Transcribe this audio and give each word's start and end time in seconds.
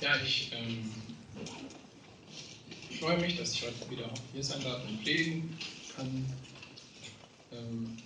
Ja, 0.00 0.14
ich 0.24 0.52
ähm, 0.52 0.92
freue 3.00 3.18
mich, 3.18 3.36
dass 3.36 3.52
ich 3.54 3.62
heute 3.62 3.90
wieder 3.90 4.08
hier 4.32 4.44
sein 4.44 4.62
darf 4.62 4.80
und 4.86 5.02
predigen 5.02 5.58
kann. 5.96 6.24
Ähm, 7.50 7.98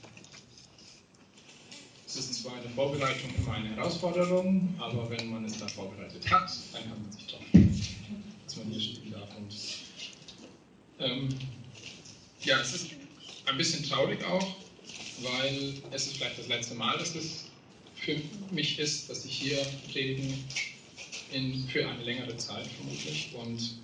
es 2.06 2.16
ist 2.16 2.42
zwar 2.42 2.54
eine 2.54 2.68
Vorbereitung 2.70 3.34
immer 3.36 3.52
eine 3.52 3.76
Herausforderung, 3.76 4.74
aber 4.78 5.10
wenn 5.10 5.30
man 5.30 5.44
es 5.44 5.58
dann 5.58 5.68
vorbereitet 5.68 6.30
hat, 6.30 6.50
dann 6.72 6.82
kann 6.82 7.02
man 7.02 7.12
sich 7.12 7.26
doch, 7.26 7.40
dass 8.46 8.56
man 8.56 8.70
hier 8.70 8.80
stehen 8.80 9.10
darf. 9.10 9.28
Und, 9.36 9.54
ähm, 10.98 11.28
ja, 12.42 12.58
es 12.60 12.74
ist 12.74 12.86
ein 13.44 13.56
bisschen 13.58 13.84
traurig 13.84 14.24
auch, 14.24 14.56
weil 15.20 15.74
es 15.90 16.06
ist 16.06 16.16
vielleicht 16.16 16.38
das 16.38 16.48
letzte 16.48 16.74
Mal, 16.74 16.96
dass 16.96 17.14
es 17.14 17.44
für 17.96 18.18
mich 18.50 18.78
ist, 18.78 19.10
dass 19.10 19.26
ich 19.26 19.34
hier 19.34 19.58
predigen 19.92 20.42
in, 21.32 21.66
für 21.68 21.88
eine 21.88 22.02
längere 22.02 22.36
Zeit 22.36 22.66
vermutlich. 22.66 23.34
Und 23.34 23.78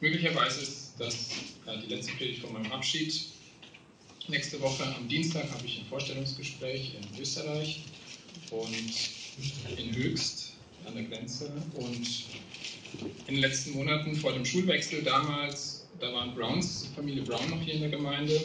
möglicherweise 0.00 0.62
ist 0.62 0.94
das 0.98 1.30
ja, 1.66 1.76
die 1.76 1.94
letzte 1.94 2.12
Predigt 2.12 2.40
von 2.40 2.52
meinem 2.52 2.70
Abschied. 2.72 3.26
Nächste 4.28 4.60
Woche 4.60 4.84
am 4.96 5.08
Dienstag 5.08 5.50
habe 5.50 5.66
ich 5.66 5.80
ein 5.80 5.86
Vorstellungsgespräch 5.86 6.92
in 6.94 7.20
Österreich 7.20 7.82
und 8.50 9.78
in 9.78 9.94
Höchst 9.96 10.52
an 10.86 10.94
der 10.94 11.04
Grenze. 11.04 11.50
Und 11.74 12.26
in 13.26 13.34
den 13.34 13.38
letzten 13.38 13.72
Monaten 13.72 14.14
vor 14.14 14.32
dem 14.32 14.44
Schulwechsel 14.44 15.02
damals, 15.02 15.86
da 16.00 16.12
waren 16.12 16.34
Browns, 16.34 16.88
Familie 16.94 17.22
Brown 17.22 17.50
noch 17.50 17.62
hier 17.62 17.74
in 17.74 17.80
der 17.80 17.90
Gemeinde. 17.90 18.40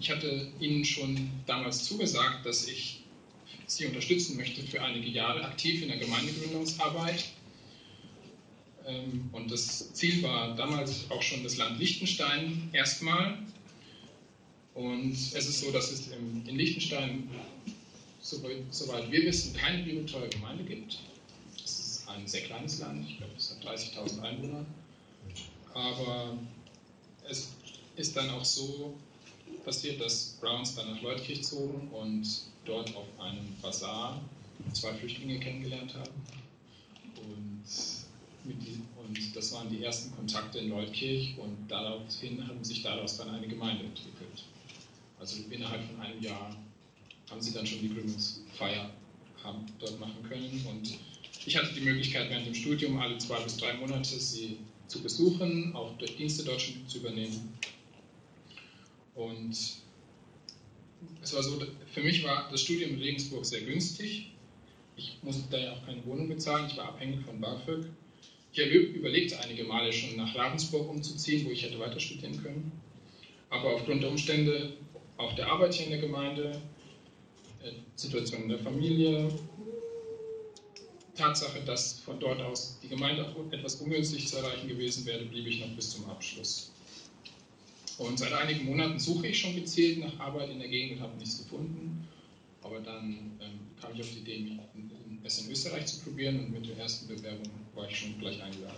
Ich 0.00 0.10
hatte 0.10 0.48
ihnen 0.60 0.84
schon 0.84 1.30
damals 1.46 1.84
zugesagt, 1.84 2.44
dass 2.44 2.66
ich 2.66 3.04
sie 3.66 3.86
unterstützen 3.86 4.36
möchte 4.36 4.62
für 4.62 4.82
einige 4.82 5.08
Jahre 5.08 5.44
aktiv 5.44 5.82
in 5.82 5.88
der 5.88 5.98
Gemeindegründungsarbeit. 5.98 7.24
Ähm, 8.86 9.28
und 9.32 9.50
das 9.50 9.92
Ziel 9.92 10.22
war 10.22 10.54
damals 10.54 11.10
auch 11.10 11.22
schon 11.22 11.42
das 11.42 11.56
Land 11.56 11.78
Liechtenstein 11.78 12.68
erstmal. 12.72 13.38
Und 14.74 15.12
es 15.12 15.32
ist 15.34 15.60
so, 15.60 15.70
dass 15.70 15.90
es 15.90 16.08
in 16.08 16.56
Liechtenstein, 16.56 17.28
soweit 18.20 19.10
wir 19.10 19.22
wissen, 19.24 19.54
keine 19.54 19.84
bibeltreue 19.84 20.28
Gemeinde 20.28 20.64
gibt. 20.64 20.98
Es 21.64 21.78
ist 21.78 22.08
ein 22.08 22.26
sehr 22.26 22.42
kleines 22.42 22.80
Land, 22.80 23.08
ich 23.08 23.18
glaube, 23.18 23.32
es 23.36 23.50
hat 23.50 23.64
30.000 23.64 24.20
Einwohner. 24.20 24.66
Aber 25.74 26.36
es 27.28 27.50
ist 27.96 28.16
dann 28.16 28.30
auch 28.30 28.44
so 28.44 28.94
passiert, 29.64 30.00
dass 30.00 30.36
Browns 30.40 30.74
dann 30.74 30.90
nach 30.92 31.02
Leutkirch 31.02 31.44
zogen 31.44 31.88
und 31.88 32.26
dort 32.64 32.94
auf 32.96 33.06
einem 33.20 33.54
Bazar 33.62 34.20
zwei 34.72 34.92
Flüchtlinge 34.94 35.38
kennengelernt 35.38 35.94
haben. 35.94 36.12
Und 37.16 38.03
und 38.44 39.36
das 39.36 39.52
waren 39.52 39.70
die 39.70 39.82
ersten 39.82 40.14
Kontakte 40.14 40.58
in 40.58 40.68
Leutkirch 40.68 41.34
und 41.38 41.56
daraufhin 41.68 42.46
haben 42.46 42.62
sich 42.62 42.82
daraus 42.82 43.16
dann 43.16 43.30
eine 43.30 43.46
Gemeinde 43.46 43.84
entwickelt. 43.84 44.44
Also 45.18 45.42
innerhalb 45.50 45.82
von 45.84 46.00
einem 46.00 46.22
Jahr 46.22 46.54
haben 47.30 47.40
sie 47.40 47.52
dann 47.52 47.66
schon 47.66 47.80
die 47.80 47.88
Gründungsfeier 47.88 48.90
haben 49.42 49.66
dort 49.78 49.98
machen 50.00 50.22
können 50.28 50.64
und 50.68 50.98
ich 51.46 51.56
hatte 51.56 51.74
die 51.74 51.80
Möglichkeit 51.80 52.30
während 52.30 52.46
dem 52.46 52.54
Studium 52.54 52.98
alle 52.98 53.18
zwei 53.18 53.40
bis 53.40 53.56
drei 53.56 53.74
Monate 53.74 54.18
sie 54.18 54.58
zu 54.88 55.02
besuchen, 55.02 55.74
auch 55.74 55.96
durch 55.98 56.16
Dienste 56.16 56.44
dort 56.44 56.60
schon 56.60 56.86
zu 56.88 56.98
übernehmen. 56.98 57.52
Und 59.14 59.56
es 61.22 61.34
war 61.34 61.42
so, 61.42 61.62
für 61.92 62.02
mich 62.02 62.24
war 62.24 62.48
das 62.50 62.62
Studium 62.62 62.92
in 62.92 62.98
Regensburg 62.98 63.44
sehr 63.44 63.60
günstig. 63.62 64.30
Ich 64.96 65.18
musste 65.22 65.44
da 65.50 65.58
ja 65.58 65.72
auch 65.72 65.84
keine 65.84 66.04
Wohnung 66.06 66.28
bezahlen, 66.28 66.66
ich 66.70 66.76
war 66.76 66.88
abhängig 66.88 67.24
von 67.24 67.40
BAföG. 67.40 67.86
Ich 68.56 68.70
überlegte 68.70 69.40
einige 69.40 69.64
Male 69.64 69.92
schon 69.92 70.16
nach 70.16 70.32
Ravensburg 70.36 70.88
umzuziehen, 70.88 71.44
wo 71.44 71.50
ich 71.50 71.64
hätte 71.64 71.78
weiter 71.80 71.98
studieren 71.98 72.40
können. 72.40 72.70
Aber 73.50 73.74
aufgrund 73.74 74.02
der 74.02 74.10
Umstände, 74.10 74.74
auch 75.16 75.34
der 75.34 75.48
Arbeit 75.48 75.74
hier 75.74 75.86
in 75.86 75.90
der 75.90 76.00
Gemeinde, 76.00 76.62
äh, 77.64 77.72
Situation 77.96 78.42
in 78.42 78.48
der 78.50 78.60
Familie, 78.60 79.28
Tatsache, 81.16 81.60
dass 81.64 82.00
von 82.00 82.20
dort 82.20 82.40
aus 82.40 82.78
die 82.80 82.88
Gemeinde 82.88 83.26
auch 83.28 83.52
etwas 83.52 83.76
ungünstig 83.76 84.28
zu 84.28 84.36
erreichen 84.36 84.68
gewesen 84.68 85.04
wäre, 85.04 85.24
blieb 85.24 85.46
ich 85.48 85.60
noch 85.60 85.74
bis 85.74 85.90
zum 85.90 86.08
Abschluss. 86.08 86.72
Und 87.98 88.18
seit 88.18 88.32
einigen 88.32 88.66
Monaten 88.66 89.00
suche 89.00 89.28
ich 89.28 89.38
schon 89.38 89.54
gezielt 89.56 89.98
nach 89.98 90.18
Arbeit 90.20 90.50
in 90.50 90.60
der 90.60 90.68
Gegend, 90.68 91.00
habe 91.00 91.16
nichts 91.16 91.38
gefunden. 91.38 92.08
Aber 92.62 92.80
dann 92.80 93.38
ähm, 93.40 93.60
kam 93.80 93.94
ich 93.94 94.00
auf 94.00 94.10
die 94.10 94.20
Idee, 94.20 94.58
es 95.24 95.38
in 95.38 95.50
Österreich 95.50 95.86
zu 95.86 96.00
probieren 96.00 96.38
und 96.38 96.52
mit 96.52 96.68
der 96.68 96.76
ersten 96.76 97.08
Bewerbung 97.08 97.48
war 97.74 97.88
ich 97.88 97.98
schon 97.98 98.18
gleich 98.18 98.42
eingeladen. 98.42 98.76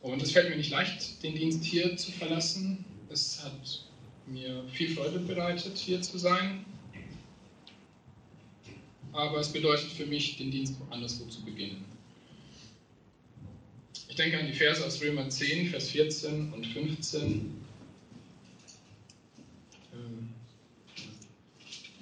Und 0.00 0.22
es 0.22 0.32
fällt 0.32 0.50
mir 0.50 0.56
nicht 0.56 0.70
leicht, 0.70 1.22
den 1.22 1.34
Dienst 1.34 1.64
hier 1.64 1.96
zu 1.96 2.12
verlassen. 2.12 2.84
Es 3.08 3.42
hat 3.42 3.84
mir 4.26 4.64
viel 4.72 4.94
Freude 4.94 5.18
bereitet, 5.18 5.76
hier 5.78 6.00
zu 6.02 6.18
sein. 6.18 6.64
Aber 9.12 9.38
es 9.38 9.52
bedeutet 9.52 9.90
für 9.90 10.06
mich, 10.06 10.36
den 10.36 10.50
Dienst 10.50 10.74
anderswo 10.90 11.24
zu 11.26 11.42
beginnen. 11.42 11.84
Ich 14.08 14.16
denke 14.16 14.38
an 14.38 14.46
die 14.46 14.52
Verse 14.52 14.84
aus 14.84 15.00
Römer 15.00 15.28
10, 15.28 15.70
Vers 15.70 15.88
14 15.88 16.52
und 16.52 16.66
15. 16.66 17.63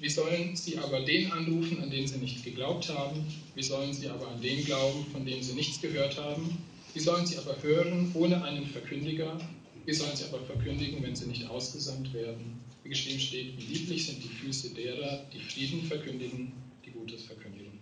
Wie 0.03 0.09
sollen 0.09 0.57
sie 0.57 0.79
aber 0.79 1.03
den 1.03 1.31
anrufen, 1.31 1.81
an 1.81 1.89
den 1.89 2.09
sie 2.09 2.19
nicht 2.19 2.43
geglaubt 2.43 2.89
haben? 2.89 3.25
Wie 3.55 3.63
sollen 3.63 3.93
sie 3.93 4.09
aber 4.09 4.27
an 4.27 4.43
den 4.43 4.65
glauben, 4.65 5.07
von 5.13 5.25
dem 5.25 5.41
sie 5.41 5.53
nichts 5.53 5.81
gehört 5.81 6.19
haben? 6.19 6.59
Wie 6.93 6.99
sollen 6.99 7.25
sie 7.25 7.39
aber 7.39 7.63
hören 7.63 8.11
ohne 8.15 8.43
einen 8.43 8.67
Verkündiger? 8.67 9.39
Wie 9.87 9.93
sollen 9.93 10.17
sie 10.17 10.25
aber 10.25 10.41
verkündigen, 10.41 11.05
wenn 11.05 11.15
sie 11.15 11.27
nicht 11.27 11.47
ausgesandt 11.47 12.13
werden? 12.15 12.61
Wie 12.83 12.89
geschrieben 12.89 13.21
steht, 13.21 13.57
wie 13.57 13.75
lieblich 13.75 14.07
sind 14.07 14.25
die 14.25 14.29
Füße 14.29 14.71
derer, 14.71 15.25
die 15.33 15.39
Frieden 15.39 15.85
verkündigen, 15.85 16.53
die 16.85 16.91
Gutes 16.91 17.23
verkündigen. 17.23 17.79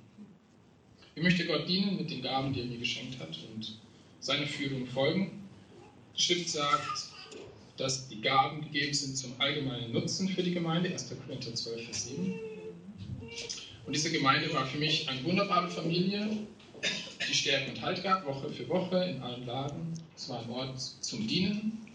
Ich 1.15 1.23
möchte 1.23 1.47
Gott 1.47 1.67
dienen 1.67 1.97
mit 1.97 2.11
den 2.11 2.21
Gaben, 2.21 2.53
die 2.53 2.61
er 2.61 2.67
mir 2.67 2.79
geschenkt 2.79 3.19
hat 3.19 3.35
und 3.51 3.79
seine 4.21 4.47
Führung 4.47 4.87
folgen. 4.87 5.41
Die 6.15 6.21
Schrift 6.21 6.51
sagt, 6.51 7.10
dass 7.81 8.09
die 8.09 8.21
Gaben 8.21 8.61
gegeben 8.61 8.93
sind 8.93 9.17
zum 9.17 9.33
allgemeinen 9.41 9.93
Nutzen 9.93 10.29
für 10.29 10.43
die 10.43 10.53
Gemeinde, 10.53 10.91
1. 10.91 11.15
Korinther 11.27 11.55
12, 11.55 11.85
Vers 11.85 12.09
7. 12.09 12.35
Und 13.87 13.97
diese 13.97 14.13
Gemeinde 14.13 14.53
war 14.53 14.67
für 14.67 14.79
mich 14.79 15.09
eine 15.09 15.25
wunderbare 15.25 15.69
Familie, 15.71 16.29
die 17.27 17.35
Stärke 17.35 17.71
und 17.71 17.81
Halt 17.81 18.03
gab, 18.03 18.27
Woche 18.27 18.51
für 18.51 18.69
Woche 18.69 19.03
in 19.05 19.23
allen 19.23 19.47
Lagen. 19.47 19.95
Es 20.15 20.29
war 20.29 20.43
ein 20.43 20.51
Ort 20.51 20.79
zum 20.79 21.27
Dienen. 21.27 21.87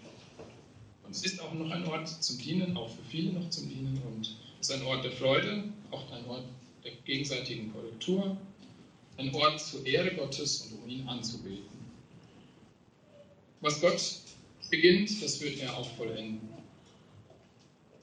Und 1.04 1.12
es 1.12 1.24
ist 1.24 1.40
auch 1.40 1.54
noch 1.54 1.70
ein 1.70 1.86
Ort 1.86 2.08
zum 2.08 2.40
Dienen, 2.40 2.76
auch 2.76 2.90
für 2.90 3.04
viele 3.08 3.34
noch 3.34 3.50
zum 3.52 3.70
Dienen. 3.70 4.02
Und 4.08 4.36
es 4.60 4.70
ist 4.70 4.76
ein 4.76 4.86
Ort 4.88 5.06
der 5.06 5.12
Freude, 5.12 5.66
auch 5.92 6.12
ein 6.12 6.26
Ort 6.26 6.46
der 6.84 6.94
gegenseitigen 7.06 7.72
Korrektur, 7.72 8.38
ein 9.18 9.34
Ort 9.36 9.62
zur 9.62 9.86
Ehre 9.86 10.16
Gottes 10.16 10.62
und 10.62 10.84
um 10.84 10.90
ihn 10.90 11.08
anzubeten. 11.08 11.76
Was 13.62 13.82
Gott 13.82 14.25
beginnt, 14.70 15.22
das 15.22 15.42
wird 15.42 15.60
er 15.60 15.78
auch 15.78 15.90
vollenden. 15.96 16.40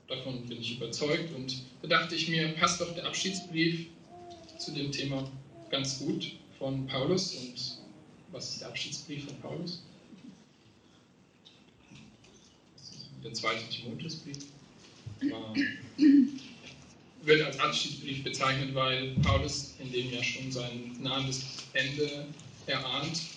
Davon 0.09 0.47
bin 0.47 0.61
ich 0.61 0.77
überzeugt 0.77 1.35
und 1.35 1.63
da 1.83 1.89
dachte 1.89 2.15
ich 2.15 2.29
mir, 2.29 2.49
passt 2.55 2.81
doch 2.81 2.95
der 2.95 3.07
Abschiedsbrief 3.07 3.87
zu 4.59 4.73
dem 4.73 4.93
Thema 4.93 5.31
ganz 5.71 5.99
gut 5.99 6.33
von 6.59 6.87
Paulus. 6.87 7.35
Und 7.35 7.79
was 8.31 8.51
ist 8.51 8.61
der 8.61 8.69
Abschiedsbrief 8.69 9.25
von 9.25 9.41
Paulus? 9.41 9.83
Der 13.25 13.33
zweite 13.33 13.69
Timotheusbrief 13.71 14.39
wird 17.23 17.43
als 17.43 17.59
Abschiedsbrief 17.59 18.25
bezeichnet, 18.25 18.75
weil 18.75 19.15
Paulus 19.23 19.75
in 19.79 19.93
dem 19.93 20.13
ja 20.13 20.23
schon 20.23 20.51
sein 20.51 20.97
nahendes 21.01 21.43
Ende 21.73 22.27
erahnt 22.67 23.21
er 23.23 23.32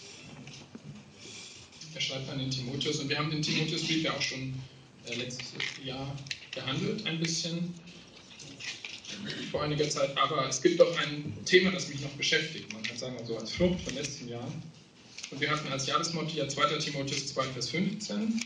schreibt 2.05 2.29
an 2.29 2.39
den 2.39 2.51
Timotheus 2.51 2.99
und 2.99 3.09
wir 3.09 3.17
haben 3.17 3.31
den 3.31 3.41
Timotheusbrief 3.41 4.03
ja 4.03 4.13
auch 4.13 4.21
schon 4.21 4.53
äh, 5.07 5.15
letztes 5.15 5.53
Jahr 5.83 6.15
behandelt, 6.53 7.05
ein 7.05 7.19
bisschen 7.19 7.73
vor 9.51 9.63
einiger 9.63 9.89
Zeit. 9.89 10.17
Aber 10.17 10.47
es 10.47 10.61
gibt 10.61 10.79
doch 10.79 10.97
ein 10.99 11.33
Thema, 11.45 11.71
das 11.71 11.87
mich 11.87 12.01
noch 12.01 12.11
beschäftigt. 12.11 12.71
Man 12.73 12.83
kann 12.83 12.97
sagen, 12.97 13.17
also 13.17 13.37
als 13.37 13.51
Frucht 13.53 13.81
von 13.81 13.95
letzten 13.95 14.29
Jahren. 14.29 14.61
Und 15.31 15.41
wir 15.41 15.49
hatten 15.49 15.71
als 15.71 15.87
Jahresmotto 15.87 16.35
ja 16.35 16.47
2. 16.47 16.77
Timotheus 16.77 17.27
2, 17.27 17.43
Vers 17.43 17.69
15. 17.69 18.41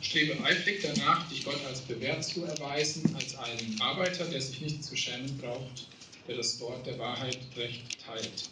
Strebe 0.00 0.44
eifrig 0.44 0.82
danach, 0.82 1.28
dich 1.28 1.44
Gott 1.44 1.64
als 1.66 1.80
bewährt 1.80 2.24
zu 2.24 2.44
erweisen, 2.44 3.02
als 3.16 3.36
einen 3.36 3.80
Arbeiter, 3.80 4.26
der 4.26 4.40
sich 4.40 4.60
nicht 4.60 4.84
zu 4.84 4.94
schämen 4.96 5.36
braucht, 5.38 5.86
der 6.28 6.36
das 6.36 6.60
Wort 6.60 6.86
der 6.86 6.98
Wahrheit 6.98 7.38
recht 7.56 7.98
teilt. 8.04 8.50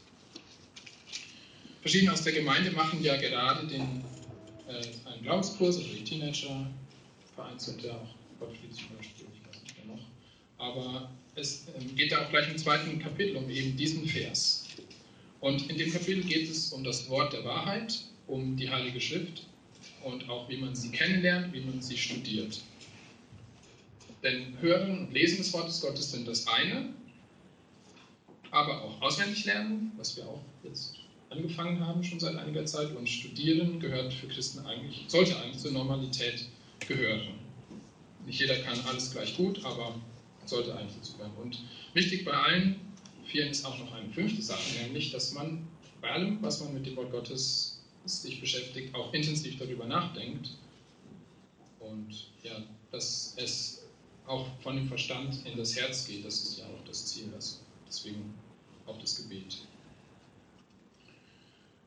Verschiedene 1.82 2.12
aus 2.12 2.22
der 2.22 2.32
Gemeinde 2.32 2.70
machen 2.70 3.02
ja 3.02 3.16
gerade 3.16 3.66
den, 3.66 4.04
äh, 4.68 5.10
einen 5.10 5.22
Glaubenskurs, 5.22 5.76
also 5.76 5.88
die 5.88 6.04
Teenager, 6.04 6.70
vereinzelt 7.34 7.82
ja 7.82 7.92
auch 7.92 8.38
Gottfried 8.38 8.72
zum 8.72 8.96
Beispiel, 8.96 9.26
ich 9.34 9.48
weiß 9.48 9.62
nicht 9.62 9.84
mehr 9.84 9.96
noch. 9.96 10.04
Aber 10.58 11.10
es 11.34 11.66
ähm, 11.76 11.94
geht 11.96 12.12
da 12.12 12.24
auch 12.24 12.30
gleich 12.30 12.48
im 12.48 12.56
zweiten 12.56 13.00
Kapitel 13.00 13.36
um 13.36 13.50
eben 13.50 13.76
diesen 13.76 14.06
Vers. 14.06 14.64
Und 15.40 15.68
in 15.68 15.76
dem 15.76 15.92
Kapitel 15.92 16.22
geht 16.22 16.48
es 16.48 16.72
um 16.72 16.84
das 16.84 17.08
Wort 17.08 17.32
der 17.32 17.44
Wahrheit, 17.44 18.04
um 18.28 18.56
die 18.56 18.70
Heilige 18.70 19.00
Schrift 19.00 19.44
und 20.04 20.28
auch 20.28 20.48
wie 20.48 20.58
man 20.58 20.76
sie 20.76 20.90
kennenlernt, 20.90 21.52
wie 21.52 21.62
man 21.62 21.82
sie 21.82 21.96
studiert. 21.96 22.60
Denn 24.22 24.56
Hören 24.60 24.98
und 24.98 25.12
Lesen 25.12 25.38
des 25.38 25.52
Wortes 25.52 25.80
Gottes 25.80 26.12
sind 26.12 26.28
das 26.28 26.46
eine, 26.46 26.90
aber 28.52 28.82
auch 28.82 29.02
auswendig 29.02 29.44
lernen, 29.46 29.90
was 29.96 30.16
wir 30.16 30.24
auch 30.28 30.40
jetzt 30.62 31.01
angefangen 31.32 31.84
haben 31.84 32.04
schon 32.04 32.20
seit 32.20 32.36
einiger 32.36 32.64
Zeit, 32.64 32.94
und 32.94 33.08
Studieren 33.08 33.80
gehört 33.80 34.12
für 34.12 34.28
Christen 34.28 34.64
eigentlich, 34.66 35.04
sollte 35.08 35.36
eigentlich 35.38 35.58
zur 35.58 35.72
Normalität 35.72 36.46
gehören. 36.86 37.28
Nicht 38.26 38.40
jeder 38.40 38.56
kann 38.56 38.78
alles 38.86 39.10
gleich 39.10 39.36
gut, 39.36 39.64
aber 39.64 39.94
sollte 40.46 40.76
eigentlich 40.76 40.96
dazu 40.96 41.14
gehören. 41.14 41.32
Und 41.42 41.58
wichtig 41.94 42.24
bei 42.24 42.32
allen 42.32 42.80
vier 43.26 43.48
ist 43.48 43.64
auch 43.64 43.78
noch 43.78 43.92
eine 43.92 44.10
fünfte 44.10 44.42
Sache, 44.42 44.62
nämlich, 44.82 45.10
dass 45.10 45.32
man 45.32 45.66
bei 46.00 46.10
allem, 46.10 46.38
was 46.42 46.60
man 46.60 46.74
mit 46.74 46.86
dem 46.86 46.96
Wort 46.96 47.10
Gottes 47.10 47.80
sich 48.04 48.40
beschäftigt, 48.40 48.94
auch 48.94 49.12
intensiv 49.12 49.58
darüber 49.58 49.86
nachdenkt 49.86 50.50
und 51.80 52.28
ja, 52.42 52.52
dass 52.90 53.34
es 53.36 53.82
auch 54.26 54.46
von 54.60 54.76
dem 54.76 54.88
Verstand 54.88 55.46
in 55.46 55.56
das 55.56 55.76
Herz 55.76 56.06
geht. 56.06 56.24
Das 56.24 56.42
ist 56.42 56.58
ja 56.58 56.64
auch 56.64 56.84
das 56.86 57.06
Ziel, 57.06 57.28
das, 57.32 57.60
deswegen 57.86 58.34
auch 58.86 58.98
das 58.98 59.16
Gebet. 59.16 59.58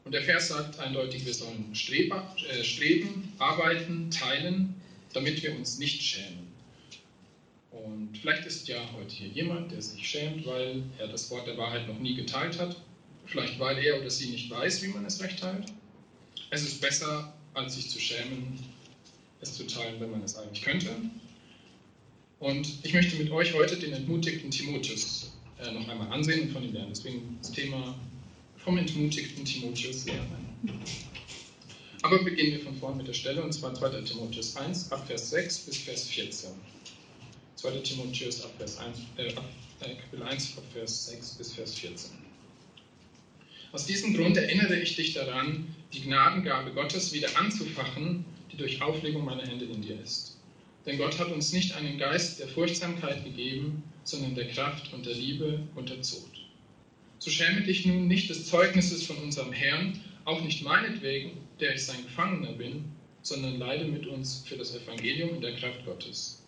Und 0.06 0.12
der 0.12 0.22
Vers 0.22 0.50
sagt 0.50 0.80
eindeutig, 0.80 1.26
wir 1.26 1.34
sollen 1.34 1.74
streben, 1.74 2.16
äh, 2.52 2.64
streben, 2.64 3.34
arbeiten, 3.40 4.12
teilen, 4.12 4.76
damit 5.14 5.42
wir 5.42 5.56
uns 5.56 5.80
nicht 5.80 6.00
schämen. 6.00 6.46
Und 7.72 8.16
vielleicht 8.20 8.46
ist 8.46 8.68
ja 8.68 8.78
heute 8.96 9.14
hier 9.14 9.30
jemand, 9.30 9.72
der 9.72 9.82
sich 9.82 10.08
schämt, 10.08 10.46
weil 10.46 10.84
er 11.00 11.08
das 11.08 11.32
Wort 11.32 11.48
der 11.48 11.58
Wahrheit 11.58 11.88
noch 11.88 11.98
nie 11.98 12.14
geteilt 12.14 12.60
hat. 12.60 12.80
Vielleicht 13.26 13.60
weil 13.60 13.84
er 13.84 14.00
oder 14.00 14.12
sie 14.12 14.30
nicht 14.30 14.48
weiß, 14.52 14.84
wie 14.84 14.90
man 14.90 15.06
es 15.06 15.22
recht 15.24 15.40
teilt. 15.40 15.74
Es 16.52 16.62
ist 16.62 16.80
besser, 16.80 17.34
als 17.56 17.74
sich 17.74 17.90
zu 17.90 18.00
schämen, 18.00 18.60
es 19.42 19.56
zu 19.56 19.66
teilen, 19.66 20.00
wenn 20.00 20.12
man 20.12 20.22
es 20.22 20.38
eigentlich 20.38 20.62
könnte. 20.62 20.90
Und 22.40 22.68
ich 22.84 22.94
möchte 22.94 23.16
mit 23.16 23.32
euch 23.32 23.56
heute 23.56 23.78
den 23.78 23.94
entmutigten 23.94 24.52
Timotheus 24.52 25.32
äh, 25.60 25.72
noch 25.72 25.88
einmal 25.90 26.12
ansehen 26.12 26.42
und 26.42 26.52
von 26.52 26.64
ihm 26.64 26.74
lernen. 26.74 26.92
Deswegen 26.92 27.40
das 27.42 27.52
Thema 27.52 27.98
vom 28.66 28.78
entmutigten 28.80 29.46
Timotheus 29.46 30.06
lernen. 30.06 30.82
Aber 32.02 32.24
beginnen 32.24 32.54
wir 32.54 32.60
von 32.62 32.76
vorn 32.76 32.98
mit 32.98 33.08
der 33.08 33.14
Stelle, 33.14 33.42
und 33.44 33.54
zwar 33.54 33.74
2. 33.74 34.02
Timotheus 34.02 34.56
1, 34.56 34.92
ab 34.92 35.06
Vers 35.08 35.30
6 35.30 35.60
bis 35.60 35.78
Vers 35.78 36.10
14. 36.10 36.50
2. 37.58 37.72
Timotheus 37.82 38.44
ab 38.44 38.52
Vers 38.58 38.80
1, 38.80 38.98
äh, 39.18 39.28
äh, 39.28 39.96
Kapitel 39.96 40.24
1, 40.24 40.58
ab 40.58 40.64
Vers 40.74 41.06
6 41.08 41.36
bis 41.36 41.54
Vers 41.54 41.76
14. 41.76 42.12
Aus 43.72 43.86
diesem 43.86 44.16
Grund 44.16 44.36
erinnere 44.38 44.80
ich 44.80 44.96
dich 44.96 45.14
daran, 45.14 45.76
die 45.94 46.02
Gnadengabe 46.02 46.72
Gottes 46.72 47.14
wieder 47.14 47.30
anzufachen, 47.38 48.26
die 48.52 48.58
durch 48.58 48.82
Auflegung 48.82 49.26
meiner 49.26 49.46
Hände 49.46 49.66
in 49.66 49.82
dir 49.82 50.02
ist. 50.02 50.38
Denn 50.88 50.98
Gott 50.98 51.20
hat 51.20 51.32
uns 51.32 51.54
nicht 51.54 51.76
einen 51.76 52.00
Geist 52.00 52.40
der 52.40 52.48
Furchtsamkeit 52.48 53.24
gegeben, 53.24 53.84
sondern 54.04 54.34
der 54.34 54.48
Kraft 54.50 54.92
und 54.94 55.06
der 55.06 55.16
Liebe 55.16 55.60
und 55.76 55.90
der 55.90 56.02
Zucht. 56.02 56.45
So 57.26 57.32
schäme 57.32 57.62
dich 57.64 57.88
nun 57.88 58.08
nicht 58.08 58.30
des 58.30 58.46
Zeugnisses 58.46 59.02
von 59.02 59.18
unserem 59.18 59.52
Herrn, 59.52 60.00
auch 60.26 60.44
nicht 60.44 60.62
meinetwegen, 60.62 61.32
der 61.60 61.74
ich 61.74 61.84
sein 61.84 62.04
Gefangener 62.04 62.52
bin, 62.52 62.86
sondern 63.24 63.58
leide 63.58 63.86
mit 63.86 64.06
uns 64.06 64.44
für 64.46 64.56
das 64.58 64.76
Evangelium 64.76 65.34
in 65.34 65.42
der 65.42 65.56
Kraft 65.56 65.84
Gottes. 65.86 66.44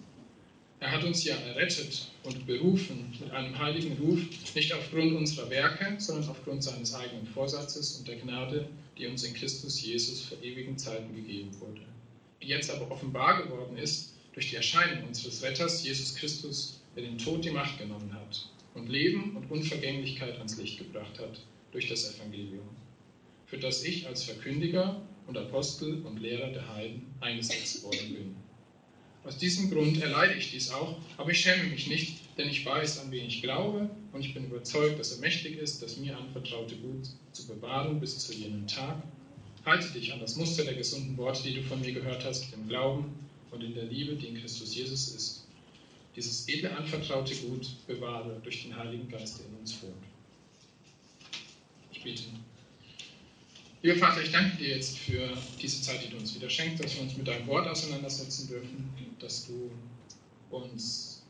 Er 0.79 0.91
hat 0.91 1.03
uns 1.03 1.23
ja 1.23 1.35
errettet 1.35 2.11
und 2.21 2.45
berufen 2.45 3.11
mit 3.19 3.31
einem 3.31 3.57
heiligen 3.57 3.97
Ruf, 3.97 4.19
nicht 4.53 4.71
aufgrund 4.71 5.13
unserer 5.13 5.49
Werke, 5.49 5.95
sondern 5.97 6.29
aufgrund 6.29 6.63
seines 6.63 6.93
eigenen 6.93 7.25
Vorsatzes 7.25 7.95
und 7.97 8.07
der 8.07 8.17
Gnade, 8.17 8.67
die 8.99 9.07
uns 9.07 9.23
in 9.23 9.33
Christus 9.33 9.81
Jesus 9.81 10.21
vor 10.21 10.37
ewigen 10.43 10.77
Zeiten 10.77 11.15
gegeben 11.15 11.59
wurde, 11.59 11.81
die 12.43 12.49
jetzt 12.49 12.69
aber 12.69 12.91
offenbar 12.91 13.41
geworden 13.41 13.77
ist 13.77 14.13
durch 14.33 14.51
die 14.51 14.57
Erscheinung 14.57 15.07
unseres 15.07 15.41
Retters, 15.41 15.83
Jesus 15.83 16.13
Christus, 16.13 16.79
der 16.95 17.01
den 17.01 17.17
Tod 17.17 17.43
die 17.43 17.49
Macht 17.49 17.79
genommen 17.79 18.13
hat 18.13 18.47
und 18.77 18.89
Leben 18.89 19.35
und 19.35 19.49
Unvergänglichkeit 19.49 20.37
ans 20.37 20.57
Licht 20.57 20.77
gebracht 20.77 21.19
hat 21.19 21.41
durch 21.71 21.87
das 21.87 22.15
Evangelium, 22.15 22.67
für 23.47 23.57
das 23.57 23.83
ich 23.83 24.07
als 24.07 24.23
Verkündiger 24.23 25.01
und 25.25 25.37
Apostel 25.37 26.01
und 26.03 26.19
Lehrer 26.19 26.51
der 26.51 26.73
Heiden 26.73 27.07
eingesetzt 27.19 27.83
worden 27.83 28.13
bin. 28.13 28.35
Aus 29.23 29.37
diesem 29.37 29.69
Grund 29.69 30.01
erleide 30.01 30.35
ich 30.35 30.51
dies 30.51 30.71
auch, 30.71 30.95
aber 31.17 31.31
ich 31.31 31.39
schäme 31.39 31.63
mich 31.63 31.87
nicht, 31.87 32.37
denn 32.37 32.47
ich 32.47 32.65
weiß, 32.65 32.99
an 32.99 33.11
wen 33.11 33.25
ich 33.25 33.41
glaube 33.41 33.89
und 34.13 34.21
ich 34.21 34.33
bin 34.33 34.45
überzeugt, 34.45 34.99
dass 34.99 35.11
er 35.11 35.19
mächtig 35.19 35.57
ist, 35.57 35.81
das 35.81 35.97
mir 35.97 36.17
anvertraute 36.17 36.77
Gut 36.77 37.09
zu 37.33 37.45
bewahren 37.47 37.99
bis 37.99 38.19
zu 38.19 38.31
jenem 38.33 38.67
Tag. 38.67 39.03
Halte 39.65 39.91
dich 39.91 40.13
an 40.13 40.21
das 40.21 40.37
Muster 40.37 40.63
der 40.63 40.75
gesunden 40.75 41.17
Worte, 41.17 41.43
die 41.43 41.55
du 41.55 41.63
von 41.63 41.81
mir 41.81 41.91
gehört 41.91 42.23
hast, 42.23 42.53
im 42.53 42.69
Glauben 42.69 43.11
und 43.51 43.63
in 43.63 43.73
der 43.73 43.85
Liebe, 43.85 44.15
die 44.15 44.27
in 44.27 44.35
Christus 44.35 44.73
Jesus 44.73 45.09
ist 45.09 45.46
dieses 46.17 46.47
edle 46.49 46.75
anvertraute 46.75 47.35
Gut 47.35 47.67
bewahre 47.85 48.41
durch 48.43 48.63
den 48.63 48.75
Heiligen 48.75 49.07
Geist, 49.07 49.37
der 49.37 49.45
in 49.45 49.55
uns 49.57 49.81
wohnt. 49.83 49.93
Ich 51.91 52.01
bete. 52.01 52.23
Lieber 53.83 53.99
Vater, 53.99 54.23
ich 54.23 54.31
danke 54.31 54.57
dir 54.57 54.69
jetzt 54.75 54.97
für 54.97 55.31
diese 55.61 55.79
Zeit, 55.83 56.03
die 56.03 56.09
du 56.09 56.17
uns 56.17 56.33
wieder 56.33 56.49
schenkst, 56.49 56.83
dass 56.83 56.95
wir 56.95 57.03
uns 57.03 57.15
mit 57.15 57.27
deinem 57.27 57.45
Wort 57.45 57.67
auseinandersetzen 57.67 58.47
dürfen, 58.47 58.89
dass 59.19 59.45
du 59.45 59.69
uns 60.49 61.21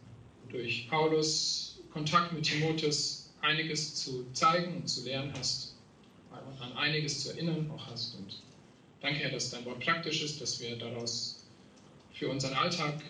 durch 0.49 0.87
Paulus 0.89 1.79
Kontakt 1.91 2.31
mit 2.31 2.45
Timotheus 2.45 3.29
einiges 3.41 3.95
zu 3.95 4.25
zeigen 4.31 4.77
und 4.77 4.87
zu 4.87 5.03
lernen 5.03 5.33
hast, 5.37 5.75
an 6.31 6.73
einiges 6.77 7.23
zu 7.23 7.31
erinnern 7.31 7.69
auch 7.71 7.87
hast. 7.87 8.15
Und 8.15 8.41
danke, 9.01 9.19
Herr, 9.19 9.31
dass 9.31 9.49
dein 9.49 9.65
Wort 9.65 9.81
praktisch 9.81 10.23
ist, 10.23 10.39
dass 10.39 10.61
wir 10.61 10.77
daraus 10.77 11.43
für 12.13 12.29
unseren 12.29 12.53
Alltag 12.53 13.03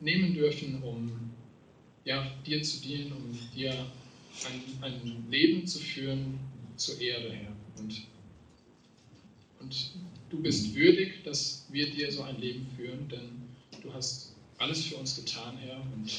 nehmen 0.00 0.34
dürfen, 0.34 0.82
um 0.82 1.30
ja, 2.04 2.30
dir 2.46 2.62
zu 2.62 2.80
dienen, 2.80 3.12
um 3.12 3.38
dir 3.54 3.72
ein, 3.72 4.62
ein 4.82 5.30
Leben 5.30 5.66
zu 5.66 5.78
führen 5.78 6.38
zur 6.76 7.00
Ehre, 7.00 7.32
Herr. 7.32 7.52
Und, 7.78 8.02
und 9.60 9.90
du 10.30 10.40
bist 10.40 10.74
würdig, 10.74 11.24
dass 11.24 11.66
wir 11.70 11.90
dir 11.90 12.10
so 12.12 12.22
ein 12.22 12.40
Leben 12.40 12.66
führen, 12.76 13.08
denn 13.08 13.30
du 13.82 13.92
hast 13.92 14.34
alles 14.58 14.84
für 14.84 14.96
uns 14.96 15.16
getan, 15.16 15.56
Herr, 15.58 15.80
und 15.94 16.10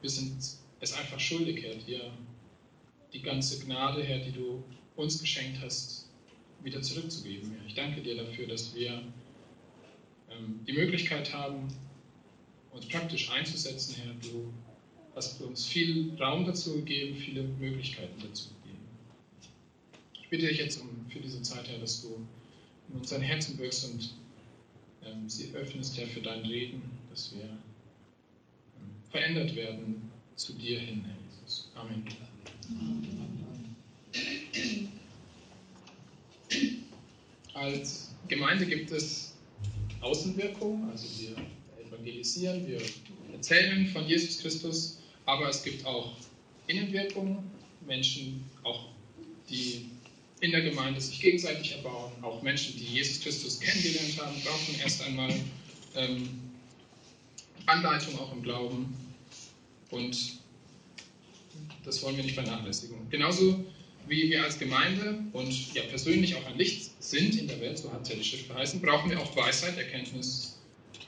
wir 0.00 0.10
sind 0.10 0.36
es 0.80 0.92
einfach 0.94 1.20
schuldig, 1.20 1.62
Herr, 1.62 1.74
dir 1.76 2.12
die 3.12 3.22
ganze 3.22 3.64
Gnade, 3.64 4.02
Herr, 4.02 4.20
die 4.20 4.32
du 4.32 4.62
uns 4.96 5.20
geschenkt 5.20 5.60
hast, 5.62 6.08
wieder 6.62 6.80
zurückzugeben. 6.82 7.52
Herr. 7.52 7.66
Ich 7.66 7.74
danke 7.74 8.00
dir 8.02 8.16
dafür, 8.16 8.46
dass 8.46 8.74
wir 8.74 9.02
ähm, 10.30 10.60
die 10.66 10.72
Möglichkeit 10.72 11.32
haben, 11.32 11.68
uns 12.72 12.86
praktisch 12.86 13.30
einzusetzen, 13.30 13.96
Herr. 13.96 14.14
Du 14.14 14.52
hast 15.14 15.40
uns 15.40 15.66
viel 15.66 16.14
Raum 16.18 16.44
dazu 16.44 16.76
gegeben, 16.76 17.16
viele 17.16 17.42
Möglichkeiten 17.42 18.20
dazu 18.20 18.48
gegeben. 18.62 18.84
Ich 20.14 20.28
bitte 20.28 20.46
dich 20.46 20.58
jetzt 20.58 20.80
um, 20.80 21.06
für 21.08 21.20
diese 21.20 21.42
Zeit, 21.42 21.68
Herr, 21.68 21.78
dass 21.78 22.02
du 22.02 22.26
in 22.88 22.98
unseren 22.98 23.22
Herzen 23.22 23.58
wirkst 23.58 23.90
und 23.90 24.14
ähm, 25.04 25.28
sie 25.28 25.52
öffnest, 25.54 25.96
Herr, 25.98 26.06
für 26.06 26.20
dein 26.20 26.40
Reden, 26.40 26.82
dass 27.10 27.34
wir 27.34 27.42
ähm, 27.42 27.58
verändert 29.10 29.54
werden 29.56 30.10
zu 30.36 30.52
dir 30.54 30.78
hin, 30.78 31.04
Herr 31.04 31.16
Jesus. 31.30 31.70
Amen. 31.74 32.04
Als 37.54 38.14
Gemeinde 38.28 38.66
gibt 38.66 38.90
es 38.90 39.34
Außenwirkung, 40.00 40.88
also 40.90 41.06
wir 41.20 41.36
evangelisieren, 42.00 42.66
wir 42.66 42.80
erzählen 43.32 43.86
von 43.86 44.06
Jesus 44.06 44.40
Christus, 44.40 44.98
aber 45.26 45.48
es 45.48 45.62
gibt 45.62 45.84
auch 45.84 46.12
Innenwirkungen, 46.66 47.38
Menschen, 47.86 48.44
auch 48.62 48.86
die 49.48 49.86
in 50.40 50.52
der 50.52 50.62
Gemeinde 50.62 51.00
sich 51.00 51.20
gegenseitig 51.20 51.72
erbauen, 51.72 52.12
auch 52.22 52.42
Menschen, 52.42 52.76
die 52.78 52.84
Jesus 52.84 53.20
Christus 53.20 53.60
kennengelernt 53.60 54.18
haben, 54.20 54.34
brauchen 54.42 54.80
erst 54.82 55.02
einmal 55.02 55.32
ähm, 55.96 56.28
Anleitung 57.66 58.18
auch 58.18 58.32
im 58.32 58.42
Glauben 58.42 58.96
und 59.90 60.16
das 61.84 62.02
wollen 62.02 62.16
wir 62.16 62.24
nicht 62.24 62.34
vernachlässigen. 62.34 62.96
Genauso 63.10 63.64
wie 64.06 64.30
wir 64.30 64.44
als 64.44 64.58
Gemeinde 64.58 65.18
und 65.32 65.74
ja 65.74 65.82
persönlich 65.82 66.34
auch 66.36 66.46
ein 66.46 66.56
Licht 66.56 66.90
sind 67.02 67.38
in 67.38 67.48
der 67.48 67.60
Welt, 67.60 67.78
so 67.78 67.92
hat 67.92 68.02
es 68.02 68.08
ja 68.08 68.14
die 68.16 68.24
Schrift 68.24 68.46
verheißen, 68.46 68.80
brauchen 68.80 69.10
wir 69.10 69.20
auch 69.20 69.36
Weisheit, 69.36 69.76
Erkenntnis 69.76 70.59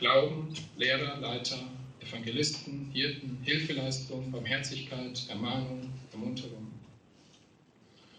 Glauben, 0.02 0.48
Lehrer, 0.76 1.20
Leiter, 1.20 1.60
Evangelisten, 2.00 2.90
Hirten, 2.92 3.38
Hilfeleistung, 3.44 4.32
Barmherzigkeit, 4.32 5.24
Ermahnung, 5.28 5.92
Ermunterung. 6.10 6.66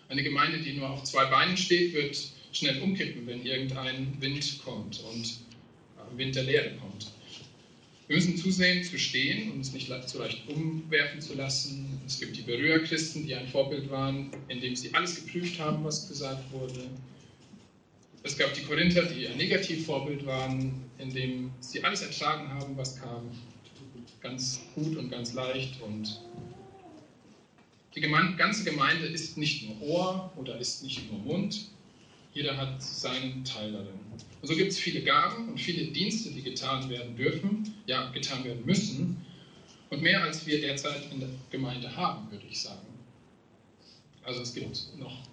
Eine 0.07 0.23
Gemeinde, 0.23 0.59
die 0.59 0.77
nur 0.77 0.89
auf 0.89 1.03
zwei 1.03 1.25
Beinen 1.25 1.57
steht, 1.57 1.93
wird 1.93 2.17
schnell 2.53 2.81
umkippen, 2.81 3.27
wenn 3.27 3.45
irgendein 3.45 4.15
Wind 4.21 4.59
kommt 4.63 5.03
und 5.11 5.39
Wind 6.15 6.35
der 6.35 6.43
Lehre 6.43 6.71
kommt. 6.77 7.11
Wir 8.07 8.15
müssen 8.15 8.37
zusehen 8.37 8.81
zu 8.85 8.97
stehen 8.97 9.51
und 9.51 9.57
uns 9.57 9.73
nicht 9.73 9.91
zu 10.07 10.19
leicht 10.19 10.47
umwerfen 10.47 11.19
zu 11.19 11.33
lassen. 11.33 11.99
Es 12.05 12.17
gibt 12.17 12.37
die 12.37 12.43
Berührerchristen, 12.43 13.27
die 13.27 13.35
ein 13.35 13.49
Vorbild 13.49 13.89
waren, 13.89 14.31
indem 14.47 14.73
sie 14.77 14.93
alles 14.93 15.15
geprüft 15.15 15.59
haben, 15.59 15.83
was 15.83 16.07
gesagt 16.07 16.49
wurde. 16.53 16.89
Es 18.23 18.37
gab 18.37 18.53
die 18.53 18.61
Korinther, 18.61 19.03
die 19.03 19.27
ein 19.27 19.35
Negativvorbild 19.35 20.25
waren, 20.25 20.82
indem 20.97 21.51
sie 21.59 21.83
alles 21.83 22.01
ertragen 22.01 22.49
haben, 22.49 22.77
was 22.77 22.99
kam. 22.99 23.29
Ganz 24.21 24.61
gut 24.73 24.95
und 24.95 25.09
ganz 25.09 25.33
leicht. 25.33 25.81
Und 25.81 26.21
die 27.95 28.01
ganze 28.01 28.63
Gemeinde 28.63 29.05
ist 29.05 29.37
nicht 29.37 29.67
nur 29.67 29.81
Ohr 29.81 30.33
oder 30.37 30.57
ist 30.57 30.83
nicht 30.83 31.11
nur 31.11 31.19
Mund. 31.19 31.67
Jeder 32.33 32.57
hat 32.57 32.81
seinen 32.81 33.43
Teil 33.43 33.71
darin. 33.71 33.99
Und 34.41 34.47
so 34.47 34.55
gibt 34.55 34.71
es 34.71 34.79
viele 34.79 35.03
Gaben 35.03 35.49
und 35.49 35.59
viele 35.59 35.91
Dienste, 35.91 36.31
die 36.31 36.41
getan 36.41 36.89
werden 36.89 37.15
dürfen, 37.15 37.75
ja, 37.85 38.09
getan 38.11 38.43
werden 38.43 38.65
müssen. 38.65 39.23
Und 39.89 40.01
mehr 40.01 40.23
als 40.23 40.45
wir 40.47 40.59
derzeit 40.59 41.11
in 41.11 41.19
der 41.19 41.29
Gemeinde 41.51 41.95
haben, 41.95 42.31
würde 42.31 42.45
ich 42.49 42.59
sagen. 42.61 42.87
Also 44.23 44.41
es 44.41 44.53
gibt 44.53 44.97
noch 44.97 45.27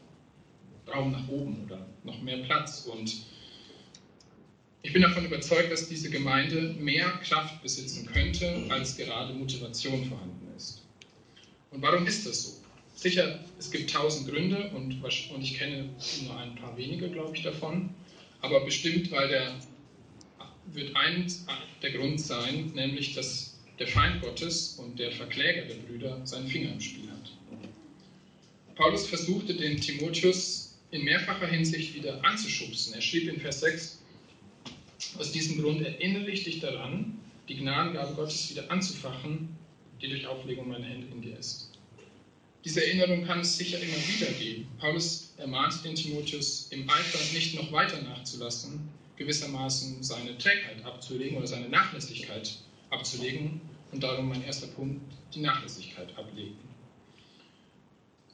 Raum 0.86 1.12
nach 1.12 1.26
oben 1.28 1.64
oder 1.64 1.86
noch 2.04 2.20
mehr 2.20 2.38
Platz. 2.38 2.86
Und 2.86 3.22
ich 4.82 4.92
bin 4.92 5.02
davon 5.02 5.26
überzeugt, 5.26 5.70
dass 5.70 5.88
diese 5.88 6.10
Gemeinde 6.10 6.74
mehr 6.78 7.08
Kraft 7.24 7.62
besitzen 7.62 8.06
könnte, 8.06 8.64
als 8.70 8.96
gerade 8.96 9.34
Motivation 9.34 10.04
vorhanden 10.06 10.48
ist. 10.56 10.82
Und 11.70 11.82
warum 11.82 12.06
ist 12.06 12.26
das 12.26 12.42
so? 12.44 12.52
Sicher, 12.94 13.40
es 13.58 13.70
gibt 13.70 13.90
tausend 13.90 14.28
Gründe 14.28 14.70
und, 14.74 15.02
und 15.02 15.42
ich 15.42 15.54
kenne 15.54 15.88
nur 16.24 16.36
ein 16.36 16.54
paar 16.54 16.76
wenige, 16.76 17.08
glaube 17.08 17.34
ich, 17.36 17.42
davon. 17.42 17.90
Aber 18.42 18.64
bestimmt, 18.64 19.10
weil 19.10 19.28
der 19.28 19.54
wird 20.72 20.94
ein 20.96 21.26
der 21.82 21.90
Grund 21.92 22.20
sein, 22.20 22.72
nämlich 22.74 23.14
dass 23.14 23.58
der 23.78 23.86
Feind 23.86 24.20
Gottes 24.22 24.74
und 24.74 24.98
der 24.98 25.12
Verkläger 25.12 25.62
der 25.62 25.74
Brüder 25.76 26.20
seinen 26.24 26.46
Finger 26.46 26.72
im 26.72 26.80
Spiel 26.80 27.10
hat. 27.10 27.32
Paulus 28.76 29.06
versuchte 29.06 29.54
den 29.54 29.80
Timotheus 29.80 30.78
in 30.90 31.04
mehrfacher 31.04 31.46
Hinsicht 31.46 31.94
wieder 31.94 32.22
anzuschubsen. 32.24 32.94
Er 32.94 33.00
schrieb 33.00 33.28
in 33.28 33.40
Vers 33.40 33.60
6, 33.60 33.99
aus 35.18 35.32
diesem 35.32 35.60
Grund 35.60 35.82
erinnere 35.82 36.30
ich 36.30 36.44
dich 36.44 36.60
daran, 36.60 37.18
die 37.48 37.56
Gnadengabe 37.56 38.14
Gottes 38.14 38.50
wieder 38.50 38.70
anzufachen, 38.70 39.48
die 40.00 40.08
durch 40.08 40.26
Auflegung 40.26 40.68
meiner 40.68 40.86
Hände 40.86 41.08
in 41.08 41.22
dir 41.22 41.38
ist. 41.38 41.70
Diese 42.64 42.84
Erinnerung 42.84 43.24
kann 43.24 43.40
es 43.40 43.56
sicher 43.56 43.78
immer 43.78 43.96
wieder 43.96 44.30
geben. 44.32 44.68
Paulus 44.78 45.32
ermahnt 45.38 45.82
den 45.84 45.94
Timotheus, 45.94 46.68
im 46.70 46.88
Eifer 46.88 47.34
nicht 47.34 47.54
noch 47.54 47.72
weiter 47.72 48.00
nachzulassen, 48.02 48.88
gewissermaßen 49.16 50.02
seine 50.02 50.36
Trägheit 50.36 50.84
abzulegen 50.84 51.38
oder 51.38 51.46
seine 51.46 51.68
Nachlässigkeit 51.68 52.58
abzulegen. 52.90 53.60
Und 53.92 54.02
darum 54.02 54.28
mein 54.28 54.44
erster 54.44 54.68
Punkt, 54.68 55.00
die 55.34 55.40
Nachlässigkeit 55.40 56.16
ablegen. 56.16 56.56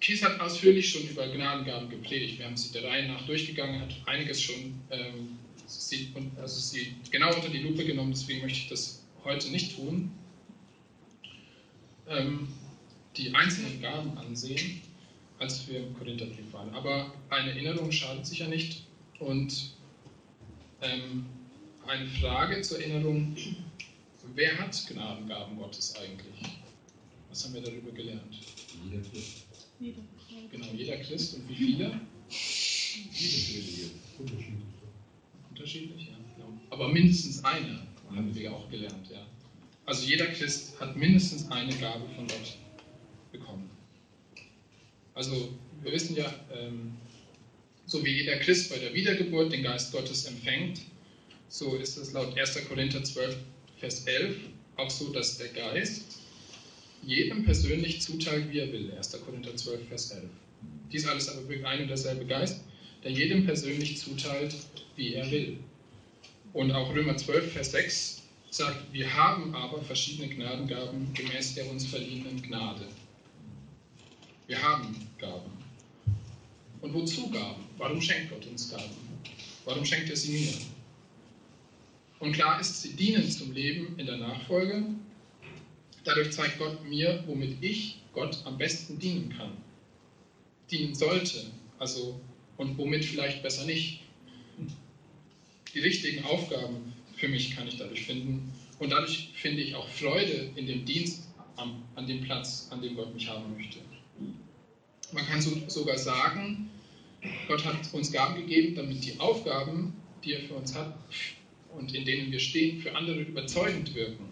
Kies 0.00 0.22
hat 0.22 0.38
ausführlich 0.40 0.90
schon 0.90 1.08
über 1.08 1.26
Gnadengaben 1.28 1.88
gepredigt. 1.88 2.38
Wir 2.38 2.46
haben 2.46 2.56
sie 2.56 2.72
der 2.72 2.84
Reihe 2.84 3.08
nach 3.08 3.24
durchgegangen, 3.26 3.80
hat 3.80 3.94
einiges 4.06 4.42
schon 4.42 4.74
ähm, 4.90 5.38
sie, 5.66 6.12
also 6.40 6.60
sie 6.60 6.94
genau 7.10 7.34
unter 7.34 7.48
die 7.48 7.58
Lupe 7.58 7.84
genommen, 7.84 8.12
deswegen 8.12 8.42
möchte 8.42 8.58
ich 8.58 8.68
das 8.68 9.04
heute 9.24 9.50
nicht 9.50 9.76
tun. 9.76 10.10
Ähm, 12.08 12.48
die 13.16 13.34
einzelnen 13.34 13.80
Gaben 13.80 14.16
ansehen, 14.18 14.80
als 15.38 15.66
wir 15.68 15.80
im 15.80 15.94
Korintherbrief 15.96 16.52
waren. 16.52 16.72
Aber 16.74 17.12
eine 17.30 17.50
Erinnerung 17.50 17.90
schadet 17.90 18.26
sicher 18.26 18.46
nicht. 18.48 18.84
Und 19.18 19.72
ähm, 20.82 21.26
eine 21.86 22.06
Frage 22.06 22.60
zur 22.60 22.80
Erinnerung, 22.80 23.36
wer 24.34 24.58
hat 24.58 24.86
Gnadengaben 24.88 25.56
Gottes 25.56 25.96
eigentlich? 25.96 26.58
Was 27.30 27.44
haben 27.44 27.54
wir 27.54 27.62
darüber 27.62 27.90
gelernt? 27.92 28.38
Jeder 28.84 29.02
Christ. 29.08 29.46
Jeder. 29.80 30.02
Genau, 30.50 30.66
jeder 30.74 30.96
Christ. 30.98 31.34
Und 31.34 31.48
wie 31.48 31.54
viele? 31.54 32.00
Unterschiedlich. 34.18 34.66
Unterschiedlich, 35.66 36.06
ja. 36.06 36.46
Aber 36.70 36.88
mindestens 36.90 37.42
eine 37.42 37.82
haben 38.14 38.32
wir 38.32 38.52
auch 38.52 38.70
gelernt, 38.70 39.10
ja. 39.10 39.26
Also 39.84 40.06
jeder 40.06 40.26
Christ 40.26 40.78
hat 40.78 40.96
mindestens 40.96 41.50
eine 41.50 41.74
Gabe 41.74 42.04
von 42.14 42.28
Gott 42.28 42.56
bekommen. 43.32 43.68
Also 45.14 45.48
wir 45.82 45.90
wissen 45.90 46.14
ja, 46.14 46.32
ähm, 46.54 46.92
so 47.84 48.04
wie 48.04 48.12
jeder 48.12 48.36
Christ 48.36 48.70
bei 48.70 48.78
der 48.78 48.94
Wiedergeburt 48.94 49.52
den 49.52 49.64
Geist 49.64 49.90
Gottes 49.90 50.26
empfängt, 50.26 50.82
so 51.48 51.74
ist 51.74 51.96
es 51.96 52.12
laut 52.12 52.38
1. 52.38 52.68
Korinther 52.68 53.02
12, 53.02 53.36
Vers 53.80 54.04
11 54.06 54.36
auch 54.76 54.90
so, 54.90 55.12
dass 55.12 55.38
der 55.38 55.48
Geist 55.48 56.20
jedem 57.02 57.44
persönlich 57.44 58.02
zuteilt, 58.02 58.52
wie 58.52 58.60
er 58.60 58.72
will. 58.72 58.92
1. 58.96 59.20
Korinther 59.24 59.56
12, 59.56 59.88
Vers 59.88 60.12
11. 60.12 60.30
Dies 60.92 61.08
alles 61.08 61.28
aber 61.28 61.48
wirkt 61.48 61.64
ein 61.64 61.82
und 61.82 61.88
derselbe 61.88 62.24
Geist, 62.24 62.60
der 63.06 63.14
jedem 63.14 63.46
persönlich 63.46 63.98
zuteilt, 63.98 64.52
wie 64.96 65.14
er 65.14 65.30
will. 65.30 65.58
Und 66.52 66.72
auch 66.72 66.92
Römer 66.92 67.16
12, 67.16 67.52
Vers 67.52 67.70
6 67.70 68.22
sagt, 68.50 68.92
wir 68.92 69.14
haben 69.14 69.54
aber 69.54 69.80
verschiedene 69.80 70.28
Gnadengaben 70.28 71.14
gemäß 71.14 71.54
der 71.54 71.70
uns 71.70 71.86
verliehenen 71.86 72.42
Gnade. 72.42 72.84
Wir 74.48 74.60
haben 74.60 74.96
Gaben. 75.18 75.52
Und 76.80 76.94
wozu 76.94 77.30
Gaben? 77.30 77.62
Warum 77.78 78.02
schenkt 78.02 78.30
Gott 78.30 78.44
uns 78.44 78.70
Gaben? 78.70 78.96
Warum 79.64 79.84
schenkt 79.84 80.10
er 80.10 80.16
sie 80.16 80.32
mir? 80.32 80.52
Und 82.18 82.32
klar 82.32 82.60
ist, 82.60 82.82
sie 82.82 82.96
dienen 82.96 83.30
zum 83.30 83.52
Leben 83.52 83.96
in 84.00 84.06
der 84.06 84.16
Nachfolge. 84.16 84.82
Dadurch 86.02 86.32
zeigt 86.32 86.58
Gott 86.58 86.84
mir, 86.84 87.22
womit 87.28 87.62
ich 87.62 88.00
Gott 88.12 88.42
am 88.44 88.58
besten 88.58 88.98
dienen 88.98 89.32
kann. 89.36 89.52
Dienen 90.72 90.96
sollte. 90.96 91.46
Also, 91.78 92.20
und 92.56 92.78
womit 92.78 93.04
vielleicht 93.04 93.42
besser 93.42 93.64
nicht. 93.64 94.00
Die 95.74 95.80
richtigen 95.80 96.24
Aufgaben 96.24 96.92
für 97.16 97.28
mich 97.28 97.54
kann 97.54 97.68
ich 97.68 97.76
dadurch 97.76 98.04
finden. 98.06 98.52
Und 98.78 98.90
dadurch 98.90 99.30
finde 99.34 99.62
ich 99.62 99.74
auch 99.74 99.88
Freude 99.88 100.50
in 100.54 100.66
dem 100.66 100.84
Dienst 100.84 101.28
an, 101.56 101.82
an 101.94 102.06
dem 102.06 102.22
Platz, 102.22 102.68
an 102.70 102.82
dem 102.82 102.94
Gott 102.94 103.14
mich 103.14 103.28
haben 103.28 103.56
möchte. 103.56 103.78
Man 105.12 105.26
kann 105.26 105.40
so, 105.40 105.50
sogar 105.68 105.98
sagen, 105.98 106.68
Gott 107.48 107.64
hat 107.64 107.76
uns 107.92 108.12
Gaben 108.12 108.36
gegeben, 108.36 108.74
damit 108.74 109.04
die 109.04 109.18
Aufgaben, 109.18 109.94
die 110.24 110.34
er 110.34 110.40
für 110.40 110.54
uns 110.54 110.74
hat 110.74 110.94
und 111.74 111.94
in 111.94 112.04
denen 112.04 112.30
wir 112.30 112.40
stehen, 112.40 112.80
für 112.80 112.94
andere 112.94 113.20
überzeugend 113.20 113.94
wirken. 113.94 114.26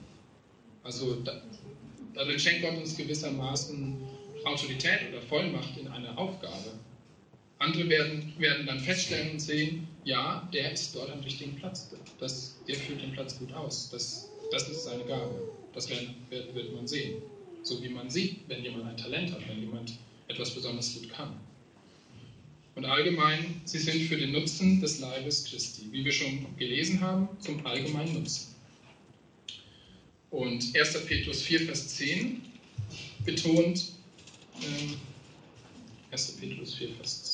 Also 0.82 1.16
da, 1.22 1.42
dadurch 2.14 2.42
schenkt 2.42 2.62
Gott 2.62 2.76
uns 2.76 2.96
gewissermaßen 2.96 3.96
Autorität 4.44 5.08
oder 5.10 5.22
Vollmacht 5.22 5.76
in 5.78 5.88
einer 5.88 6.18
Aufgabe. 6.18 6.73
Andere 7.64 7.88
werden, 7.88 8.32
werden 8.38 8.66
dann 8.66 8.78
feststellen 8.80 9.32
und 9.32 9.40
sehen, 9.40 9.88
ja, 10.04 10.48
der 10.52 10.72
ist 10.72 10.94
dort 10.94 11.10
am 11.10 11.20
richtigen 11.20 11.56
Platz. 11.56 11.90
Das, 12.20 12.56
der 12.68 12.76
führt 12.76 13.00
den 13.00 13.12
Platz 13.12 13.38
gut 13.38 13.52
aus. 13.52 13.90
Das, 13.90 14.28
das 14.52 14.68
ist 14.68 14.84
seine 14.84 15.04
Gabe. 15.04 15.50
Das 15.72 15.88
wird, 15.88 16.04
wird 16.30 16.74
man 16.74 16.86
sehen. 16.86 17.22
So 17.62 17.82
wie 17.82 17.88
man 17.88 18.10
sieht, 18.10 18.40
wenn 18.48 18.62
jemand 18.62 18.84
ein 18.84 18.96
Talent 18.96 19.32
hat, 19.32 19.48
wenn 19.48 19.60
jemand 19.60 19.92
etwas 20.28 20.50
besonders 20.50 20.94
gut 20.94 21.10
kann. 21.10 21.40
Und 22.74 22.84
allgemein, 22.84 23.60
sie 23.64 23.78
sind 23.78 24.02
für 24.02 24.16
den 24.16 24.32
Nutzen 24.32 24.80
des 24.80 24.98
Leibes 24.98 25.44
Christi, 25.44 25.82
wie 25.92 26.04
wir 26.04 26.12
schon 26.12 26.46
gelesen 26.56 27.00
haben, 27.00 27.28
zum 27.40 27.64
allgemeinen 27.64 28.14
Nutzen. 28.14 28.54
Und 30.30 30.76
1. 30.76 31.06
Petrus 31.06 31.42
4, 31.42 31.60
Vers 31.60 31.96
10 31.96 32.42
betont, 33.24 33.92
äh, 34.60 36.12
1. 36.12 36.32
Petrus 36.40 36.74
4, 36.74 36.88
Vers 36.96 37.22
10, 37.22 37.33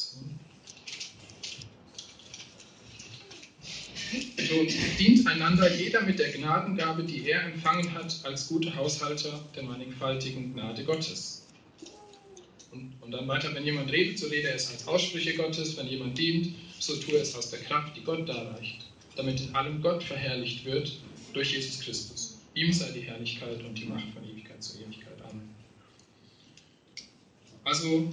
betont, 4.37 4.73
dient 4.99 5.26
einander 5.26 5.73
jeder 5.75 6.02
mit 6.02 6.19
der 6.19 6.31
Gnadengabe, 6.31 7.05
die 7.05 7.29
er 7.29 7.45
empfangen 7.45 7.93
hat, 7.95 8.21
als 8.25 8.49
gute 8.49 8.75
Haushalter 8.75 9.45
der 9.55 9.62
mannigfaltigen 9.62 10.55
Gnade 10.55 10.85
Gottes. 10.85 11.47
Und, 12.73 12.93
und 13.00 13.11
dann 13.11 13.26
weiter, 13.26 13.55
wenn 13.55 13.64
jemand 13.64 13.90
redet, 13.90 14.19
so 14.19 14.26
rede 14.29 14.49
er 14.49 14.55
es 14.55 14.71
als 14.71 14.87
Aussprüche 14.87 15.35
Gottes, 15.35 15.76
wenn 15.76 15.88
jemand 15.88 16.17
dient, 16.19 16.55
so 16.79 16.97
tue 16.97 17.19
es 17.19 17.35
aus 17.35 17.50
der 17.50 17.61
Kraft, 17.61 17.97
die 17.97 18.02
Gott 18.02 18.29
darreicht, 18.29 18.87
damit 19.17 19.40
in 19.40 19.55
allem 19.55 19.83
Gott 19.83 20.02
verherrlicht 20.02 20.64
wird 20.64 20.99
durch 21.33 21.52
Jesus 21.52 21.81
Christus. 21.81 22.38
Ihm 22.55 22.73
sei 22.73 22.90
die 22.93 23.02
Herrlichkeit 23.02 23.62
und 23.64 23.75
die 23.75 23.85
Macht 23.85 24.07
von 24.12 24.29
Ewigkeit 24.29 24.62
zu 24.62 24.79
Ewigkeit. 24.79 25.21
Amen. 25.29 25.49
Also, 27.64 28.12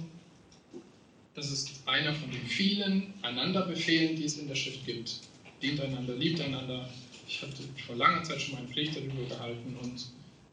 das 1.34 1.50
ist 1.50 1.82
einer 1.86 2.14
von 2.14 2.30
den 2.30 2.46
vielen 2.46 3.14
Einanderbefehlen, 3.22 4.16
die 4.16 4.24
es 4.24 4.38
in 4.38 4.48
der 4.48 4.54
Schrift 4.54 4.84
gibt. 4.86 5.20
Dient 5.62 5.80
einander, 5.80 6.14
liebt 6.14 6.40
einander. 6.40 6.88
Ich 7.26 7.42
hatte 7.42 7.62
vor 7.86 7.96
langer 7.96 8.22
Zeit 8.22 8.40
schon 8.40 8.58
einen 8.58 8.70
Predigt 8.70 8.96
darüber 8.96 9.24
gehalten 9.28 9.76
und 9.82 10.06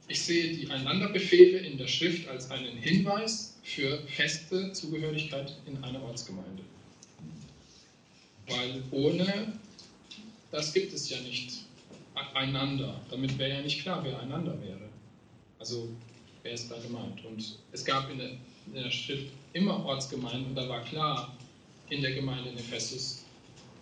ich 0.07 0.21
sehe 0.21 0.55
die 0.55 0.69
Einanderbefehle 0.69 1.59
in 1.59 1.77
der 1.77 1.87
Schrift 1.87 2.27
als 2.27 2.51
einen 2.51 2.77
Hinweis 2.77 3.57
für 3.63 3.99
feste 4.07 4.71
Zugehörigkeit 4.71 5.55
in 5.65 5.83
einer 5.83 6.01
Ortsgemeinde. 6.03 6.63
Weil 8.47 8.83
ohne 8.91 9.53
das 10.51 10.73
gibt 10.73 10.93
es 10.93 11.09
ja 11.09 11.19
nicht. 11.19 11.65
einander. 12.33 13.01
Damit 13.09 13.37
wäre 13.37 13.57
ja 13.57 13.61
nicht 13.61 13.81
klar, 13.81 14.01
wer 14.03 14.19
einander 14.21 14.57
wäre. 14.61 14.89
Also 15.59 15.89
wer 16.43 16.53
ist 16.53 16.71
da 16.71 16.77
gemeint? 16.79 17.25
Und 17.25 17.57
es 17.73 17.83
gab 17.83 18.09
in 18.09 18.19
der, 18.19 18.29
in 18.67 18.83
der 18.83 18.91
Schrift 18.91 19.33
immer 19.51 19.83
Ortsgemeinden 19.85 20.45
und 20.45 20.55
da 20.55 20.69
war 20.69 20.83
klar, 20.85 21.35
in 21.89 22.01
der 22.01 22.13
Gemeinde 22.13 22.51
in 22.51 22.57
Ephesus 22.57 23.24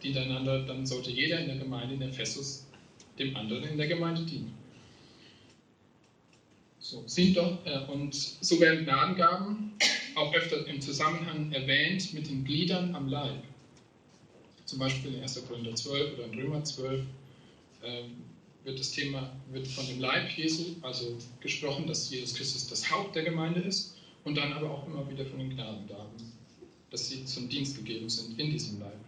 dient 0.03 0.17
einander, 0.17 0.63
dann 0.65 0.85
sollte 0.85 1.11
jeder 1.11 1.39
in 1.39 1.47
der 1.47 1.57
Gemeinde 1.57 1.95
in 1.95 2.01
Ephesus 2.01 2.65
dem 3.19 3.35
anderen 3.35 3.63
in 3.63 3.77
der 3.77 3.87
Gemeinde 3.87 4.23
dienen. 4.23 4.53
So, 6.79 7.03
sind 7.07 7.37
doch, 7.37 7.65
äh, 7.65 7.79
und 7.91 8.13
so 8.13 8.59
werden 8.59 8.83
Gnadengaben 8.83 9.71
auch 10.15 10.33
öfter 10.33 10.67
im 10.67 10.81
Zusammenhang 10.81 11.51
erwähnt 11.51 12.13
mit 12.13 12.27
den 12.27 12.43
Gliedern 12.43 12.93
am 12.95 13.07
Leib. 13.07 13.43
Zum 14.65 14.79
Beispiel 14.79 15.13
in 15.13 15.21
1. 15.21 15.47
Korinther 15.47 15.75
12 15.75 16.15
oder 16.15 16.25
in 16.25 16.39
Römer 16.39 16.63
12 16.63 17.01
äh, 17.83 18.03
wird 18.63 18.79
das 18.79 18.91
Thema 18.91 19.31
wird 19.51 19.67
von 19.67 19.85
dem 19.87 19.99
Leib 19.99 20.29
Jesu, 20.37 20.75
also 20.81 21.17
gesprochen, 21.39 21.87
dass 21.87 22.09
Jesus 22.09 22.33
Christus 22.33 22.67
das 22.67 22.89
Haupt 22.89 23.15
der 23.15 23.23
Gemeinde 23.23 23.61
ist 23.61 23.95
und 24.23 24.35
dann 24.35 24.53
aber 24.53 24.71
auch 24.71 24.87
immer 24.87 25.09
wieder 25.09 25.25
von 25.25 25.39
den 25.39 25.51
Gnadengaben, 25.51 26.33
dass 26.89 27.09
sie 27.09 27.25
zum 27.25 27.49
Dienst 27.49 27.77
gegeben 27.77 28.09
sind 28.09 28.39
in 28.39 28.51
diesem 28.51 28.79
Leib. 28.79 28.99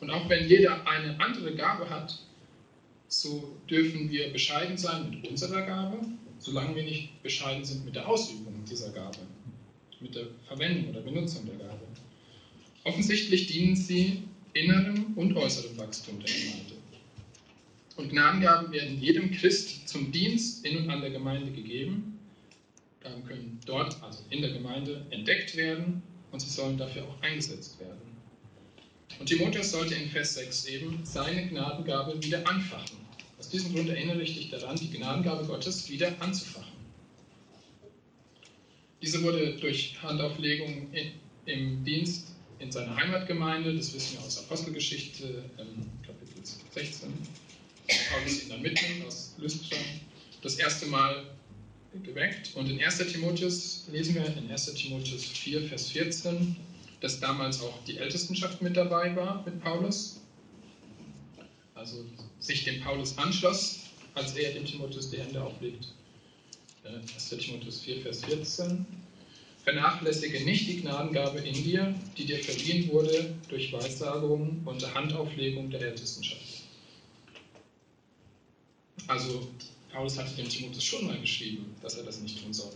Und 0.00 0.10
auch 0.10 0.28
wenn 0.28 0.48
jeder 0.48 0.86
eine 0.86 1.20
andere 1.20 1.54
Gabe 1.54 1.88
hat, 1.88 2.18
so 3.08 3.56
dürfen 3.68 4.10
wir 4.10 4.32
bescheiden 4.32 4.76
sein 4.76 5.10
mit 5.10 5.28
unserer 5.28 5.62
Gabe, 5.62 5.98
solange 6.38 6.74
wir 6.76 6.84
nicht 6.84 7.22
bescheiden 7.22 7.64
sind 7.64 7.84
mit 7.84 7.96
der 7.96 8.08
Ausübung 8.08 8.64
dieser 8.68 8.90
Gabe, 8.92 9.18
mit 10.00 10.14
der 10.14 10.28
Verwendung 10.46 10.90
oder 10.90 11.00
Benutzung 11.00 11.44
der 11.46 11.56
Gabe. 11.56 11.80
Offensichtlich 12.84 13.46
dienen 13.46 13.76
sie 13.76 14.22
innerem 14.54 15.12
und 15.16 15.36
äußerem 15.36 15.76
Wachstum 15.76 16.18
der 16.20 16.32
Gemeinde. 16.32 16.74
Und 17.96 18.08
Gnadengaben 18.08 18.72
werden 18.72 18.98
jedem 18.98 19.30
Christ 19.32 19.86
zum 19.86 20.10
Dienst 20.10 20.64
in 20.64 20.78
und 20.78 20.90
an 20.90 21.02
der 21.02 21.10
Gemeinde 21.10 21.52
gegeben. 21.52 22.18
Gaben 23.00 23.24
können 23.26 23.60
dort, 23.66 24.02
also 24.02 24.22
in 24.30 24.40
der 24.40 24.52
Gemeinde, 24.52 25.04
entdeckt 25.10 25.54
werden 25.56 26.02
und 26.32 26.40
sie 26.40 26.48
sollen 26.48 26.78
dafür 26.78 27.04
auch 27.04 27.22
eingesetzt 27.22 27.78
werden. 27.80 28.09
Und 29.18 29.26
Timotheus 29.26 29.72
sollte 29.72 29.94
in 29.94 30.08
Vers 30.08 30.34
6 30.34 30.66
eben 30.66 31.04
seine 31.04 31.48
Gnadengabe 31.48 32.22
wieder 32.22 32.46
anfachen. 32.48 32.96
Aus 33.38 33.48
diesem 33.48 33.74
Grund 33.74 33.88
erinnere 33.88 34.22
ich 34.22 34.34
dich 34.34 34.50
daran, 34.50 34.76
die 34.76 34.90
Gnadengabe 34.90 35.44
Gottes 35.46 35.88
wieder 35.90 36.14
anzufachen. 36.20 36.72
Diese 39.02 39.22
wurde 39.22 39.56
durch 39.56 39.96
Handauflegung 40.02 40.88
im 41.46 41.84
Dienst 41.84 42.28
in 42.58 42.70
seiner 42.70 42.94
Heimatgemeinde, 42.96 43.74
das 43.74 43.94
wissen 43.94 44.18
wir 44.18 44.26
aus 44.26 44.38
Apostelgeschichte, 44.38 45.42
Kapitel 46.06 46.44
16, 46.74 47.10
Paulus 48.12 48.42
in 48.42 48.48
der 48.50 48.58
Mitte 48.58 48.84
aus 49.06 49.34
Lystra, 49.38 49.76
das 50.42 50.56
erste 50.56 50.86
Mal 50.86 51.24
geweckt. 52.04 52.54
Und 52.54 52.68
in 52.68 52.82
1. 52.82 52.98
Timotheus 52.98 53.86
lesen 53.90 54.14
wir 54.16 54.26
in 54.36 54.50
1. 54.50 54.74
Timotheus 54.74 55.24
4, 55.24 55.62
Vers 55.68 55.90
14, 55.90 56.56
dass 57.00 57.20
damals 57.20 57.62
auch 57.62 57.82
die 57.84 57.98
Ältestenschaft 57.98 58.60
mit 58.62 58.76
dabei 58.76 59.14
war 59.16 59.42
mit 59.44 59.60
Paulus. 59.62 60.20
Also 61.74 62.04
sich 62.38 62.64
dem 62.64 62.80
Paulus 62.82 63.16
anschloss, 63.16 63.80
als 64.14 64.34
er 64.36 64.52
dem 64.52 64.66
Timotheus 64.66 65.10
die 65.10 65.18
Hände 65.18 65.42
auflegt. 65.42 65.88
1. 66.84 67.32
Äh, 67.32 67.36
Timotheus 67.36 67.80
4, 67.80 68.02
Vers 68.02 68.24
14. 68.24 68.86
Vernachlässige 69.64 70.42
nicht 70.44 70.66
die 70.68 70.80
Gnadengabe 70.80 71.40
in 71.40 71.54
dir, 71.54 71.94
die 72.16 72.24
dir 72.24 72.42
verliehen 72.42 72.90
wurde 72.90 73.34
durch 73.48 73.72
Weissagung 73.72 74.62
und 74.64 74.94
Handauflegung 74.94 75.70
der 75.70 75.82
Ältestenschaft. 75.82 76.40
Also 79.06 79.48
Paulus 79.92 80.18
hatte 80.18 80.34
dem 80.36 80.48
Timotheus 80.48 80.84
schon 80.84 81.06
mal 81.06 81.20
geschrieben, 81.20 81.74
dass 81.82 81.96
er 81.96 82.04
das 82.04 82.20
nicht 82.20 82.42
tun 82.42 82.54
soll. 82.54 82.72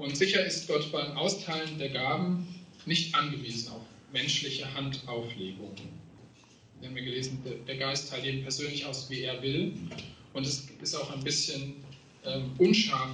Und 0.00 0.16
sicher 0.16 0.42
ist 0.46 0.66
Gott 0.66 0.90
beim 0.92 1.14
Austeilen 1.18 1.78
der 1.78 1.90
Gaben 1.90 2.48
nicht 2.86 3.14
angewiesen 3.14 3.70
auf 3.72 3.82
menschliche 4.10 4.72
Handauflegung. 4.72 5.76
Wir 6.80 6.88
haben 6.88 6.96
ja 6.96 7.04
gelesen, 7.04 7.44
der 7.68 7.76
Geist 7.76 8.08
teilt 8.08 8.24
jedem 8.24 8.40
persönlich 8.40 8.86
aus, 8.86 9.10
wie 9.10 9.24
er 9.24 9.42
will. 9.42 9.74
Und 10.32 10.46
es 10.46 10.68
ist 10.80 10.94
auch 10.94 11.12
ein 11.12 11.22
bisschen 11.22 11.84
ähm, 12.24 12.50
unscharf, 12.56 13.10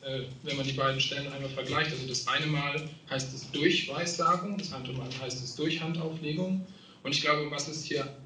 äh, 0.00 0.22
wenn 0.44 0.56
man 0.56 0.66
die 0.66 0.72
beiden 0.72 0.98
Stellen 0.98 1.30
einmal 1.30 1.50
vergleicht. 1.50 1.90
Also 1.90 2.08
das 2.08 2.26
eine 2.26 2.46
Mal 2.46 2.88
heißt 3.10 3.34
es 3.34 3.50
durch 3.50 3.86
Weissagung, 3.86 4.56
das 4.56 4.72
andere 4.72 4.94
Mal 4.94 5.10
heißt 5.20 5.44
es 5.44 5.54
durch 5.56 5.78
Handauflegung. 5.78 6.66
Und 7.02 7.14
ich 7.14 7.20
glaube, 7.20 7.50
was 7.50 7.68
es 7.68 7.84
hier 7.84 8.16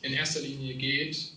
in 0.00 0.14
erster 0.14 0.40
Linie 0.40 0.74
geht, 0.74 1.32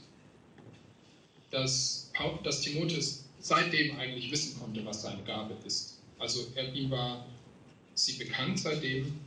dass, 1.50 2.10
dass 2.46 2.62
Timotheus 2.62 3.26
seitdem 3.42 3.98
eigentlich 3.98 4.32
wissen 4.32 4.60
konnte, 4.60 4.86
was 4.86 5.02
seine 5.02 5.24
Gabe 5.24 5.56
ist. 5.66 6.00
Also 6.20 6.48
er, 6.56 6.74
ihm 6.74 6.92
war 6.92 7.26
sie 7.96 8.14
bekannt 8.14 8.60
seitdem, 8.60 9.20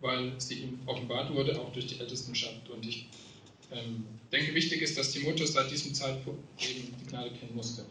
weil 0.00 0.32
sie 0.40 0.54
ihm 0.54 0.80
offenbart 0.86 1.32
wurde, 1.32 1.60
auch 1.60 1.72
durch 1.72 1.86
die 1.86 2.00
Ältestenschaft. 2.00 2.68
Und 2.70 2.84
ich 2.86 3.06
ähm, 3.70 4.04
denke, 4.32 4.54
wichtig 4.54 4.82
ist, 4.82 4.98
dass 4.98 5.12
Timotheus 5.12 5.52
seit 5.52 5.70
diesem 5.70 5.94
Zeitpunkt 5.94 6.42
eben 6.62 6.94
die 7.00 7.10
Gnade 7.10 7.30
kennen 7.30 7.54
musste. 7.54 7.84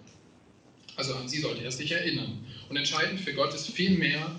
Also 0.95 1.15
an 1.15 1.29
sie 1.29 1.39
sollte 1.39 1.63
er 1.63 1.71
sich 1.71 1.91
erinnern. 1.91 2.45
Und 2.69 2.75
entscheidend 2.75 3.19
für 3.19 3.33
Gott 3.33 3.53
ist 3.53 3.69
vielmehr 3.69 4.35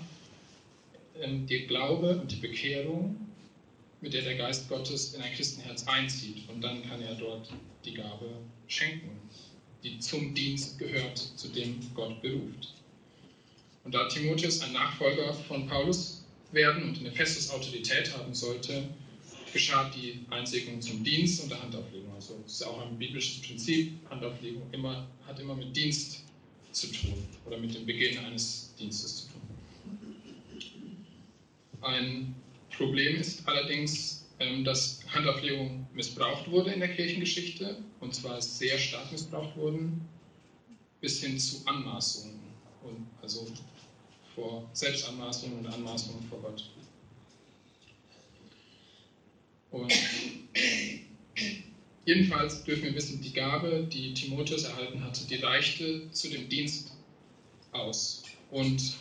ähm, 1.19 1.47
der 1.47 1.61
Glaube 1.61 2.19
und 2.19 2.31
die 2.31 2.35
Bekehrung, 2.35 3.15
mit 4.01 4.13
der 4.13 4.21
der 4.21 4.35
Geist 4.35 4.67
Gottes 4.67 5.13
in 5.13 5.21
ein 5.21 5.33
Christenherz 5.33 5.87
einzieht. 5.87 6.47
Und 6.49 6.61
dann 6.61 6.87
kann 6.87 7.01
er 7.01 7.15
dort 7.15 7.49
die 7.85 7.93
Gabe 7.93 8.29
schenken 8.67 9.09
die 9.83 9.99
zum 9.99 10.33
Dienst 10.33 10.79
gehört, 10.79 11.17
zu 11.35 11.49
dem 11.49 11.79
Gott 11.93 12.21
beruft. 12.21 12.73
Und 13.83 13.93
da 13.93 14.07
Timotheus 14.07 14.61
ein 14.61 14.71
Nachfolger 14.73 15.33
von 15.33 15.67
Paulus 15.67 16.23
werden 16.51 16.83
und 16.83 16.99
in 16.99 17.07
Ephesus 17.07 17.49
Autorität 17.49 18.13
haben 18.17 18.33
sollte, 18.33 18.87
geschah 19.51 19.89
die 19.89 20.19
Einsegnung 20.29 20.81
zum 20.81 21.03
Dienst 21.03 21.41
und 21.41 21.51
der 21.51 21.61
Handauflegung. 21.61 22.13
Also 22.15 22.41
es 22.45 22.53
ist 22.53 22.63
auch 22.63 22.81
ein 22.81 22.97
biblisches 22.97 23.41
Prinzip, 23.41 23.91
Handauflegung 24.09 24.63
immer, 24.71 25.05
hat 25.27 25.39
immer 25.39 25.55
mit 25.55 25.75
Dienst 25.75 26.23
zu 26.71 26.87
tun 26.87 27.13
oder 27.45 27.57
mit 27.57 27.75
dem 27.75 27.85
Beginn 27.85 28.17
eines 28.19 28.73
Dienstes 28.79 29.17
zu 29.17 29.23
tun. 29.27 29.41
Ein 31.81 32.33
Problem 32.75 33.17
ist 33.17 33.45
allerdings, 33.47 34.22
dass 34.63 34.99
Handauflegung 35.13 35.87
missbraucht 35.93 36.49
wurde 36.49 36.71
in 36.71 36.79
der 36.79 36.93
Kirchengeschichte, 36.93 37.77
und 37.99 38.13
zwar 38.13 38.41
sehr 38.41 38.77
stark 38.77 39.11
missbraucht 39.11 39.55
wurden, 39.55 40.01
bis 41.01 41.21
hin 41.21 41.37
zu 41.37 41.65
Anmaßungen, 41.65 42.39
und 42.83 43.07
also 43.21 43.47
vor 44.35 44.69
Selbstanmaßungen 44.73 45.59
und 45.59 45.67
Anmaßungen 45.67 46.23
vor 46.23 46.41
Gott. 46.41 46.69
Und 49.71 49.91
jedenfalls 52.05 52.63
dürfen 52.63 52.83
wir 52.83 52.95
wissen, 52.95 53.21
die 53.21 53.33
Gabe, 53.33 53.87
die 53.91 54.13
Timotheus 54.13 54.65
erhalten 54.65 55.03
hatte, 55.03 55.25
die 55.25 55.35
reichte 55.35 56.11
zu 56.11 56.29
dem 56.29 56.47
Dienst 56.49 56.93
aus. 57.71 58.23
Und 58.51 58.95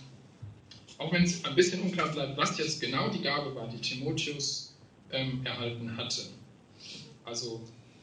auch 0.98 1.12
wenn 1.12 1.24
es 1.24 1.44
ein 1.44 1.54
bisschen 1.54 1.82
unklar 1.82 2.08
bleibt, 2.10 2.36
was 2.36 2.56
jetzt 2.58 2.80
genau 2.80 3.10
die 3.10 3.20
Gabe 3.20 3.54
war, 3.54 3.68
die 3.68 3.80
Timotheus 3.80 4.71
ähm, 5.12 5.40
erhalten 5.44 5.96
hatte. 5.96 6.22
Also 7.24 7.60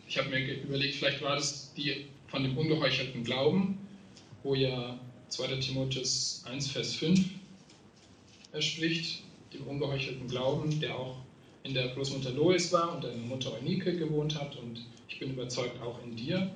ich 0.07 0.17
habe 0.17 0.29
mir 0.29 0.61
überlegt, 0.63 0.95
vielleicht 0.95 1.21
war 1.21 1.35
das 1.35 1.73
die 1.73 2.05
von 2.27 2.43
dem 2.43 2.57
ungeheuchelten 2.57 3.23
Glauben, 3.23 3.77
wo 4.43 4.55
ja 4.55 4.99
2. 5.29 5.57
Timotheus 5.57 6.43
1, 6.45 6.71
Vers 6.71 6.95
5 6.95 7.19
spricht, 8.59 9.23
dem 9.53 9.67
ungeheuchelten 9.67 10.27
Glauben, 10.27 10.79
der 10.79 10.95
auch 10.95 11.17
in 11.63 11.73
der 11.73 11.89
Großmutter 11.89 12.31
Lois 12.31 12.71
war 12.71 12.95
und 12.95 13.03
deine 13.03 13.17
Mutter 13.17 13.53
Eunike 13.53 13.97
gewohnt 13.97 14.39
hat 14.39 14.55
und 14.57 14.85
ich 15.07 15.19
bin 15.19 15.31
überzeugt 15.33 15.81
auch 15.81 16.01
in 16.03 16.15
dir. 16.15 16.51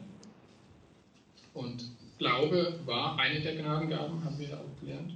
Und 1.53 1.91
Glaube 2.17 2.79
war 2.85 3.19
eine 3.19 3.41
der 3.41 3.55
Gnadengaben, 3.55 4.23
haben 4.23 4.39
wir 4.39 4.59
auch 4.59 4.79
gelernt. 4.79 5.13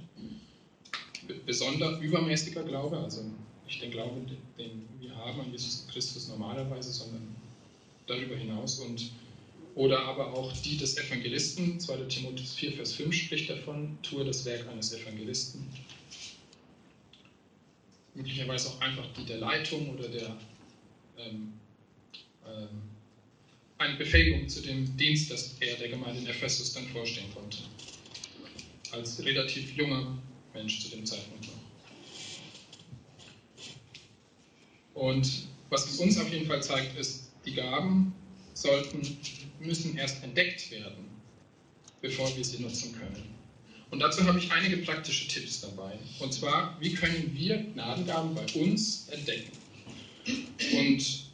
Besonder 1.46 1.98
übermäßiger 1.98 2.62
Glaube, 2.62 2.98
also 2.98 3.22
nicht 3.68 3.82
den 3.82 3.90
Glauben, 3.90 4.26
den 4.58 4.88
wir 4.98 5.14
haben 5.14 5.40
an 5.40 5.52
Jesus 5.52 5.86
Christus 5.92 6.28
normalerweise, 6.28 6.90
sondern 6.90 7.36
darüber 8.06 8.34
hinaus. 8.34 8.80
Und, 8.80 9.12
oder 9.74 10.00
aber 10.00 10.32
auch 10.32 10.52
die 10.62 10.76
des 10.76 10.96
Evangelisten, 10.96 11.78
2. 11.78 11.96
Timotheus 12.08 12.54
4, 12.54 12.72
Vers 12.72 12.94
5 12.94 13.14
spricht 13.14 13.50
davon, 13.50 13.98
tue 14.02 14.24
das 14.24 14.44
Werk 14.46 14.66
eines 14.68 14.92
Evangelisten. 14.92 15.68
Möglicherweise 18.14 18.70
auch 18.70 18.80
einfach 18.80 19.06
die 19.16 19.24
der 19.24 19.38
Leitung 19.38 19.90
oder 19.90 20.08
der 20.08 20.36
ähm, 21.18 21.52
ähm, 22.46 22.68
eine 23.76 23.96
Befähigung 23.96 24.48
zu 24.48 24.60
dem 24.62 24.96
Dienst, 24.96 25.30
das 25.30 25.56
er 25.60 25.76
der 25.76 25.88
Gemeinde 25.88 26.20
in 26.20 26.26
Ephesus 26.26 26.72
dann 26.72 26.88
vorstehen 26.88 27.32
konnte. 27.32 27.58
Als 28.90 29.22
relativ 29.24 29.76
junger 29.76 30.18
Mensch 30.54 30.80
zu 30.80 30.88
dem 30.88 31.06
Zeitpunkt 31.06 31.46
noch. 31.46 31.68
Und 34.98 35.46
was 35.70 35.88
es 35.88 36.00
uns 36.00 36.18
auf 36.18 36.28
jeden 36.32 36.46
Fall 36.46 36.60
zeigt, 36.60 36.98
ist, 36.98 37.30
die 37.46 37.54
Gaben 37.54 38.12
sollten, 38.54 39.00
müssen 39.60 39.96
erst 39.96 40.24
entdeckt 40.24 40.72
werden, 40.72 41.04
bevor 42.00 42.36
wir 42.36 42.44
sie 42.44 42.60
nutzen 42.60 42.92
können. 42.98 43.34
Und 43.90 44.00
dazu 44.00 44.26
habe 44.26 44.40
ich 44.40 44.50
einige 44.50 44.78
praktische 44.78 45.28
Tipps 45.28 45.60
dabei. 45.60 45.96
Und 46.18 46.34
zwar, 46.34 46.76
wie 46.80 46.94
können 46.94 47.30
wir 47.32 47.58
Gnadengaben 47.58 48.34
bei 48.34 48.44
uns 48.60 49.08
entdecken? 49.10 49.52
Und 50.72 51.30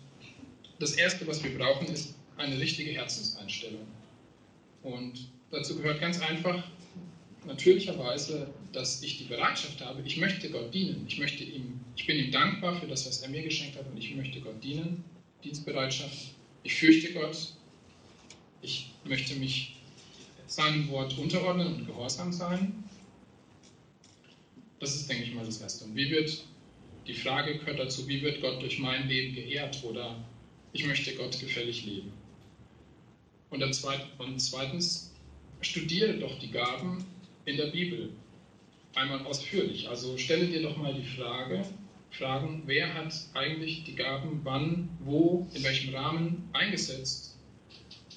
das 0.79 0.93
Erste, 0.93 1.27
was 1.27 1.43
wir 1.43 1.57
brauchen, 1.57 1.87
ist 1.87 2.15
eine 2.37 2.61
richtige 2.61 2.93
Herzenseinstellung. 2.93 3.87
Und 4.83 5.29
dazu 5.51 5.75
gehört 5.77 6.03
ganz 6.03 6.21
einfach, 6.21 6.63
natürlicherweise, 7.47 8.49
dass 8.73 9.03
ich 9.03 9.19
die 9.19 9.25
Bereitschaft 9.25 9.85
habe, 9.85 10.03
ich 10.05 10.17
möchte 10.17 10.51
Gott 10.51 10.73
dienen. 10.73 11.05
Ich, 11.09 11.19
möchte 11.19 11.45
ihm, 11.45 11.81
ich 11.97 12.07
bin 12.07 12.17
ihm 12.17 12.31
dankbar 12.31 12.79
für 12.81 12.87
das, 12.87 13.07
was 13.07 13.23
er 13.23 13.29
mir 13.29 13.43
geschenkt 13.43 13.77
hat 13.79 13.87
und 13.91 13.97
ich 13.97 14.15
möchte 14.15 14.41
Gott 14.41 14.63
dienen. 14.63 15.05
Dienstbereitschaft. 15.43 16.35
Ich 16.63 16.75
fürchte 16.75 17.13
Gott. 17.13 17.53
Ich 18.63 18.91
möchte 19.05 19.35
mich 19.35 19.77
seinem 20.47 20.89
Wort 20.89 21.17
unterordnen 21.19 21.75
und 21.75 21.87
gehorsam 21.87 22.33
sein. 22.33 22.85
Das 24.81 24.95
ist, 24.95 25.09
denke 25.09 25.25
ich 25.25 25.35
mal, 25.35 25.45
das 25.45 25.61
Erste. 25.61 25.85
Und 25.85 25.97
wie 25.97 26.11
wird, 26.11 26.45
die 27.07 27.15
Frage 27.15 27.59
gehört 27.59 27.79
dazu, 27.79 28.07
wie 28.09 28.23
wird 28.23 28.41
Gott 28.41 28.61
durch 28.63 28.79
mein 28.79 29.09
Leben 29.09 29.35
geehrt 29.35 29.83
oder 29.85 30.17
ich 30.73 30.87
möchte 30.87 31.15
Gott 31.15 31.39
gefällig 31.39 31.85
leben. 31.85 32.13
Und, 33.51 33.63
und 33.63 34.39
zweitens, 34.41 35.13
studiere 35.61 36.15
doch 36.19 36.39
die 36.39 36.51
Gaben 36.51 37.05
in 37.45 37.57
der 37.57 37.67
Bibel 37.67 38.11
einmal 38.95 39.25
ausführlich. 39.27 39.89
Also 39.89 40.17
stelle 40.19 40.47
dir 40.47 40.63
doch 40.63 40.77
mal 40.77 40.95
die 40.95 41.05
Frage, 41.05 41.65
Fragen, 42.11 42.63
wer 42.67 42.95
hat 42.95 43.13
eigentlich 43.35 43.85
die 43.85 43.97
Gaben 43.97 44.41
wann, 44.45 44.89
wo, 45.01 45.49
in 45.55 45.65
welchem 45.65 45.95
Rahmen 45.95 46.49
eingesetzt 46.53 47.35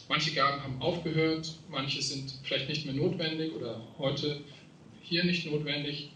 Manche 0.10 0.32
Gaben 0.32 0.64
haben 0.64 0.82
aufgehört, 0.82 1.54
manche 1.70 2.02
sind 2.02 2.34
vielleicht 2.44 2.70
nicht 2.70 2.86
mehr 2.86 2.94
notwendig 2.94 3.54
oder 3.54 3.86
heute 3.98 4.40
hier 5.02 5.26
nicht 5.26 5.46
notwendig, 5.46 6.12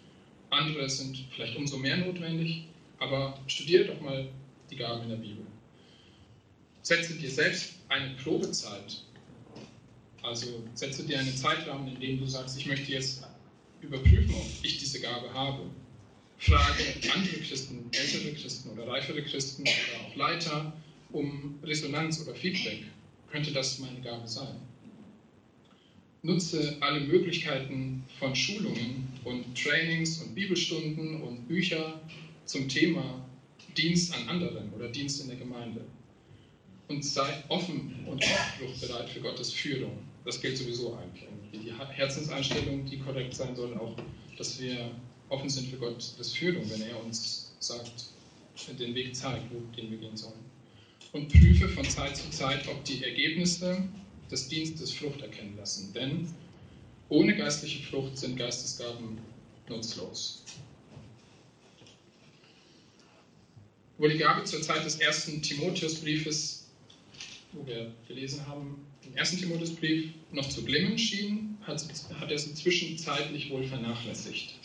andere 0.49 0.89
sind 0.89 1.25
vielleicht 1.35 1.57
umso 1.57 1.77
mehr 1.77 1.97
notwendig, 1.97 2.67
aber 2.99 3.37
studiere 3.47 3.85
doch 3.85 3.99
mal 3.99 4.29
die 4.69 4.77
Gaben 4.77 5.03
in 5.03 5.09
der 5.09 5.17
Bibel. 5.17 5.45
Setze 6.81 7.17
dir 7.17 7.29
selbst 7.29 7.79
eine 7.89 8.15
Probezeit, 8.15 9.03
also 10.23 10.63
setze 10.75 11.05
dir 11.05 11.19
einen 11.19 11.35
Zeitrahmen, 11.35 11.87
in 11.87 11.99
dem 11.99 12.19
du 12.19 12.27
sagst, 12.27 12.57
ich 12.57 12.65
möchte 12.65 12.91
jetzt 12.91 13.23
überprüfen, 13.81 14.33
ob 14.35 14.47
ich 14.63 14.77
diese 14.77 15.01
Gabe 15.01 15.33
habe. 15.33 15.69
Frage 16.37 16.83
andere 17.13 17.37
Christen, 17.41 17.89
ältere 17.91 18.33
Christen 18.33 18.69
oder 18.71 18.87
reifere 18.87 19.23
Christen 19.23 19.61
oder 19.61 20.07
auch 20.07 20.15
Leiter 20.15 20.73
um 21.11 21.59
Resonanz 21.63 22.21
oder 22.21 22.35
Feedback 22.35 22.85
könnte 23.31 23.51
das 23.51 23.79
meine 23.79 24.01
Gabe 24.01 24.27
sein. 24.27 24.55
Nutze 26.23 26.77
alle 26.81 27.01
Möglichkeiten 27.01 28.03
von 28.19 28.35
Schulungen 28.35 29.07
und 29.23 29.57
Trainings 29.57 30.21
und 30.21 30.35
Bibelstunden 30.35 31.21
und 31.23 31.47
Bücher 31.47 31.99
zum 32.45 32.67
Thema 32.67 33.25
Dienst 33.75 34.13
an 34.13 34.27
anderen 34.29 34.71
oder 34.73 34.89
Dienst 34.89 35.21
in 35.21 35.29
der 35.29 35.37
Gemeinde. 35.37 35.85
Und 36.87 37.03
sei 37.03 37.43
offen 37.47 38.05
und 38.05 38.23
aufbruchbereit 38.23 39.09
für 39.09 39.21
Gottes 39.21 39.51
Führung. 39.51 39.97
Das 40.23 40.39
gilt 40.39 40.57
sowieso 40.57 40.95
eigentlich. 40.95 41.27
Die 41.51 41.73
Herzenseinstellung, 41.73 42.85
die 42.85 42.99
korrekt 42.99 43.33
sein 43.33 43.55
soll, 43.55 43.75
auch, 43.75 43.95
dass 44.37 44.59
wir 44.61 44.91
offen 45.29 45.49
sind 45.49 45.67
für 45.69 45.77
Gottes 45.77 46.33
Führung, 46.33 46.69
wenn 46.69 46.81
er 46.81 47.03
uns 47.03 47.53
sagt, 47.59 48.05
den 48.79 48.93
Weg 48.93 49.15
zeigt, 49.15 49.45
den 49.77 49.89
wir 49.89 49.97
gehen 49.97 50.15
sollen 50.15 50.51
und 51.13 51.27
prüfe 51.29 51.67
von 51.69 51.83
Zeit 51.83 52.15
zu 52.15 52.29
Zeit, 52.29 52.67
ob 52.67 52.83
die 52.85 53.03
Ergebnisse 53.03 53.83
des 54.29 54.47
Dienstes 54.47 54.93
Frucht 54.93 55.21
erkennen 55.21 55.57
lassen. 55.57 55.91
Denn 55.93 56.33
ohne 57.09 57.35
geistliche 57.35 57.83
Frucht 57.83 58.17
sind 58.17 58.37
Geistesgaben 58.37 59.17
nutzlos. 59.67 60.43
Wo 63.97 64.07
die 64.07 64.17
Gabe 64.17 64.43
zur 64.45 64.61
Zeit 64.61 64.85
des 64.85 64.95
ersten 64.95 65.41
Timotheusbriefes, 65.41 66.65
wo 67.51 67.65
wir 67.67 67.91
gelesen 68.07 68.47
haben, 68.47 68.85
im 69.05 69.15
ersten 69.15 69.37
Timotheusbrief 69.37 70.11
noch 70.31 70.47
zu 70.47 70.63
glimmen 70.63 70.97
schien, 70.97 71.57
hat, 71.61 71.83
hat 72.19 72.31
er 72.31 72.37
sie 72.37 72.53
zwischenzeitlich 72.53 73.49
wohl 73.49 73.63
vernachlässigt. 73.63 74.55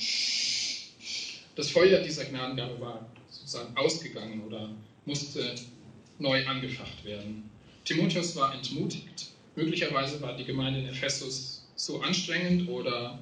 Das 1.55 1.71
Feuer 1.71 2.03
dieser 2.03 2.25
Gnadengabe 2.25 2.81
war 2.81 3.11
sozusagen 3.31 3.77
ausgegangen 3.77 4.43
oder 4.45 4.71
musste 5.05 5.55
neu 6.19 6.47
angefacht 6.47 7.05
werden. 7.05 7.51
Timotheus 7.85 8.37
war 8.37 8.55
entmutigt. 8.55 9.29
Möglicherweise 9.55 10.21
war 10.21 10.37
die 10.37 10.45
Gemeinde 10.45 10.81
in 10.81 10.89
Ephesus 10.89 11.67
so 11.77 12.01
anstrengend 12.01 12.69
oder 12.69 13.19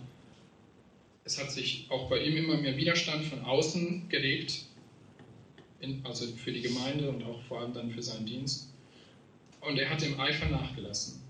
es 1.25 1.39
hat 1.39 1.51
sich 1.51 1.87
auch 1.91 2.09
bei 2.09 2.23
ihm 2.23 2.37
immer 2.37 2.57
mehr 2.57 2.77
Widerstand 2.77 3.25
von 3.25 3.45
außen 3.45 4.09
geregt, 4.09 4.65
in, 5.81 6.05
also 6.05 6.27
für 6.37 6.53
die 6.53 6.63
Gemeinde 6.63 7.09
und 7.09 7.23
auch 7.25 7.43
vor 7.45 7.61
allem 7.61 7.73
dann 7.73 7.91
für 7.91 8.03
seinen 8.03 8.27
Dienst. 8.27 8.69
Und 9.67 9.79
er 9.79 9.89
hat 9.89 10.03
dem 10.03 10.19
Eifer 10.21 10.47
nachgelassen. 10.47 11.23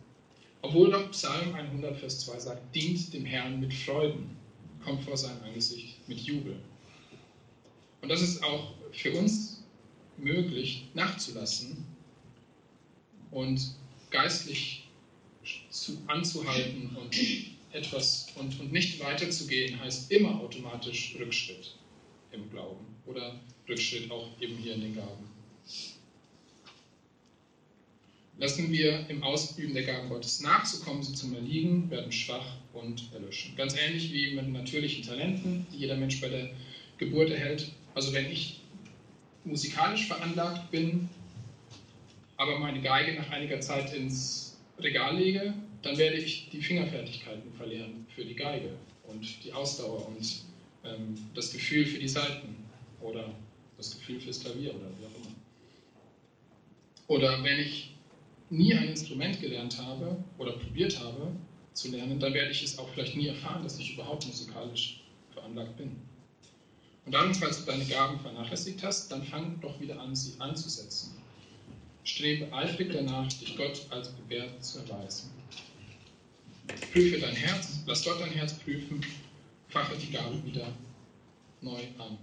Obwohl 0.63 0.91
doch 0.91 1.11
Psalm 1.11 1.55
100, 1.55 1.97
Vers 1.97 2.21
2 2.21 2.39
sagt, 2.39 2.75
dient 2.75 3.13
dem 3.13 3.25
Herrn 3.25 3.61
mit 3.61 3.73
Freuden, 3.73 4.37
kommt 4.83 5.05
vor 5.05 5.17
sein 5.17 5.41
Angesicht 5.43 6.09
mit 6.09 6.21
Jubel. 6.21 6.57
Und 8.01 8.09
das 8.09 8.23
ist 8.23 8.43
auch 8.43 8.73
für 8.93 9.13
uns 9.13 9.63
möglich 10.17 10.89
nachzulassen 10.95 11.85
und 13.31 13.75
geistlich 14.11 14.89
zu, 15.71 15.99
anzuhalten 16.07 16.97
und 16.97 17.17
etwas 17.73 18.29
und, 18.37 18.59
und 18.61 18.73
nicht 18.73 19.03
weiterzugehen, 19.03 19.81
heißt 19.81 20.11
immer 20.11 20.41
automatisch 20.41 21.17
Rückschritt 21.19 21.77
im 22.31 22.49
Glauben 22.51 22.87
oder 23.07 23.41
Rückschritt 23.69 24.11
auch 24.11 24.29
eben 24.41 24.57
hier 24.59 24.75
in 24.75 24.81
den 24.81 24.95
Gaben. 24.95 25.29
Lassen 28.37 28.73
wir 28.73 29.09
im 29.09 29.23
Ausüben 29.23 29.75
der 29.75 29.85
Gaben 29.85 30.09
Gottes 30.09 30.41
nachzukommen, 30.41 31.03
sie 31.05 31.15
zum 31.15 31.35
Erliegen, 31.35 31.89
werden 31.91 32.11
schwach 32.11 32.57
und 32.73 33.13
erlöschen. 33.13 33.55
Ganz 33.57 33.77
ähnlich 33.77 34.13
wie 34.13 34.35
mit 34.35 34.49
natürlichen 34.49 35.05
Talenten, 35.05 35.67
die 35.73 35.79
jeder 35.79 35.97
Mensch 35.97 36.21
bei 36.21 36.29
der 36.29 36.51
Geburt 36.99 37.31
erhält. 37.31 37.71
Also 37.95 38.13
wenn 38.13 38.31
ich 38.31 38.61
musikalisch 39.45 40.09
veranlagt 40.09 40.71
bin, 40.73 41.09
aber 42.37 42.59
meine 42.59 42.81
Geige 42.81 43.15
nach 43.15 43.31
einiger 43.31 43.61
Zeit 43.61 43.95
ins 43.95 44.57
Regal 44.81 45.17
lege, 45.17 45.55
dann 45.83 45.97
werde 45.97 46.17
ich 46.17 46.49
die 46.51 46.61
Fingerfertigkeiten 46.61 47.53
verlieren 47.57 48.07
für 48.15 48.25
die 48.25 48.35
Geige 48.35 48.71
und 49.07 49.45
die 49.45 49.53
Ausdauer 49.53 50.09
und 50.09 50.43
ähm, 50.85 51.17
das 51.35 51.53
Gefühl 51.53 51.87
für 51.87 51.99
die 51.99 52.09
Saiten 52.09 52.57
oder 53.01 53.33
das 53.77 53.97
Gefühl 53.97 54.21
fürs 54.21 54.41
Klavier 54.41 54.71
oder 54.75 54.89
wie 54.99 55.07
auch 55.07 55.25
immer. 55.25 55.35
Oder 57.07 57.45
wenn 57.45 57.61
ich 57.61 57.94
nie 58.57 58.75
ein 58.75 58.89
Instrument 58.89 59.41
gelernt 59.41 59.79
habe 59.79 60.17
oder 60.39 60.53
probiert 60.53 60.99
habe 61.01 61.33
zu 61.73 61.91
lernen, 61.91 62.21
dann 62.21 62.33
werde 62.35 62.51
ich 62.51 62.63
es 62.63 62.79
auch 62.79 62.89
vielleicht 62.91 63.17
nie 63.17 63.27
erfahren, 63.27 63.63
dass 63.63 63.79
ich 63.79 63.95
überhaupt 63.95 64.27
musikalisch 64.27 65.01
veranlagt 65.33 65.77
bin. 65.77 65.97
Und 67.05 67.13
dann, 67.13 67.35
falls 67.35 67.65
du 67.65 67.71
deine 67.71 67.85
Gaben 67.85 68.19
vernachlässigt 68.21 68.83
hast, 68.83 69.11
dann 69.11 69.23
fang 69.25 69.61
doch 69.61 69.79
wieder 69.81 70.01
an, 70.01 70.15
sie 70.15 70.35
anzusetzen. 70.39 71.15
Strebe 72.05 72.53
eifrig 72.53 72.93
danach, 72.93 73.29
dich 73.29 73.57
Gott 73.57 73.87
als 73.91 74.09
bewährt 74.11 74.65
zu 74.65 74.79
erweisen. 74.79 75.31
Prüfe 76.93 77.19
dein 77.19 77.35
Herz, 77.35 77.81
lass 77.87 78.05
Gott 78.05 78.21
dein 78.21 78.31
Herz 78.31 78.55
prüfen, 78.55 79.05
fache 79.69 79.97
die 79.99 80.13
Gaben 80.13 80.45
wieder 80.47 80.67
neu 81.61 81.81
an 81.99 82.17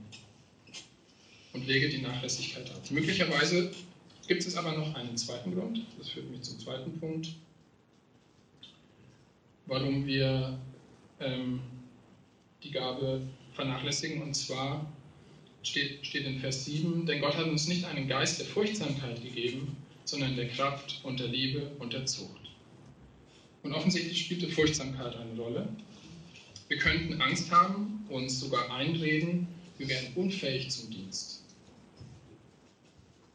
und 1.54 1.68
lege 1.68 1.90
die 1.90 2.02
Nachlässigkeit 2.02 2.70
ab. 2.72 2.90
Möglicherweise 2.90 3.72
gibt 4.32 4.48
es 4.48 4.56
aber 4.56 4.72
noch 4.72 4.96
einen 4.96 5.18
zweiten 5.18 5.54
Grund, 5.54 5.82
das 5.98 6.08
führt 6.08 6.32
mich 6.32 6.42
zum 6.44 6.58
zweiten 6.58 6.98
Punkt, 7.02 7.36
warum 9.66 10.08
wir 10.08 10.58
ähm, 11.20 11.60
die 12.64 12.72
Gabe 12.72 13.24
vernachlässigen. 13.52 14.22
Und 14.22 14.34
zwar 14.34 14.90
steht, 15.64 16.06
steht 16.08 16.26
in 16.26 16.40
Vers 16.40 16.64
7, 16.64 17.06
denn 17.06 17.20
Gott 17.20 17.36
hat 17.36 17.48
uns 17.48 17.68
nicht 17.68 17.84
einen 17.84 18.08
Geist 18.08 18.40
der 18.40 18.46
Furchtsamkeit 18.46 19.22
gegeben, 19.22 19.76
sondern 20.06 20.38
der 20.38 20.48
Kraft 20.48 21.02
und 21.04 21.20
der 21.20 21.28
Liebe 21.28 21.70
und 21.80 21.92
der 21.92 22.06
Zucht. 22.06 22.52
Und 23.64 23.74
offensichtlich 23.74 24.18
spielte 24.18 24.48
Furchtsamkeit 24.48 25.14
eine 25.18 25.38
Rolle. 25.38 25.68
Wir 26.70 26.78
könnten 26.78 27.22
Angst 27.22 27.52
haben, 27.52 28.06
uns 28.08 28.40
sogar 28.40 28.74
einreden, 28.74 29.48
wir 29.78 29.90
wären 29.90 30.14
unfähig 30.16 30.72
zum 30.72 30.90
Dienst. 30.90 31.31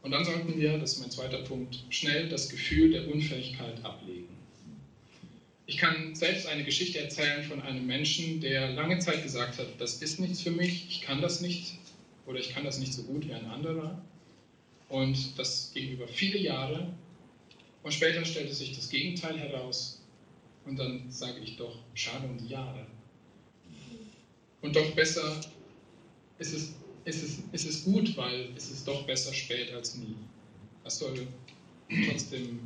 Und 0.07 0.11
dann 0.11 0.23
sollten 0.23 0.57
wir, 0.57 0.77
das 0.77 0.93
ist 0.93 0.99
mein 1.01 1.11
zweiter 1.11 1.39
Punkt, 1.39 1.83
schnell 1.89 2.29
das 2.29 2.47
Gefühl 2.47 2.91
der 2.91 3.09
Unfähigkeit 3.13 3.83
ablegen. 3.83 4.29
Ich 5.65 5.75
kann 5.75 6.15
selbst 6.15 6.47
eine 6.47 6.63
Geschichte 6.63 6.99
erzählen 6.99 7.43
von 7.43 7.61
einem 7.61 7.85
Menschen, 7.85 8.39
der 8.39 8.71
lange 8.71 8.99
Zeit 8.99 9.21
gesagt 9.23 9.59
hat, 9.59 9.67
das 9.79 9.95
ist 9.95 10.21
nichts 10.21 10.41
für 10.41 10.51
mich, 10.51 10.85
ich 10.87 11.01
kann 11.01 11.21
das 11.21 11.41
nicht 11.41 11.73
oder 12.25 12.39
ich 12.39 12.53
kann 12.53 12.63
das 12.63 12.79
nicht 12.79 12.93
so 12.93 13.03
gut 13.03 13.27
wie 13.27 13.33
ein 13.33 13.47
anderer. 13.47 14.01
Und 14.87 15.37
das 15.37 15.71
ging 15.73 15.91
über 15.91 16.07
viele 16.07 16.37
Jahre. 16.37 16.87
Und 17.83 17.93
später 17.93 18.23
stellte 18.23 18.53
sich 18.53 18.77
das 18.77 18.87
Gegenteil 18.87 19.37
heraus. 19.37 20.01
Und 20.63 20.79
dann 20.79 21.11
sage 21.11 21.41
ich 21.43 21.57
doch, 21.57 21.79
schade 21.95 22.25
um 22.27 22.37
die 22.37 22.47
Jahre. 22.47 22.87
Und 24.61 24.73
doch 24.73 24.89
besser 24.91 25.41
ist 26.39 26.53
es, 26.53 26.75
ist 27.07 27.23
es, 27.23 27.39
ist 27.53 27.69
es 27.69 27.83
gut, 27.85 28.17
weil 28.17 28.49
es 28.55 28.69
ist 28.69 28.87
doch 28.87 29.03
besser 29.03 29.33
spät 29.33 29.71
als 29.73 29.95
nie. 29.95 30.15
Das 30.83 30.99
soll 30.99 31.25
trotzdem, 32.05 32.59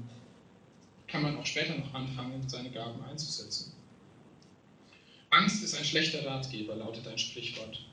kann 1.08 1.22
man 1.22 1.38
auch 1.38 1.46
später 1.46 1.78
noch 1.78 1.94
anfangen, 1.94 2.42
seine 2.50 2.72
Gaben 2.72 3.04
einzusetzen. 3.04 3.74
Angst 5.30 5.64
ist 5.64 5.76
ein 5.76 5.86
schlechter 5.86 6.26
Ratgeber, 6.26 6.76
lautet 6.76 7.08
ein 7.08 7.18
Sprichwort. 7.20 7.86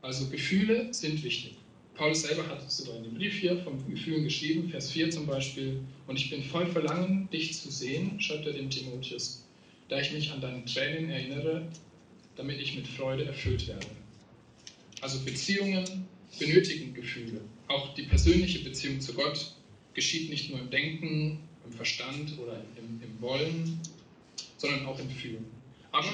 Also 0.00 0.28
Gefühle 0.28 0.92
sind 0.92 1.22
wichtig. 1.22 1.56
Paulus 1.94 2.22
selber 2.22 2.48
hat 2.48 2.72
sogar 2.72 2.96
in 2.96 3.04
dem 3.04 3.14
Brief 3.14 3.38
hier 3.38 3.58
von 3.58 3.86
Gefühlen 3.88 4.24
geschrieben, 4.24 4.70
Vers 4.70 4.90
4 4.90 5.10
zum 5.10 5.26
Beispiel. 5.26 5.80
Und 6.06 6.16
ich 6.16 6.30
bin 6.30 6.42
voll 6.42 6.66
Verlangen, 6.66 7.28
dich 7.30 7.60
zu 7.60 7.70
sehen, 7.70 8.18
schreibt 8.18 8.46
er 8.46 8.54
dem 8.54 8.70
Timotheus, 8.70 9.44
da 9.88 10.00
ich 10.00 10.10
mich 10.12 10.32
an 10.32 10.40
deine 10.40 10.64
Tränen 10.64 11.10
erinnere, 11.10 11.68
damit 12.34 12.60
ich 12.60 12.74
mit 12.74 12.88
Freude 12.88 13.26
erfüllt 13.26 13.68
werde. 13.68 13.86
Also 15.02 15.18
Beziehungen 15.24 16.06
benötigen 16.38 16.94
Gefühle. 16.94 17.40
Auch 17.66 17.92
die 17.94 18.04
persönliche 18.04 18.60
Beziehung 18.60 19.00
zu 19.00 19.12
Gott 19.14 19.52
geschieht 19.94 20.30
nicht 20.30 20.48
nur 20.50 20.60
im 20.60 20.70
Denken, 20.70 21.40
im 21.66 21.72
Verstand 21.72 22.38
oder 22.38 22.62
im, 22.78 23.02
im 23.02 23.20
Wollen, 23.20 23.80
sondern 24.58 24.86
auch 24.86 24.98
im 25.00 25.10
Fühlen. 25.10 25.44
Aber 25.90 26.08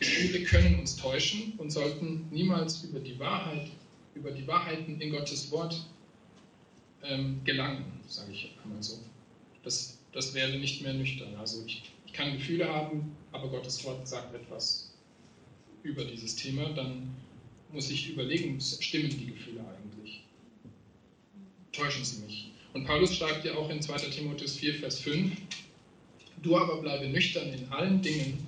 Gefühle 0.00 0.42
können 0.42 0.80
uns 0.80 0.96
täuschen 0.96 1.52
und 1.58 1.70
sollten 1.70 2.26
niemals 2.32 2.82
über 2.82 2.98
die 2.98 3.16
Wahrheit, 3.20 3.68
über 4.16 4.32
die 4.32 4.46
Wahrheiten 4.46 5.00
in 5.00 5.10
Gottes 5.12 5.50
Wort 5.52 5.86
ähm, 7.04 7.40
gelangen, 7.44 7.84
sage 8.08 8.32
ich 8.32 8.50
einmal 8.64 8.82
so. 8.82 8.98
Das, 9.62 9.98
das 10.12 10.34
wäre 10.34 10.58
nicht 10.58 10.82
mehr 10.82 10.94
nüchtern. 10.94 11.36
Also 11.36 11.62
ich, 11.64 11.84
ich 12.04 12.12
kann 12.12 12.32
Gefühle 12.32 12.68
haben, 12.68 13.16
aber 13.30 13.48
Gottes 13.48 13.84
Wort 13.84 14.06
sagt 14.08 14.34
etwas 14.34 14.90
über 15.84 16.04
dieses 16.04 16.34
Thema, 16.34 16.70
dann 16.70 17.14
muss 17.72 17.90
ich 17.90 18.10
überlegen, 18.10 18.60
stimmen 18.60 19.10
die 19.10 19.26
Gefühle 19.26 19.60
eigentlich? 19.60 20.22
Täuschen 21.72 22.04
sie 22.04 22.22
mich? 22.22 22.50
Und 22.72 22.84
Paulus 22.84 23.16
schreibt 23.16 23.44
ja 23.44 23.54
auch 23.54 23.70
in 23.70 23.80
2. 23.80 23.96
Timotheus 24.10 24.56
4, 24.56 24.74
Vers 24.74 25.00
5, 25.00 25.36
du 26.42 26.56
aber 26.56 26.80
bleibe 26.80 27.08
nüchtern 27.08 27.52
in 27.52 27.68
allen 27.70 28.02
Dingen, 28.02 28.46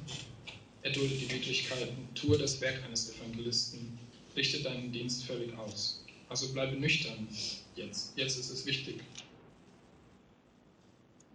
erdulde 0.83 1.15
die 1.15 1.31
Widrigkeiten, 1.31 2.09
tue 2.15 2.39
das 2.39 2.61
Werk 2.61 2.83
eines 2.85 3.15
Evangelisten, 3.15 3.99
richte 4.37 4.63
deinen 4.63 4.93
Dienst 4.93 5.25
völlig 5.25 5.57
aus. 5.57 6.05
Also 6.29 6.53
bleibe 6.53 6.77
nüchtern 6.77 7.27
jetzt. 7.75 8.13
Jetzt 8.17 8.39
ist 8.39 8.51
es 8.51 8.67
wichtig, 8.67 9.01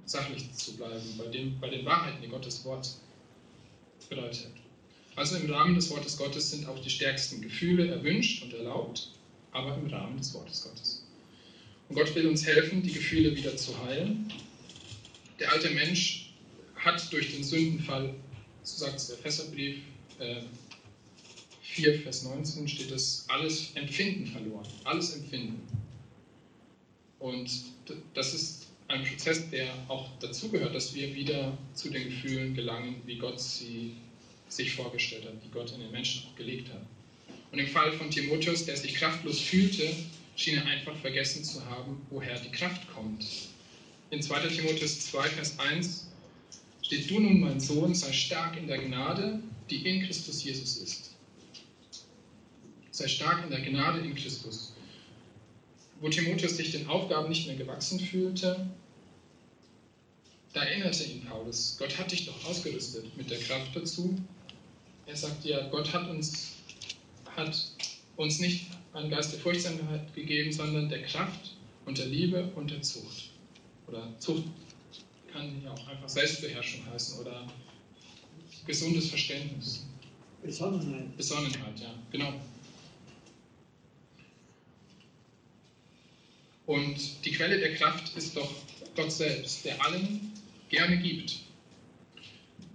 sachlich 0.06 0.52
zu 0.54 0.78
bleiben, 0.78 1.02
bei, 1.18 1.28
dem, 1.28 1.60
bei 1.60 1.70
den 1.70 1.86
Wahrheiten, 1.86 2.22
die 2.22 2.28
Gottes 2.28 2.64
Wort 2.66 2.90
bedeutet. 4.10 4.52
Also 5.16 5.36
im 5.36 5.52
Rahmen 5.52 5.76
des 5.76 5.90
Wortes 5.90 6.18
Gottes 6.18 6.52
sind 6.52 6.68
auch 6.68 6.80
die 6.80 6.90
stärksten 6.90 7.42
Gefühle 7.42 7.88
erwünscht 7.88 8.44
und 8.44 8.54
erlaubt, 8.54 9.10
aber 9.52 9.78
im 9.78 9.88
Rahmen 9.88 10.18
des 10.18 10.34
Wortes 10.34 10.64
Gottes. 10.64 11.06
Und 11.90 11.96
Gott 11.96 12.16
will 12.16 12.28
uns 12.28 12.46
helfen, 12.46 12.82
die 12.82 12.92
Gefühle 12.92 13.36
wieder 13.36 13.56
zu 13.56 13.78
heilen. 13.86 14.32
Der 15.40 15.52
alte 15.52 15.70
Mensch 15.70 16.34
hat 16.76 17.12
durch 17.14 17.36
den 17.36 17.44
Sündenfall, 17.44 18.16
so 18.64 18.86
sagt 18.86 18.98
es 18.98 19.08
der 19.08 19.18
Fässerbrief, 19.18 19.78
äh, 20.20 20.42
4, 21.62 22.02
Vers 22.02 22.24
19 22.24 22.68
steht 22.68 22.92
es, 22.92 23.26
alles 23.30 23.72
Empfinden 23.76 24.28
verloren. 24.28 24.68
Alles 24.84 25.16
Empfinden. 25.16 25.62
Und 27.20 27.50
das 28.14 28.34
ist 28.34 28.68
ein 28.88 29.04
Prozess, 29.04 29.50
der 29.50 29.74
auch 29.88 30.10
dazugehört, 30.20 30.76
dass 30.76 30.94
wir 30.94 31.16
wieder 31.16 31.58
zu 31.74 31.90
den 31.90 32.04
Gefühlen 32.06 32.54
gelangen, 32.54 33.02
wie 33.06 33.18
Gott 33.18 33.40
sie 33.40 33.96
sich 34.56 34.74
vorgestellt 34.74 35.26
hat, 35.26 35.34
die 35.44 35.52
Gott 35.52 35.72
in 35.72 35.82
den 35.82 35.92
Menschen 35.92 36.24
auch 36.28 36.36
gelegt 36.36 36.70
hat. 36.74 36.82
Und 37.52 37.60
im 37.60 37.68
Fall 37.68 37.92
von 37.94 38.10
Timotheus, 38.10 38.66
der 38.66 38.78
sich 38.78 38.96
kraftlos 38.96 39.40
fühlte, 39.40 39.88
schien 40.36 40.58
er 40.58 40.66
einfach 40.66 40.96
vergessen 40.98 41.44
zu 41.44 41.64
haben, 41.66 42.02
woher 42.10 42.40
die 42.40 42.50
Kraft 42.50 42.88
kommt. 42.94 43.26
In 44.10 44.22
2 44.22 44.48
Timotheus 44.48 45.12
2, 45.12 45.30
Vers 45.30 45.60
1 45.60 46.08
steht, 46.82 47.10
du 47.10 47.20
nun, 47.20 47.40
mein 47.40 47.60
Sohn, 47.60 47.94
sei 47.94 48.12
stark 48.12 48.58
in 48.58 48.68
der 48.68 48.80
Gnade, 48.80 49.42
die 49.70 49.88
in 49.88 50.06
Christus 50.06 50.44
Jesus 50.44 50.78
ist. 50.78 51.12
Sei 52.92 53.08
stark 53.08 53.44
in 53.44 53.50
der 53.50 53.62
Gnade 53.62 54.00
in 54.00 54.16
Christus. 54.16 54.74
Wo 56.00 56.10
Timotheus 56.10 56.58
sich 56.58 56.72
den 56.72 56.88
Aufgaben 56.88 57.30
nicht 57.30 57.48
mehr 57.48 57.56
gewachsen 57.56 58.00
fühlte, 58.00 58.68
da 60.54 60.64
erinnerte 60.64 61.04
ihn 61.04 61.26
Paulus, 61.26 61.76
Gott 61.80 61.98
hat 61.98 62.12
dich 62.12 62.28
doch 62.28 62.46
ausgerüstet 62.46 63.18
mit 63.18 63.32
der 63.32 63.40
Kraft 63.40 63.76
dazu, 63.76 64.16
er 65.06 65.16
sagt 65.16 65.44
ja, 65.46 65.68
Gott 65.70 65.92
hat 65.94 66.10
uns, 66.10 66.54
hat 67.36 67.72
uns 68.16 68.40
nicht 68.40 68.68
einen 68.94 69.10
Geist 69.10 69.34
der 69.34 69.40
Furchtsamkeit 69.40 70.14
gegeben, 70.14 70.52
sondern 70.52 70.90
der 70.90 71.04
Kraft 71.04 71.52
und 71.86 71.98
der 71.98 72.06
Liebe 72.06 72.52
und 72.56 72.72
der 72.72 72.82
Zucht. 72.82 73.32
Oder 73.88 74.08
Zucht 74.20 74.44
kann 75.32 75.62
ja 75.64 75.72
auch 75.72 75.88
einfach 75.88 76.08
Selbstbeherrschung 76.08 76.86
heißen 76.92 77.20
oder 77.20 77.48
gesundes 78.66 79.10
Verständnis. 79.10 79.86
Besonnenheit. 80.42 81.18
Besonnenheit, 81.18 81.80
ja, 81.80 81.94
genau. 82.12 82.34
Und 86.66 87.26
die 87.26 87.32
Quelle 87.32 87.60
der 87.60 87.76
Kraft 87.76 88.16
ist 88.16 88.38
doch 88.38 88.50
Gott 88.96 89.12
selbst, 89.12 89.66
der 89.66 89.84
allen 89.84 90.32
gerne 90.70 90.98
gibt. 90.98 91.40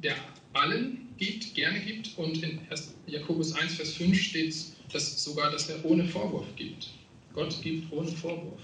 Der 0.03 0.17
allen 0.53 1.08
gibt, 1.19 1.55
gerne 1.55 1.81
gibt. 1.81 2.17
Und 2.17 2.43
in 2.43 2.61
Jakobus 3.07 3.53
1, 3.53 3.75
Vers 3.75 3.95
5 3.95 4.19
steht 4.19 4.55
dass 4.93 5.23
sogar, 5.23 5.51
dass 5.51 5.69
er 5.69 5.85
ohne 5.85 6.05
Vorwurf 6.05 6.47
gibt. 6.57 6.89
Gott 7.35 7.61
gibt 7.63 7.93
ohne 7.93 8.11
Vorwurf. 8.11 8.61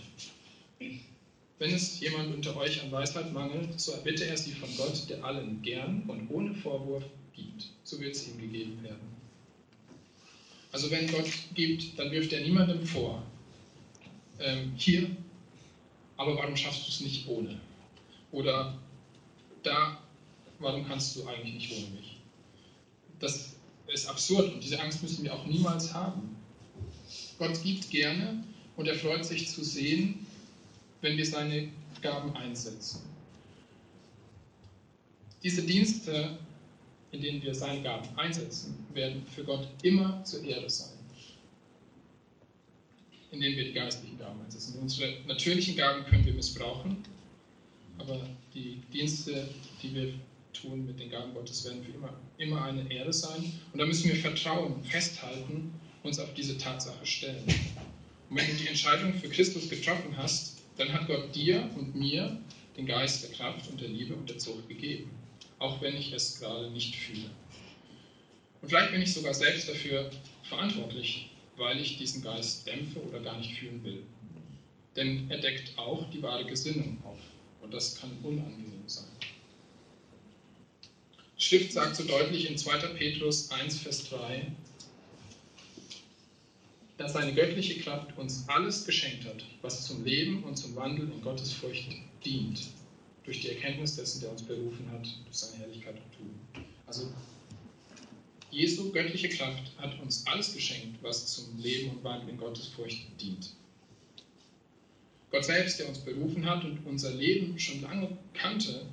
Wenn 1.59 1.73
es 1.73 2.01
jemand 2.01 2.35
unter 2.35 2.57
euch 2.57 2.83
an 2.83 2.91
Weisheit 2.91 3.33
mangelt, 3.33 3.79
so 3.79 3.93
erbitte 3.93 4.27
er 4.27 4.37
sie 4.37 4.53
von 4.53 4.69
Gott, 4.77 5.09
der 5.09 5.23
allen 5.25 5.63
gern 5.63 6.03
und 6.09 6.29
ohne 6.31 6.55
Vorwurf 6.55 7.05
gibt. 7.35 7.71
So 7.85 8.01
wird 8.01 8.15
es 8.15 8.27
ihm 8.29 8.41
gegeben 8.41 8.83
werden. 8.83 9.15
Also 10.73 10.91
wenn 10.91 11.07
Gott 11.07 11.31
gibt, 11.55 11.99
dann 11.99 12.11
wirft 12.11 12.33
er 12.33 12.41
niemandem 12.41 12.85
vor, 12.85 13.25
ähm, 14.41 14.73
hier, 14.77 15.09
aber 16.17 16.37
warum 16.37 16.57
schaffst 16.57 16.87
du 16.87 16.91
es 16.91 17.01
nicht 17.01 17.29
ohne? 17.29 17.61
Oder 18.33 18.77
da, 19.63 20.03
warum 20.59 20.85
kannst 20.87 21.15
du 21.15 21.27
eigentlich 21.29 21.55
nicht 21.55 21.73
ohne 21.73 21.97
mich? 21.97 22.14
Das 23.25 23.55
ist 23.89 24.07
absurd 24.07 24.53
und 24.53 24.63
diese 24.63 24.79
Angst 24.81 25.03
müssen 25.03 25.25
wir 25.25 25.35
auch 25.35 25.47
niemals 25.47 25.95
haben. 25.95 26.37
Gott 27.39 27.63
gibt 27.63 27.91
gerne 27.91 28.45
und 28.77 28.87
er 28.87 28.95
freut 28.95 29.25
sich 29.25 29.49
zu 29.51 29.65
sehen, 29.65 30.27
wenn 31.01 31.17
wir 31.17 31.25
seine 31.25 31.71
Gaben 32.03 32.37
einsetzen. 32.37 33.03
Diese 35.43 35.63
Dienste, 35.63 36.39
in 37.13 37.23
denen 37.23 37.43
wir 37.43 37.55
seine 37.55 37.83
Gaben 37.83 38.09
einsetzen, 38.19 38.87
werden 38.93 39.25
für 39.35 39.45
Gott 39.45 39.69
immer 39.83 40.23
zur 40.25 40.43
Ehre 40.43 40.69
sein. 40.69 40.99
In 43.31 43.41
denen 43.41 43.57
wir 43.57 43.65
die 43.65 43.73
geistlichen 43.73 44.19
Gaben 44.19 44.41
einsetzen. 44.43 44.79
Unsere 44.81 45.17
natürlichen 45.27 45.77
Gaben 45.77 46.05
können 46.05 46.25
wir 46.25 46.35
missbrauchen, 46.35 46.99
aber 47.99 48.21
die 48.55 48.81
Dienste, 48.93 49.49
die 49.83 49.95
wir 49.95 50.15
tun 50.53 50.87
mit 50.87 51.01
den 51.01 51.11
Gaben 51.11 51.35
Gottes, 51.35 51.65
werden 51.65 51.83
für 51.83 51.93
immer, 51.93 52.15
immer 52.39 52.65
eine 52.65 52.91
Ehre 52.91 53.13
sein. 53.13 53.53
Und 53.73 53.79
da 53.79 53.87
müssen 53.87 54.09
wir 54.09 54.17
vertrauen, 54.17 54.83
festhalten, 54.85 55.73
uns 56.03 56.19
auf 56.19 56.35
diese 56.35 56.59
Tatsache 56.59 57.05
stellen. 57.07 57.45
Und 58.31 58.37
wenn 58.37 58.47
du 58.47 58.55
die 58.55 58.69
Entscheidung 58.69 59.15
für 59.15 59.29
Christus 59.29 59.69
getroffen 59.69 60.17
hast, 60.17 60.63
dann 60.77 60.93
hat 60.93 61.07
Gott 61.07 61.35
dir 61.35 61.71
und 61.77 61.95
mir 61.95 62.37
den 62.77 62.87
Geist 62.87 63.23
der 63.23 63.31
Kraft 63.31 63.71
und 63.71 63.81
der 63.81 63.89
Liebe 63.89 64.15
und 64.15 64.29
der 64.29 64.39
Zucht 64.39 64.69
gegeben, 64.69 65.11
auch 65.59 65.81
wenn 65.81 65.95
ich 65.95 66.13
es 66.13 66.41
gerade 66.41 66.71
nicht 66.71 66.97
fühle. 66.97 67.31
Und 68.61 68.69
vielleicht 68.69 68.93
bin 68.93 69.03
ich 69.03 69.13
sogar 69.13 69.35
selbst 69.35 69.69
dafür 69.69 70.11
verantwortlich, 70.43 71.31
weil 71.57 71.81
ich 71.81 71.99
diesen 71.99 72.23
Geist 72.23 72.67
dämpfe 72.67 73.01
oder 73.03 73.21
gar 73.21 73.39
nicht 73.39 73.59
fühlen 73.59 73.83
will. 73.85 74.03
Denn 74.97 75.31
er 75.31 75.39
deckt 75.39 75.79
auch 75.79 76.09
die 76.11 76.23
wahre 76.23 76.45
Gesinnung 76.45 76.99
auf. 77.05 77.19
Und 77.61 77.73
das 77.73 78.01
kann 78.01 78.11
unangenehm 78.23 78.83
sein. 78.87 79.14
Schrift 81.37 81.73
sagt 81.73 81.97
so 81.97 82.05
deutlich 82.05 82.49
in 82.49 82.57
2. 82.57 82.79
Petrus 82.95 83.51
1, 83.51 83.79
Vers 83.81 84.09
3, 84.11 84.47
dass 86.97 87.13
seine 87.13 87.35
göttliche 87.35 87.81
Kraft 87.81 88.17
uns 88.17 88.45
alles 88.49 88.85
geschenkt 88.85 89.25
hat, 89.25 89.45
was 89.61 89.85
zum 89.85 90.05
Leben 90.05 90.45
und 90.45 90.57
zum 90.57 90.77
Wandel 90.77 91.11
in 91.11 91.21
Gottes 91.23 91.53
Furcht 91.53 91.89
dient, 92.25 92.69
durch 93.25 93.41
die 93.41 93.49
Erkenntnis 93.49 93.97
dessen, 93.97 94.21
der 94.21 94.31
uns 94.31 94.43
berufen 94.43 94.89
hat, 94.93 95.07
durch 95.25 95.37
seine 95.37 95.59
Herrlichkeit 95.59 95.97
und 95.97 96.17
Tun. 96.17 96.65
Also 96.87 97.13
Jesu 98.53 98.93
göttliche 98.93 99.29
Kraft 99.31 99.73
hat 99.79 100.01
uns 100.01 100.25
alles 100.29 100.55
geschenkt, 100.55 101.03
was 101.03 101.27
zum 101.35 101.59
Leben 101.59 101.91
und 101.91 102.05
Wandel 102.05 102.29
in 102.29 102.39
Gottes 102.39 102.69
Furcht 102.69 103.09
dient. 103.21 103.51
Gott 105.33 105.45
selbst, 105.45 105.81
der 105.81 105.89
uns 105.89 105.99
berufen 105.99 106.49
hat 106.49 106.65
und 106.65 106.87
unser 106.87 107.11
Leben 107.11 107.59
schon 107.59 107.83
lange 107.83 108.17
kannte, 108.35 108.87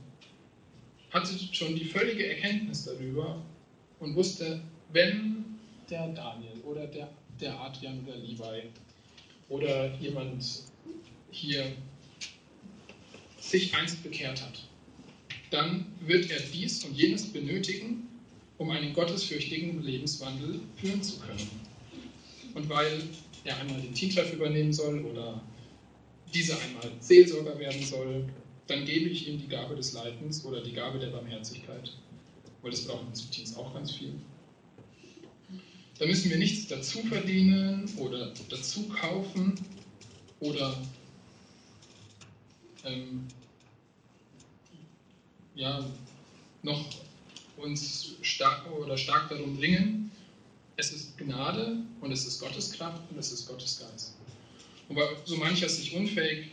hatte 1.12 1.38
schon 1.52 1.76
die 1.76 1.86
völlige 1.86 2.28
Erkenntnis 2.28 2.86
darüber 2.86 3.42
und 4.00 4.16
wusste, 4.16 4.62
wenn 4.92 5.46
der 5.90 6.08
Daniel 6.10 6.60
oder 6.64 6.88
der, 6.88 7.10
der 7.40 7.60
Adrian 7.60 8.04
oder 8.06 8.18
Levi 8.18 8.70
oder 9.50 9.94
jemand 9.98 10.64
hier 11.32 11.66
sich 13.40 13.76
einst 13.76 14.02
bekehrt 14.04 14.42
hat, 14.42 14.64
dann 15.50 15.86
wird 16.00 16.32
er 16.32 16.40
dies 16.40 16.84
und 16.86 16.96
jenes 16.96 17.32
benötigen, 17.32 18.08
um 18.58 18.70
einen 18.70 18.94
gottesfürchtigen 18.94 19.84
Lebenswandel 19.84 20.62
führen 20.78 21.04
zu 21.04 21.20
können. 21.20 21.50
Und 22.54 22.70
weil 22.70 23.02
er 23.44 23.58
einmal 23.58 23.82
den 23.82 23.94
Teamtreff 23.94 24.32
übernehmen 24.34 24.72
soll 24.72 25.04
oder 25.04 25.42
dieser 26.34 26.58
einmal 26.62 26.90
Seelsorger 27.00 27.58
werden 27.60 27.84
soll, 27.84 28.26
dann 28.72 28.86
gebe 28.86 29.10
ich 29.10 29.28
ihm 29.28 29.38
die 29.38 29.50
Gabe 29.50 29.76
des 29.76 29.92
Leitens 29.92 30.46
oder 30.46 30.62
die 30.62 30.72
Gabe 30.72 30.98
der 30.98 31.08
Barmherzigkeit, 31.08 31.92
weil 32.62 32.72
das 32.72 32.86
braucht 32.86 33.06
unser 33.06 33.26
Dienst 33.26 33.58
auch 33.58 33.74
ganz 33.74 33.92
viel. 33.92 34.14
Da 36.00 36.06
müssen 36.06 36.30
wir 36.30 36.38
nichts 36.38 36.68
dazu 36.68 37.00
verdienen 37.04 37.92
oder 37.98 38.32
dazu 38.50 38.88
kaufen 38.88 39.56
oder 40.40 40.82
ähm, 42.86 43.28
ja, 45.56 45.86
noch 46.64 46.86
uns 47.58 48.16
stark 48.22 48.72
oder 48.72 48.98
stark 48.98 49.30
darum 49.30 49.58
bringen. 49.58 50.12
Es 50.78 50.92
ist 50.94 51.18
Gnade 51.18 51.78
und 52.00 52.12
es 52.12 52.26
ist 52.26 52.40
Gottes 52.40 52.72
Kraft 52.72 53.02
und 53.12 53.18
es 53.20 53.34
ist 53.34 53.48
Gottes 53.48 53.80
Geist. 53.80 54.16
Und 54.88 54.96
weil 54.96 55.10
so 55.26 55.36
mancher 55.36 55.68
sich 55.68 55.94
unfähig 55.94 56.52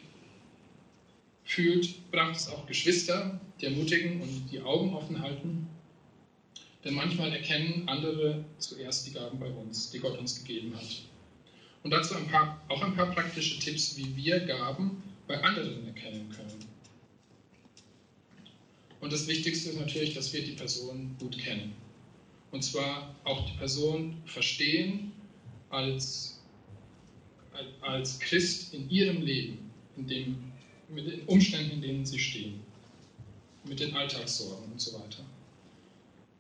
fühlt, 1.49 2.11
braucht 2.11 2.37
es 2.37 2.49
auch 2.49 2.67
Geschwister, 2.67 3.41
die 3.59 3.67
ermutigen 3.67 4.21
und 4.21 4.49
die 4.53 4.61
Augen 4.61 4.95
offen 4.95 5.21
halten. 5.21 5.67
Denn 6.85 6.95
manchmal 6.95 7.33
erkennen 7.33 7.89
andere 7.89 8.45
zuerst 8.59 9.07
die 9.07 9.13
Gaben 9.13 9.41
bei 9.41 9.51
uns, 9.51 9.91
die 9.91 9.99
Gott 9.99 10.19
uns 10.19 10.45
gegeben 10.45 10.77
hat. 10.77 11.03
Und 11.83 11.91
dazu 11.91 12.15
ein 12.17 12.29
paar, 12.29 12.63
auch 12.69 12.83
ein 12.83 12.95
paar 12.95 13.11
praktische 13.13 13.59
Tipps, 13.59 13.97
wie 13.97 14.15
wir 14.15 14.41
Gaben 14.41 15.03
bei 15.27 15.43
anderen 15.43 15.87
erkennen 15.87 16.29
können. 16.29 16.67
Und 19.01 19.13
das 19.13 19.27
Wichtigste 19.27 19.71
ist 19.71 19.81
natürlich, 19.81 20.15
dass 20.15 20.33
wir 20.33 20.45
die 20.45 20.53
Person 20.53 21.17
gut 21.19 21.39
kennen. 21.39 21.73
Und 22.51 22.63
zwar 22.63 23.15
auch 23.25 23.49
die 23.51 23.57
Person 23.57 24.21
verstehen 24.27 25.13
als, 25.71 26.41
als 27.81 28.19
Christ 28.19 28.75
in 28.75 28.91
ihrem 28.91 29.23
Leben, 29.23 29.71
in 29.97 30.07
dem, 30.07 30.48
mit 30.89 31.07
den 31.07 31.23
Umständen, 31.27 31.73
in 31.73 31.83
denen 31.83 32.07
sie 32.07 32.19
stehen, 32.19 32.61
mit 33.65 33.81
den 33.81 33.95
Alltagssorgen 33.95 34.73
und 34.73 34.81
so 34.81 34.95
weiter. 34.95 35.25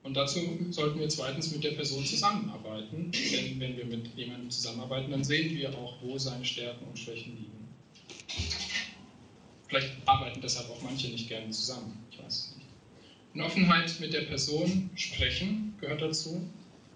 Und 0.02 0.14
dazu 0.14 0.40
sollten 0.70 1.00
wir 1.00 1.08
zweitens 1.08 1.50
mit 1.50 1.64
der 1.64 1.72
Person 1.72 2.04
zusammenarbeiten, 2.04 3.10
denn 3.12 3.60
wenn 3.60 3.76
wir 3.76 3.84
mit 3.84 4.16
jemandem 4.16 4.50
zusammenarbeiten, 4.50 5.10
dann 5.10 5.24
sehen 5.24 5.54
wir 5.56 5.76
auch, 5.76 5.96
wo 6.00 6.16
seine 6.16 6.44
Stärken 6.44 6.86
und 6.86 6.98
Schwächen 6.98 7.36
liegen. 7.36 7.68
Vielleicht 9.66 9.92
arbeiten 10.06 10.40
deshalb 10.40 10.70
auch 10.70 10.80
manche 10.82 11.08
nicht 11.08 11.28
gerne 11.28 11.50
zusammen, 11.50 11.98
ich 12.10 12.18
weiß 12.18 12.26
es 12.32 12.56
nicht. 12.56 12.66
In 13.34 13.42
Offenheit 13.42 14.00
mit 14.00 14.14
der 14.14 14.22
Person 14.22 14.88
sprechen 14.94 15.74
gehört 15.80 16.00
dazu. 16.00 16.48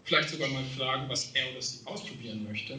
Vielleicht 0.04 0.30
sogar 0.30 0.48
mal 0.48 0.64
fragen, 0.76 1.08
was 1.08 1.32
er 1.32 1.50
oder 1.52 1.62
sie 1.62 1.84
ausprobieren 1.84 2.44
möchte. 2.44 2.78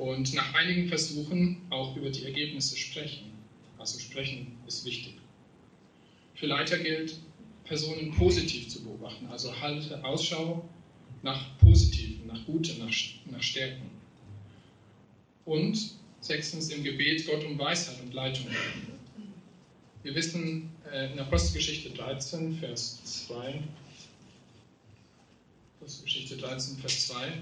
Und 0.00 0.32
nach 0.32 0.54
einigen 0.54 0.88
Versuchen 0.88 1.58
auch 1.68 1.94
über 1.94 2.08
die 2.08 2.24
Ergebnisse 2.24 2.74
sprechen. 2.74 3.32
Also 3.76 3.98
sprechen 3.98 4.56
ist 4.66 4.86
wichtig. 4.86 5.12
Für 6.36 6.46
Leiter 6.46 6.78
gilt, 6.78 7.16
Personen 7.64 8.10
positiv 8.12 8.70
zu 8.70 8.82
beobachten. 8.82 9.26
Also 9.26 9.54
halte 9.60 10.02
Ausschau 10.02 10.66
nach 11.20 11.58
Positiven, 11.58 12.26
nach 12.28 12.46
Guten, 12.46 12.78
nach, 12.78 12.94
nach 13.30 13.42
Stärken. 13.42 13.90
Und 15.44 15.90
sechstens 16.20 16.70
im 16.70 16.82
Gebet 16.82 17.26
Gott 17.26 17.44
um 17.44 17.58
Weisheit 17.58 18.00
und 18.00 18.14
Leitung. 18.14 18.46
Wir 20.02 20.14
wissen 20.14 20.70
äh, 20.90 21.12
in 21.12 21.18
Apostelgeschichte 21.18 21.90
13, 21.90 22.56
Vers 22.58 23.04
2, 23.04 23.62
Apostelgeschichte 25.78 26.38
13, 26.38 26.78
Vers 26.78 27.08
2, 27.08 27.32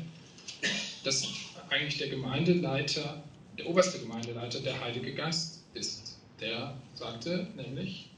dass 1.05 1.29
eigentlich 1.71 1.99
der 1.99 2.09
Gemeindeleiter, 2.09 3.23
der 3.57 3.67
oberste 3.69 3.99
Gemeindeleiter 3.99 4.61
der 4.61 4.81
Heilige 4.81 5.15
Geist 5.15 5.61
ist. 5.75 6.17
Der 6.41 6.75
sagte 6.95 7.49
nämlich, 7.57 8.09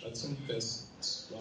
13, 0.00 0.36
Vers 0.46 0.88
2. 1.00 1.38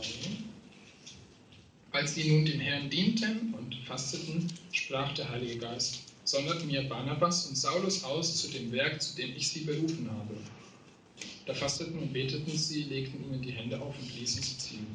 Als 1.92 2.16
sie 2.16 2.32
nun 2.32 2.46
dem 2.46 2.60
Herrn 2.60 2.90
dienten 2.90 3.54
und 3.54 3.76
fasteten, 3.86 4.52
sprach 4.72 5.14
der 5.14 5.30
Heilige 5.30 5.58
Geist, 5.60 6.00
sondert 6.24 6.66
mir 6.66 6.88
Barnabas 6.88 7.48
und 7.48 7.58
Saulus 7.58 8.04
aus 8.04 8.42
zu 8.42 8.48
dem 8.50 8.72
Werk, 8.72 9.02
zu 9.02 9.16
dem 9.16 9.36
ich 9.36 9.50
sie 9.50 9.62
berufen 9.62 10.10
habe. 10.10 10.38
Da 11.46 11.54
fasteten 11.54 12.00
und 12.00 12.14
beteten 12.14 12.58
sie, 12.58 12.84
legten 12.84 13.24
ihnen 13.26 13.42
die 13.42 13.52
Hände 13.52 13.80
auf 13.80 13.94
und 14.00 14.16
ließen 14.18 14.42
sie 14.42 14.58
ziehen. 14.58 14.88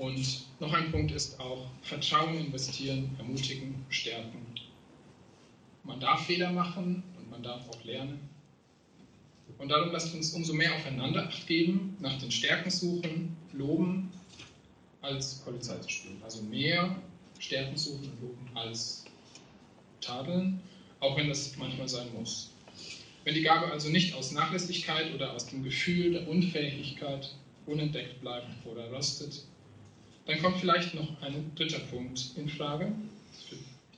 Und 0.00 0.46
noch 0.60 0.72
ein 0.72 0.90
Punkt 0.90 1.12
ist 1.12 1.38
auch 1.38 1.66
Vertrauen 1.82 2.38
investieren, 2.38 3.14
ermutigen, 3.18 3.84
stärken. 3.90 4.46
Man 5.84 6.00
darf 6.00 6.24
Fehler 6.24 6.50
machen, 6.52 7.02
man 7.28 7.42
darf 7.42 7.68
auch 7.68 7.84
lernen. 7.84 8.18
Und 9.58 9.68
darum 9.68 9.92
lasst 9.92 10.14
uns 10.14 10.32
umso 10.32 10.54
mehr 10.54 10.74
aufeinander 10.74 11.28
Acht 11.28 11.46
geben, 11.46 11.98
nach 12.00 12.18
den 12.18 12.30
Stärken 12.30 12.70
suchen, 12.70 13.36
loben, 13.52 14.10
als 15.02 15.34
Polizei 15.44 15.76
zu 15.80 15.90
spielen. 15.90 16.22
Also 16.24 16.44
mehr 16.44 16.96
Stärken 17.38 17.76
suchen 17.76 18.10
und 18.10 18.22
loben 18.22 18.48
als 18.54 19.04
tadeln, 20.00 20.62
auch 21.00 21.14
wenn 21.18 21.28
das 21.28 21.54
manchmal 21.58 21.90
sein 21.90 22.08
muss. 22.18 22.52
Wenn 23.24 23.34
die 23.34 23.42
Gabe 23.42 23.70
also 23.70 23.90
nicht 23.90 24.14
aus 24.14 24.32
Nachlässigkeit 24.32 25.14
oder 25.14 25.34
aus 25.34 25.46
dem 25.48 25.62
Gefühl 25.62 26.12
der 26.12 26.26
Unfähigkeit 26.26 27.34
unentdeckt 27.66 28.22
bleibt 28.22 28.48
oder 28.64 28.90
rostet, 28.90 29.44
dann 30.26 30.42
kommt 30.42 30.58
vielleicht 30.58 30.94
noch 30.94 31.20
ein 31.22 31.52
dritter 31.54 31.80
Punkt 31.80 32.32
in 32.36 32.48
Frage. 32.48 32.92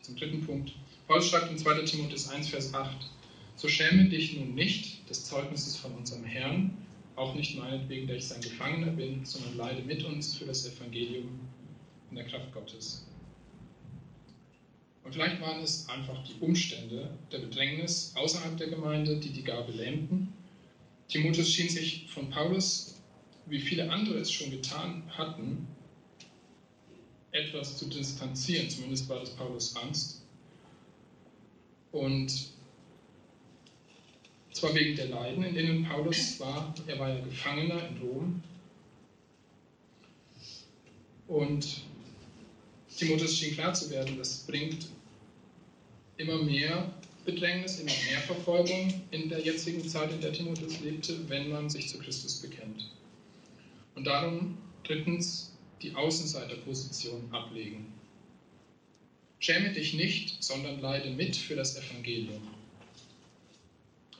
Zum 0.01 0.17
dritten 0.17 0.45
Punkt. 0.45 0.73
Paulus 1.07 1.29
schreibt 1.29 1.51
in 1.51 1.59
2. 1.59 1.83
Timotheus 1.83 2.29
1, 2.29 2.49
Vers 2.49 2.75
8, 2.75 2.97
so 3.57 3.69
schäme 3.69 4.09
dich 4.09 4.37
nun 4.37 4.55
nicht 4.55 5.09
des 5.09 5.25
Zeugnisses 5.27 5.77
von 5.77 5.93
unserem 5.95 6.25
Herrn, 6.25 6.77
auch 7.17 7.35
nicht 7.35 7.59
meinetwegen, 7.59 8.07
da 8.07 8.15
ich 8.15 8.27
sein 8.27 8.41
Gefangener 8.41 8.93
bin, 8.93 9.25
sondern 9.25 9.57
leide 9.57 9.83
mit 9.83 10.03
uns 10.05 10.35
für 10.35 10.47
das 10.47 10.67
Evangelium 10.67 11.29
in 12.11 12.17
der 12.17 12.27
Kraft 12.27 12.53
Gottes. 12.53 13.07
Und 15.05 15.13
vielleicht 15.13 15.41
waren 15.41 15.61
es 15.61 15.89
einfach 15.89 16.23
die 16.25 16.35
Umstände 16.41 17.11
der 17.31 17.39
Bedrängnis 17.39 18.13
außerhalb 18.17 18.57
der 18.57 18.69
Gemeinde, 18.69 19.19
die 19.19 19.31
die 19.31 19.43
Gabe 19.43 19.73
lähmten. 19.73 20.33
Timotheus 21.09 21.51
schien 21.51 21.69
sich 21.69 22.09
von 22.09 22.31
Paulus, 22.31 23.01
wie 23.47 23.59
viele 23.59 23.91
andere 23.91 24.19
es 24.19 24.33
schon 24.33 24.51
getan 24.51 25.03
hatten, 25.11 25.67
etwas 27.33 27.79
zu 27.79 27.87
distanzieren. 27.87 28.69
Zumindest 28.71 29.09
war 29.09 29.21
das 29.21 29.31
Paulus 29.31 29.75
Angst. 29.77 30.23
Und 31.91 32.53
zwar 34.53 34.75
wegen 34.75 34.97
der 34.97 35.09
Leiden, 35.09 35.43
in 35.43 35.55
denen 35.55 35.85
Paulus 35.85 36.39
war. 36.41 36.75
Er 36.87 36.99
war 36.99 37.09
ja 37.09 37.21
Gefangener 37.21 37.89
in 37.89 37.97
Rom. 37.99 38.43
Und 41.27 41.83
Timotheus 42.97 43.37
schien 43.37 43.55
klar 43.55 43.73
zu 43.73 43.91
werden, 43.91 44.19
das 44.19 44.41
bringt 44.47 44.89
immer 46.19 46.43
mehr 46.43 46.93
Bedrängnis, 47.25 47.81
immer 47.81 47.93
mehr 48.11 48.21
Verfolgung 48.21 49.03
in 49.11 49.29
der 49.29 49.41
jetzigen 49.41 49.87
Zeit, 49.89 50.13
in 50.13 50.21
der 50.21 50.33
Timotheus 50.33 50.81
lebte, 50.81 51.29
wenn 51.29 51.51
man 51.51 51.71
sich 51.71 51.89
zu 51.89 51.99
Christus 51.99 52.41
bekennt. 52.41 52.91
Und 53.95 54.05
darum 54.05 54.59
drittens 54.85 55.52
die 55.83 55.95
Außenseiterposition 55.95 57.33
ablegen. 57.33 57.93
Schäme 59.41 59.73
dich 59.73 59.95
nicht, 59.95 60.43
sondern 60.43 60.81
leide 60.81 61.11
mit 61.11 61.35
für 61.37 61.57
das 61.57 61.77
Evangelium. 61.77 62.43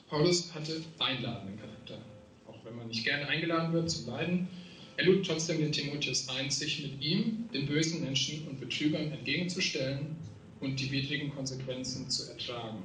Paulus 0.09 0.53
hatte 0.53 0.83
einladenden 0.99 1.57
Charakter. 1.59 1.97
Auch 2.45 2.57
wenn 2.65 2.75
man 2.75 2.89
nicht 2.89 3.05
gerne 3.05 3.27
eingeladen 3.27 3.73
wird 3.73 3.89
zum 3.89 4.07
Leiden, 4.07 4.47
er 4.97 5.05
lud 5.05 5.25
trotzdem 5.25 5.59
den 5.59 5.71
Timotheus 5.71 6.27
ein, 6.29 6.51
sich 6.51 6.83
mit 6.83 7.01
ihm, 7.01 7.49
den 7.53 7.65
bösen 7.65 8.03
Menschen 8.03 8.47
und 8.47 8.59
Betrügern 8.59 9.11
entgegenzustellen 9.11 10.15
und 10.59 10.79
die 10.79 10.91
widrigen 10.91 11.33
Konsequenzen 11.33 12.09
zu 12.09 12.29
ertragen. 12.29 12.83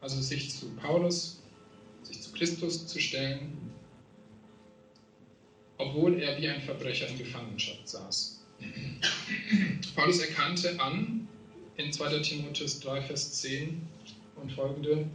Also 0.00 0.20
sich 0.20 0.50
zu 0.50 0.68
Paulus, 0.76 1.40
sich 2.02 2.20
zu 2.20 2.32
Christus 2.32 2.86
zu 2.86 3.00
stellen, 3.00 3.73
obwohl 5.84 6.20
er 6.20 6.40
wie 6.40 6.48
ein 6.48 6.62
Verbrecher 6.62 7.08
in 7.08 7.18
Gefangenschaft 7.18 7.88
saß. 7.88 8.40
Paulus 9.94 10.18
erkannte 10.18 10.80
an 10.80 11.28
in 11.76 11.92
2. 11.92 12.20
Timotheus 12.20 12.80
3, 12.80 13.02
Vers 13.02 13.32
10 13.40 13.82
und 14.36 14.52
folgende, 14.52 15.06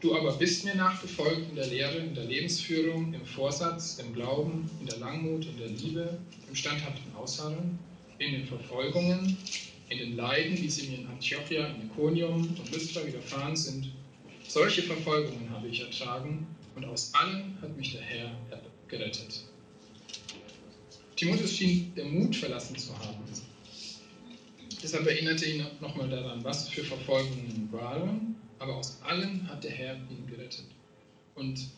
Du 0.00 0.14
aber 0.14 0.34
bist 0.34 0.64
mir 0.66 0.74
nachgefolgt 0.74 1.48
in 1.48 1.56
der 1.56 1.66
Lehre, 1.66 1.96
in 1.96 2.14
der 2.14 2.24
Lebensführung, 2.24 3.14
im 3.14 3.24
Vorsatz, 3.24 3.98
im 3.98 4.12
Glauben, 4.12 4.68
in 4.80 4.86
der 4.86 4.98
Langmut, 4.98 5.46
in 5.46 5.56
der 5.56 5.68
Liebe, 5.68 6.18
im 6.46 6.54
standhaften 6.54 7.14
Ausharren, 7.16 7.78
in 8.18 8.32
den 8.32 8.46
Verfolgungen, 8.46 9.38
in 9.88 9.98
den 9.98 10.16
Leiden, 10.16 10.58
wie 10.60 10.68
sie 10.68 10.88
mir 10.88 10.98
in 10.98 11.06
Antiochia, 11.06 11.68
in 11.68 11.86
Iconium 11.86 12.42
und 12.42 12.72
Lystra 12.72 13.06
widerfahren 13.06 13.56
sind. 13.56 13.92
Solche 14.46 14.82
Verfolgungen 14.82 15.48
habe 15.48 15.68
ich 15.68 15.80
ertragen 15.80 16.46
und 16.76 16.84
aus 16.84 17.12
allen 17.14 17.56
hat 17.62 17.74
mich 17.76 17.92
der 17.92 18.02
Herr 18.02 18.30
gerettet. 18.88 19.44
Timotheus 21.24 21.52
schien 21.52 21.94
den 21.94 22.18
Mut 22.18 22.36
verlassen 22.36 22.76
zu 22.76 22.98
haben. 22.98 23.24
Deshalb 24.82 25.06
erinnerte 25.06 25.46
ihn 25.46 25.64
nochmal 25.80 26.08
daran, 26.08 26.44
was 26.44 26.68
für 26.68 26.84
Verfolgungen 26.84 27.68
waren 27.72 28.34
aber 28.64 28.76
aus 28.76 28.98
allen 29.02 29.46
hat 29.48 29.62
der 29.62 29.70
Herr 29.70 29.96
ihn 30.08 30.26
gerettet. 30.26 30.64
Und 31.34 31.68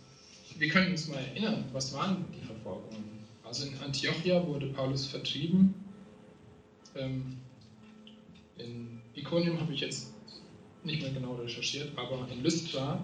wir 0.57 0.69
können 0.69 0.93
uns 0.93 1.09
mal 1.09 1.19
erinnern, 1.19 1.65
was 1.73 1.93
waren 1.93 2.25
die 2.33 2.45
Verfolgungen? 2.45 3.25
Also 3.43 3.67
in 3.67 3.77
Antiochia 3.79 4.47
wurde 4.47 4.69
Paulus 4.69 5.07
vertrieben. 5.07 5.75
Ähm, 6.95 7.39
in 8.59 9.01
Iconium 9.15 9.61
habe 9.61 9.73
ich 9.75 9.81
jetzt 9.81 10.13
nicht 10.85 11.03
mehr 11.03 11.11
genau 11.11 11.35
recherchiert, 11.35 11.91
aber 11.97 12.29
in 12.31 12.43
Lystra, 12.43 13.03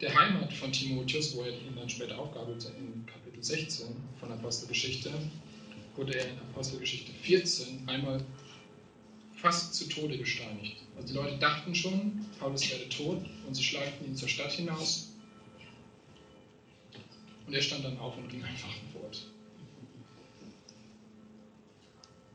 der 0.00 0.16
Heimat 0.16 0.52
von 0.52 0.70
Timotheus, 0.70 1.34
wo 1.34 1.42
er 1.42 1.50
ihn 1.50 1.74
dann 1.76 1.88
später 1.88 2.18
aufgabelte, 2.18 2.68
in 2.78 3.04
Kapitel 3.06 3.27
16 3.44 3.86
von 4.20 4.32
Apostelgeschichte, 4.32 5.12
wurde 5.96 6.14
er 6.14 6.28
in 6.28 6.38
Apostelgeschichte 6.38 7.12
14 7.22 7.88
einmal 7.88 8.24
fast 9.36 9.74
zu 9.74 9.88
Tode 9.88 10.18
gesteinigt. 10.18 10.76
Also 10.96 11.08
die 11.08 11.14
Leute 11.14 11.38
dachten 11.38 11.74
schon, 11.74 12.26
Paulus 12.38 12.70
werde 12.70 12.88
tot 12.88 13.24
und 13.46 13.54
sie 13.54 13.62
schleiften 13.62 14.06
ihn 14.06 14.16
zur 14.16 14.28
Stadt 14.28 14.52
hinaus. 14.52 15.08
Und 17.46 17.54
er 17.54 17.62
stand 17.62 17.84
dann 17.84 17.98
auf 17.98 18.16
und 18.16 18.28
ging 18.28 18.42
einfach 18.44 18.72
fort. 18.92 19.26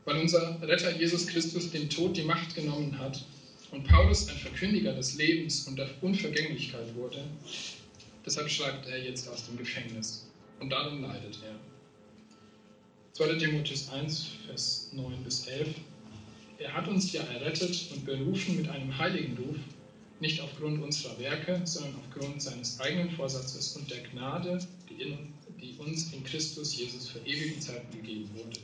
Weil 0.04 0.20
unser 0.20 0.60
Retter 0.62 0.96
Jesus 0.98 1.26
Christus 1.26 1.70
dem 1.70 1.88
Tod 1.88 2.16
die 2.16 2.24
Macht 2.24 2.54
genommen 2.54 2.98
hat 2.98 3.24
und 3.70 3.84
Paulus 3.84 4.28
ein 4.28 4.36
Verkündiger 4.36 4.92
des 4.92 5.14
Lebens 5.16 5.66
und 5.66 5.76
der 5.76 5.88
Unvergänglichkeit 6.02 6.94
wurde, 6.94 7.24
deshalb 8.24 8.50
schreibt 8.50 8.86
er 8.86 9.02
jetzt 9.02 9.28
aus 9.28 9.46
dem 9.46 9.56
Gefängnis. 9.56 10.26
Und 10.60 10.70
darin 10.70 11.02
leidet 11.02 11.38
er. 11.44 11.56
2. 13.14 13.36
Timotheus 13.36 13.90
1, 13.90 14.26
Vers 14.46 14.88
9 14.92 15.22
bis 15.22 15.46
11. 15.46 15.68
Er 16.58 16.72
hat 16.72 16.88
uns 16.88 17.12
ja 17.12 17.22
errettet 17.22 17.90
und 17.92 18.04
berufen 18.04 18.56
mit 18.56 18.68
einem 18.68 18.96
heiligen 18.96 19.36
Ruf, 19.36 19.56
nicht 20.20 20.40
aufgrund 20.40 20.82
unserer 20.82 21.18
Werke, 21.18 21.60
sondern 21.64 21.94
aufgrund 21.96 22.42
seines 22.42 22.80
eigenen 22.80 23.10
Vorsatzes 23.10 23.76
und 23.76 23.90
der 23.90 24.00
Gnade, 24.02 24.58
die, 24.88 25.02
in, 25.02 25.32
die 25.60 25.74
uns 25.78 26.12
in 26.12 26.24
Christus 26.24 26.76
Jesus 26.76 27.08
für 27.08 27.18
ewige 27.20 27.58
Zeiten 27.60 27.96
gegeben 27.96 28.30
wurde, 28.34 28.60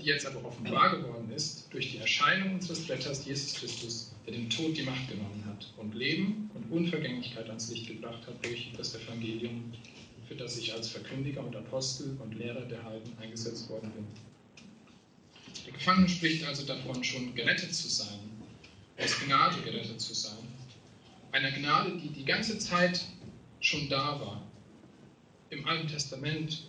die 0.00 0.06
jetzt 0.06 0.26
aber 0.26 0.44
offenbar 0.44 0.96
geworden 0.96 1.30
ist 1.30 1.66
durch 1.70 1.92
die 1.92 1.98
Erscheinung 1.98 2.54
unseres 2.54 2.88
Retters 2.88 3.24
Jesus 3.24 3.54
Christus, 3.54 4.12
der 4.26 4.34
dem 4.34 4.48
Tod 4.48 4.76
die 4.76 4.82
Macht 4.82 5.08
genommen 5.08 5.44
hat 5.46 5.72
und 5.76 5.94
Leben 5.94 6.50
und 6.54 6.70
Unvergänglichkeit 6.70 7.48
ans 7.48 7.70
Licht 7.70 7.88
gebracht 7.88 8.26
hat 8.26 8.44
durch 8.44 8.72
das 8.76 8.94
Evangelium, 8.94 9.72
für 10.32 10.38
das 10.38 10.56
ich 10.56 10.72
als 10.72 10.88
Verkündiger 10.88 11.44
und 11.44 11.54
Apostel 11.54 12.16
und 12.18 12.32
Lehrer 12.32 12.62
der 12.62 12.82
Heiden 12.84 13.12
eingesetzt 13.20 13.68
worden 13.68 13.92
bin. 13.92 14.06
Der 15.66 15.74
Gefangene 15.74 16.08
spricht 16.08 16.46
also 16.46 16.64
davon, 16.64 17.04
schon 17.04 17.34
gerettet 17.34 17.74
zu 17.74 17.86
sein, 17.88 18.18
aus 18.98 19.20
Gnade 19.20 19.60
gerettet 19.60 20.00
zu 20.00 20.14
sein. 20.14 20.38
Einer 21.32 21.50
Gnade, 21.50 21.98
die 21.98 22.08
die 22.08 22.24
ganze 22.24 22.58
Zeit 22.58 23.04
schon 23.60 23.90
da 23.90 24.18
war. 24.20 24.42
Im 25.50 25.66
Alten 25.66 25.88
Testament 25.88 26.66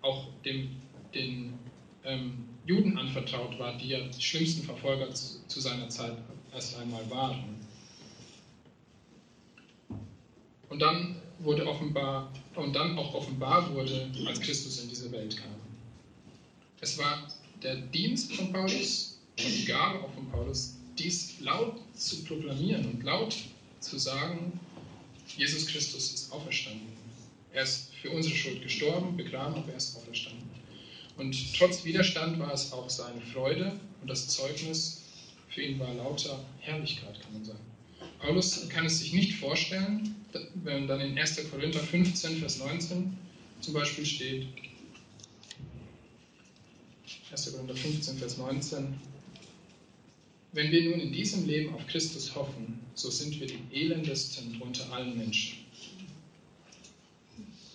auch 0.00 0.26
dem, 0.46 0.70
den 1.14 1.58
ähm, 2.04 2.48
Juden 2.64 2.96
anvertraut 2.96 3.58
war, 3.58 3.76
die 3.76 3.88
ja 3.88 4.00
die 4.00 4.22
schlimmsten 4.22 4.64
Verfolger 4.64 5.12
zu, 5.12 5.46
zu 5.46 5.60
seiner 5.60 5.90
Zeit 5.90 6.16
erst 6.54 6.78
einmal 6.78 7.08
waren. 7.10 7.66
Und 10.70 10.80
dann 10.80 11.16
wurde 11.40 11.66
offenbar 11.66 12.32
und 12.58 12.74
dann 12.74 12.98
auch 12.98 13.14
offenbar 13.14 13.72
wurde, 13.74 14.10
als 14.26 14.40
Christus 14.40 14.80
in 14.80 14.88
diese 14.88 15.10
Welt 15.12 15.36
kam. 15.36 15.54
Es 16.80 16.98
war 16.98 17.28
der 17.62 17.76
Dienst 17.76 18.34
von 18.34 18.52
Paulus 18.52 19.18
und 19.38 19.46
die 19.46 19.64
Gabe 19.64 20.00
auch 20.00 20.12
von 20.12 20.28
Paulus, 20.30 20.74
dies 20.98 21.40
laut 21.40 21.76
zu 21.94 22.24
proklamieren 22.24 22.86
und 22.86 23.02
laut 23.02 23.36
zu 23.80 23.98
sagen, 23.98 24.58
Jesus 25.36 25.66
Christus 25.66 26.12
ist 26.12 26.32
auferstanden. 26.32 26.88
Er 27.52 27.62
ist 27.62 27.90
für 28.02 28.10
unsere 28.10 28.34
Schuld 28.34 28.62
gestorben, 28.62 29.16
begraben, 29.16 29.54
aber 29.54 29.70
er 29.70 29.76
ist 29.76 29.96
auferstanden. 29.96 30.48
Und 31.16 31.36
trotz 31.56 31.84
Widerstand 31.84 32.38
war 32.38 32.52
es 32.52 32.72
auch 32.72 32.88
seine 32.88 33.20
Freude 33.20 33.78
und 34.00 34.08
das 34.08 34.28
Zeugnis 34.28 35.02
für 35.48 35.62
ihn 35.62 35.78
war 35.78 35.92
lauter 35.94 36.38
Herrlichkeit, 36.60 37.20
kann 37.20 37.32
man 37.32 37.44
sagen. 37.44 37.58
Paulus 38.18 38.68
kann 38.68 38.86
es 38.86 38.98
sich 38.98 39.12
nicht 39.12 39.34
vorstellen, 39.34 40.14
wenn 40.64 40.86
dann 40.86 41.00
in 41.00 41.18
1. 41.18 41.50
Korinther 41.50 41.80
15, 41.80 42.38
Vers 42.38 42.58
19 42.58 43.16
zum 43.60 43.74
Beispiel 43.74 44.04
steht, 44.04 44.46
1. 47.30 47.52
Korinther 47.52 47.76
15, 47.76 48.18
Vers 48.18 48.38
19. 48.38 48.98
Wenn 50.52 50.70
wir 50.72 50.90
nun 50.90 51.00
in 51.00 51.12
diesem 51.12 51.46
Leben 51.46 51.74
auf 51.74 51.86
Christus 51.86 52.34
hoffen, 52.34 52.80
so 52.94 53.10
sind 53.10 53.38
wir 53.38 53.46
die 53.46 53.60
elendesten 53.70 54.60
unter 54.60 54.90
allen 54.92 55.16
Menschen. 55.16 55.58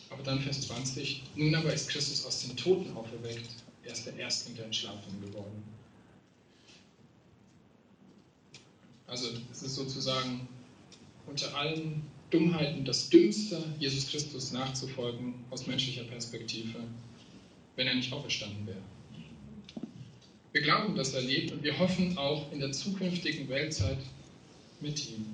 Aber 0.09 0.23
dann 0.23 0.41
Vers 0.41 0.61
20. 0.61 1.23
Nun 1.35 1.55
aber 1.55 1.73
ist 1.73 1.89
Christus 1.89 2.25
aus 2.25 2.41
den 2.41 2.57
Toten 2.57 2.91
auferweckt. 2.93 3.49
Er 3.83 3.93
ist 3.93 4.05
der 4.05 4.15
Erstling 4.17 4.55
der 4.55 4.65
Entschlafenen 4.65 5.21
geworden. 5.21 5.63
Also 9.07 9.27
es 9.51 9.61
ist 9.61 9.75
sozusagen 9.75 10.47
unter 11.25 11.55
allen 11.55 12.03
Dummheiten 12.29 12.83
das 12.83 13.09
Dümmste, 13.09 13.63
Jesus 13.79 14.07
Christus 14.07 14.51
nachzufolgen 14.51 15.35
aus 15.51 15.67
menschlicher 15.67 16.03
Perspektive, 16.03 16.79
wenn 17.75 17.87
er 17.87 17.95
nicht 17.95 18.11
auferstanden 18.11 18.65
wäre. 18.65 18.81
Wir 20.51 20.61
glauben, 20.61 20.95
dass 20.95 21.13
er 21.13 21.21
lebt 21.21 21.51
und 21.51 21.63
wir 21.63 21.77
hoffen 21.79 22.17
auch 22.17 22.51
in 22.51 22.59
der 22.59 22.71
zukünftigen 22.71 23.49
Weltzeit 23.49 23.97
mit 24.81 25.09
ihm. 25.09 25.25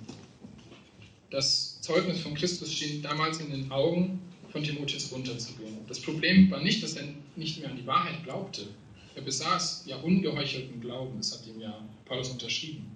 Das 1.30 1.80
Zeugnis 1.82 2.22
von 2.22 2.34
Christus 2.34 2.74
schien 2.74 3.02
damals 3.02 3.40
in 3.40 3.52
den 3.52 3.72
Augen 3.72 4.22
von 4.52 4.64
Timotheus 4.64 5.12
runterzugehen. 5.12 5.78
Das 5.88 6.00
Problem 6.00 6.50
war 6.50 6.62
nicht, 6.62 6.82
dass 6.82 6.94
er 6.94 7.04
nicht 7.36 7.60
mehr 7.60 7.70
an 7.70 7.78
die 7.78 7.86
Wahrheit 7.86 8.24
glaubte. 8.24 8.68
Er 9.16 9.22
besaß 9.22 9.84
ja 9.86 9.98
ungeheuchelten 9.98 10.82
Glauben, 10.82 11.18
das 11.18 11.34
hat 11.34 11.48
ihm 11.48 11.60
ja 11.60 11.86
Paulus 12.06 12.30
unterschrieben. 12.30 12.90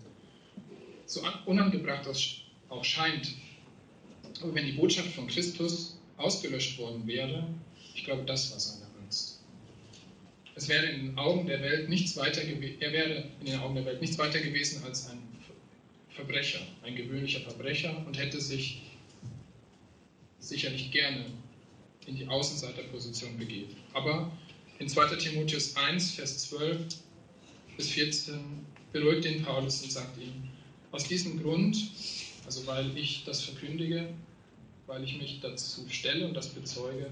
So 1.06 1.22
unangebracht 1.46 2.08
auch 2.70 2.84
scheint, 2.84 3.36
aber 4.42 4.56
wenn 4.56 4.66
die 4.66 4.72
Botschaft 4.74 5.10
von 5.10 5.28
Christus 5.28 5.98
ausgelöscht 6.18 6.78
worden 6.80 7.06
wäre, 7.06 7.48
ich 7.96 8.04
glaube, 8.04 8.24
das 8.24 8.52
war 8.52 8.60
seine 8.60 8.84
es 10.56 10.68
wäre 10.68 10.86
in 10.86 11.08
den 11.08 11.18
Augen 11.18 11.48
der 11.48 11.62
Welt 11.62 11.90
nichts 11.90 12.16
weiter 12.16 12.42
er 12.42 12.92
wäre 12.92 13.26
in 13.40 13.46
den 13.46 13.60
Augen 13.60 13.76
der 13.76 13.86
Welt 13.86 14.02
nichts 14.02 14.18
weiter 14.18 14.40
gewesen 14.40 14.84
als 14.84 15.10
ein 15.10 15.18
Verbrecher, 16.10 16.60
ein 16.84 16.96
gewöhnlicher 16.96 17.42
Verbrecher 17.42 18.06
und 18.06 18.18
hätte 18.20 18.40
sich 18.40 18.84
sicherlich 20.40 20.92
gerne 20.92 21.26
in 22.06 22.18
die 22.18 22.28
Außenseiterposition 22.28 23.38
begeben. 23.38 23.76
Aber 23.94 24.32
in 24.78 24.88
2. 24.88 25.16
Timotheus 25.16 25.76
1, 25.76 26.12
Vers 26.12 26.50
12 26.50 26.82
bis 27.78 27.90
14 27.90 28.40
beruhigt 28.92 29.24
den 29.24 29.44
Paulus 29.44 29.82
und 29.82 29.92
sagt 29.92 30.18
ihm, 30.22 30.50
aus 30.94 31.06
diesem 31.06 31.42
Grund, 31.42 31.76
also 32.46 32.66
weil 32.68 32.96
ich 32.96 33.24
das 33.26 33.42
verkündige, 33.42 34.14
weil 34.86 35.04
ich 35.04 35.18
mich 35.18 35.40
dazu 35.42 35.86
stelle 35.90 36.28
und 36.28 36.36
das 36.36 36.50
bezeuge, 36.50 37.10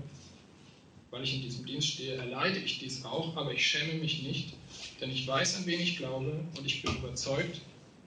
weil 1.10 1.24
ich 1.24 1.34
in 1.34 1.42
diesem 1.42 1.66
Dienst 1.66 1.88
stehe, 1.88 2.14
erleide 2.14 2.60
ich 2.60 2.78
dies 2.78 3.04
auch, 3.04 3.36
aber 3.36 3.54
ich 3.54 3.66
schäme 3.66 3.96
mich 3.96 4.22
nicht, 4.22 4.54
denn 5.02 5.10
ich 5.10 5.28
weiß, 5.28 5.56
an 5.56 5.66
wen 5.66 5.82
ich 5.82 5.98
glaube 5.98 6.46
und 6.58 6.66
ich 6.66 6.84
bin 6.84 6.96
überzeugt, 6.96 7.62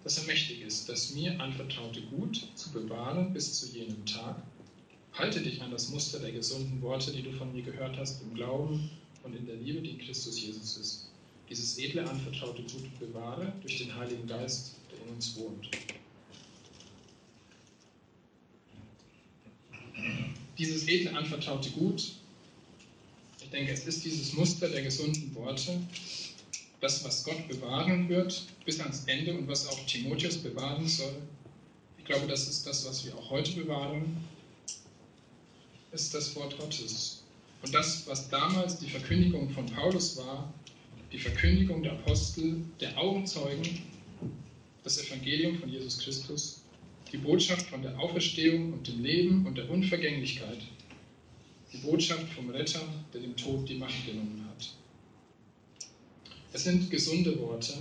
dass 0.05 0.19
er 0.19 0.25
mächtig 0.25 0.61
ist, 0.63 0.89
das 0.89 1.11
mir 1.11 1.41
anvertraute 1.41 2.03
Gut 2.03 2.47
zu 2.55 2.71
bewahren 2.71 3.33
bis 3.33 3.59
zu 3.59 3.67
jenem 3.77 4.07
Tag. 4.07 4.41
Halte 5.13 5.41
dich 5.41 5.61
an 5.61 5.73
das 5.73 5.89
Muster 5.89 6.21
der 6.21 6.33
gesunden 6.33 6.81
Worte, 6.83 7.11
die 7.13 7.23
du 7.23 7.33
von 7.33 7.53
mir 7.53 7.63
gehört 7.63 7.97
hast, 7.97 8.23
im 8.23 8.35
Glauben 8.35 8.91
und 9.25 9.35
in 9.35 9.47
der 9.47 9.57
Liebe, 9.57 9.81
die 9.81 9.91
in 9.91 9.99
Christus 9.99 10.41
Jesus 10.41 10.77
ist. 10.77 11.11
Dieses 11.49 11.79
edle 11.79 12.09
anvertraute 12.09 12.63
Gut 12.63 12.99
bewahre 13.01 13.53
durch 13.63 13.79
den 13.79 13.95
Heiligen 13.95 14.27
Geist, 14.27 14.77
in 15.07 15.15
uns 15.15 15.37
wohnt. 15.37 15.71
Dieses 20.59 20.87
edle 20.89 21.17
anvertraute 21.17 21.71
Gut 21.71 22.15
denke, 23.55 23.73
es 23.73 23.87
ist 23.87 24.05
dieses 24.05 24.33
Muster 24.33 24.69
der 24.69 24.83
gesunden 24.83 25.35
Worte, 25.35 25.81
das, 26.81 27.05
was 27.05 27.25
Gott 27.25 27.49
bewahren 27.49 28.09
wird 28.09 28.47
bis 28.67 28.81
ans 28.81 29.05
Ende 29.07 29.33
und 29.33 29.49
was 29.49 29.69
auch 29.69 29.87
Timotheus 29.87 30.39
bewahren 30.39 30.87
soll, 30.87 31.15
ich 31.99 32.05
glaube, 32.05 32.27
das 32.27 32.49
ist 32.49 32.67
das, 32.67 32.85
was 32.85 33.07
wir 33.07 33.17
auch 33.17 33.31
heute 33.31 33.53
bewahren, 33.53 34.17
ist 35.93 36.13
das 36.13 36.35
Wort 36.37 36.59
Gottes. 36.59 37.23
Und 37.63 37.73
das, 37.73 38.07
was 38.07 38.29
damals 38.29 38.79
die 38.79 38.91
Verkündigung 38.91 39.49
von 39.51 39.65
Paulus 39.67 40.17
war, 40.19 40.53
die 41.13 41.19
Verkündigung 41.19 41.83
der 41.83 41.93
Apostel, 41.93 42.57
der 42.81 42.99
Augenzeugen, 42.99 43.83
das 44.85 45.03
Evangelium 45.03 45.59
von 45.59 45.71
Jesus 45.71 45.99
Christus, 45.99 46.61
die 47.11 47.17
Botschaft 47.17 47.67
von 47.67 47.83
der 47.83 47.99
Auferstehung 47.99 48.75
und 48.75 48.87
dem 48.87 49.03
Leben 49.03 49.47
und 49.47 49.57
der 49.57 49.71
Unvergänglichkeit, 49.71 50.59
die 51.73 51.79
Botschaft 51.79 52.29
vom 52.35 52.51
Retter, 52.51 52.83
der 53.13 53.23
dem 53.23 53.35
Tod 53.35 53.69
die 53.69 53.75
Macht 53.75 54.07
genommen 54.07 54.47
hat. 54.49 54.75
Es 56.53 56.65
sind 56.65 56.91
gesunde 56.91 57.39
Worte, 57.41 57.73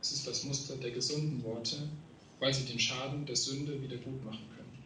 es 0.00 0.12
ist 0.12 0.26
das 0.26 0.44
Muster 0.44 0.76
der 0.76 0.90
gesunden 0.90 1.42
Worte, 1.42 1.88
weil 2.38 2.52
sie 2.52 2.66
den 2.66 2.78
Schaden 2.78 3.24
der 3.24 3.36
Sünde 3.36 3.82
wieder 3.82 3.96
gut 3.96 4.24
machen 4.24 4.44
können. 4.54 4.84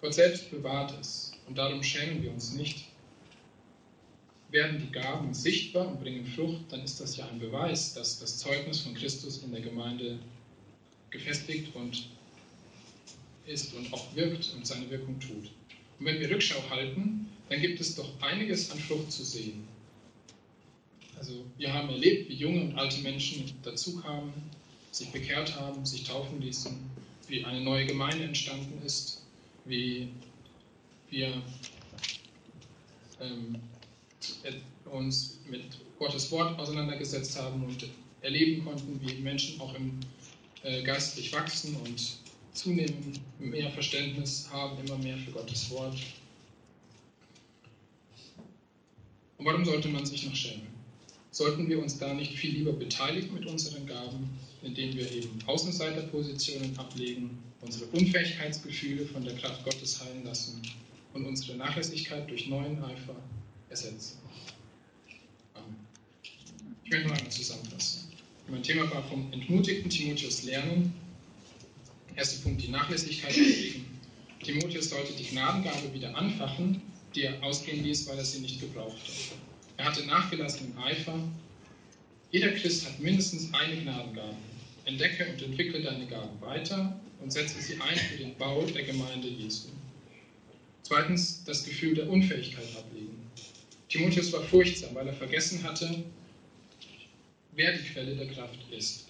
Gott 0.00 0.14
selbst 0.14 0.50
bewahrt 0.50 0.92
es 1.00 1.32
und 1.46 1.56
darum 1.56 1.82
schämen 1.82 2.22
wir 2.22 2.32
uns 2.32 2.52
nicht. 2.54 2.91
Werden 4.52 4.80
die 4.80 4.92
Gaben 4.92 5.32
sichtbar 5.32 5.88
und 5.88 6.00
bringen 6.00 6.26
Frucht, 6.26 6.70
dann 6.70 6.82
ist 6.82 7.00
das 7.00 7.16
ja 7.16 7.26
ein 7.26 7.40
Beweis, 7.40 7.94
dass 7.94 8.20
das 8.20 8.38
Zeugnis 8.38 8.80
von 8.80 8.94
Christus 8.94 9.42
in 9.42 9.50
der 9.50 9.62
Gemeinde 9.62 10.18
gefestigt 11.10 11.74
und 11.74 12.08
ist 13.46 13.74
und 13.74 13.92
auch 13.92 14.14
wirkt 14.14 14.52
und 14.54 14.66
seine 14.66 14.88
Wirkung 14.90 15.18
tut. 15.18 15.50
Und 15.98 16.06
wenn 16.06 16.20
wir 16.20 16.30
Rückschau 16.30 16.62
halten, 16.68 17.26
dann 17.48 17.60
gibt 17.60 17.80
es 17.80 17.94
doch 17.94 18.08
einiges 18.20 18.70
an 18.70 18.78
Frucht 18.78 19.10
zu 19.10 19.24
sehen. 19.24 19.66
Also 21.16 21.44
wir 21.56 21.72
haben 21.72 21.88
erlebt, 21.88 22.28
wie 22.28 22.34
junge 22.34 22.62
und 22.62 22.78
alte 22.78 23.00
Menschen 23.00 23.52
dazu 23.62 23.96
kamen, 23.96 24.32
sich 24.90 25.08
bekehrt 25.10 25.56
haben, 25.56 25.86
sich 25.86 26.04
taufen 26.04 26.42
ließen, 26.42 26.78
wie 27.28 27.44
eine 27.44 27.62
neue 27.62 27.86
Gemeinde 27.86 28.24
entstanden 28.24 28.84
ist, 28.84 29.22
wie 29.64 30.08
wir 31.08 31.42
ähm, 33.20 33.56
uns 34.90 35.38
mit 35.48 35.62
Gottes 35.98 36.30
Wort 36.30 36.58
auseinandergesetzt 36.58 37.40
haben 37.40 37.64
und 37.64 37.88
erleben 38.20 38.64
konnten, 38.64 39.00
wie 39.00 39.14
Menschen 39.20 39.60
auch 39.60 39.74
im, 39.74 39.98
äh, 40.62 40.82
geistlich 40.82 41.32
wachsen 41.32 41.76
und 41.76 42.18
zunehmend 42.52 43.20
mehr 43.38 43.70
Verständnis 43.70 44.48
haben, 44.50 44.78
immer 44.84 44.98
mehr 44.98 45.16
für 45.18 45.32
Gottes 45.32 45.70
Wort. 45.70 45.96
Und 49.38 49.46
warum 49.46 49.64
sollte 49.64 49.88
man 49.88 50.06
sich 50.06 50.24
noch 50.26 50.36
schämen? 50.36 50.68
Sollten 51.30 51.68
wir 51.68 51.82
uns 51.82 51.98
da 51.98 52.12
nicht 52.12 52.36
viel 52.36 52.52
lieber 52.58 52.72
beteiligen 52.72 53.34
mit 53.34 53.46
unseren 53.46 53.86
Gaben, 53.86 54.38
indem 54.62 54.94
wir 54.94 55.10
eben 55.10 55.38
Außenseiterpositionen 55.46 56.78
ablegen, 56.78 57.38
unsere 57.62 57.86
Unfähigkeitsgefühle 57.86 59.06
von 59.06 59.24
der 59.24 59.34
Kraft 59.36 59.64
Gottes 59.64 60.04
heilen 60.04 60.24
lassen 60.24 60.60
und 61.14 61.24
unsere 61.24 61.56
Nachlässigkeit 61.56 62.28
durch 62.28 62.48
neuen 62.48 62.84
Eifer 62.84 63.16
ersetzen? 63.72 64.18
Amen. 65.54 65.76
Ich 66.84 66.90
möchte 66.90 67.08
noch 67.08 67.16
einmal 67.16 67.32
zusammenfassen. 67.32 68.08
Mein 68.48 68.62
Thema 68.62 68.90
war 68.90 69.02
vom 69.08 69.32
entmutigten 69.32 69.90
Timotheus 69.90 70.44
lernen, 70.44 70.94
Erster 72.14 72.42
Punkt, 72.42 72.62
die 72.62 72.68
Nachlässigkeit 72.68 73.30
ablegen. 73.30 73.86
Timotheus 74.42 74.90
sollte 74.90 75.14
die 75.14 75.24
Gnadengabe 75.24 75.94
wieder 75.94 76.14
anfachen, 76.14 76.82
die 77.14 77.22
er 77.22 77.42
ausgehen 77.42 77.82
ließ, 77.84 78.06
weil 78.08 78.18
er 78.18 78.24
sie 78.24 78.40
nicht 78.40 78.60
gebrauchte. 78.60 79.12
Er 79.78 79.86
hatte 79.86 80.04
nachgelassenen 80.06 80.76
Eifer. 80.76 81.18
Jeder 82.30 82.52
Christ 82.52 82.84
hat 82.86 83.00
mindestens 83.00 83.52
eine 83.54 83.80
Gnadengabe. 83.80 84.36
Entdecke 84.84 85.26
und 85.32 85.40
entwickle 85.40 85.80
deine 85.80 86.06
Gaben 86.06 86.40
weiter 86.40 87.00
und 87.20 87.32
setze 87.32 87.62
sie 87.62 87.80
ein 87.80 87.96
für 87.96 88.18
den 88.18 88.36
Bau 88.36 88.62
der 88.66 88.82
Gemeinde 88.82 89.28
Jesu. 89.28 89.68
Zweitens, 90.82 91.44
das 91.44 91.64
Gefühl 91.64 91.94
der 91.94 92.10
Unfähigkeit 92.10 92.66
ablegen. 92.76 93.30
Timotheus 93.92 94.32
war 94.32 94.42
furchtsam, 94.42 94.94
weil 94.94 95.06
er 95.06 95.12
vergessen 95.12 95.62
hatte, 95.62 96.02
wer 97.54 97.76
die 97.76 97.84
Quelle 97.90 98.16
der 98.16 98.26
Kraft 98.28 98.58
ist. 98.70 99.06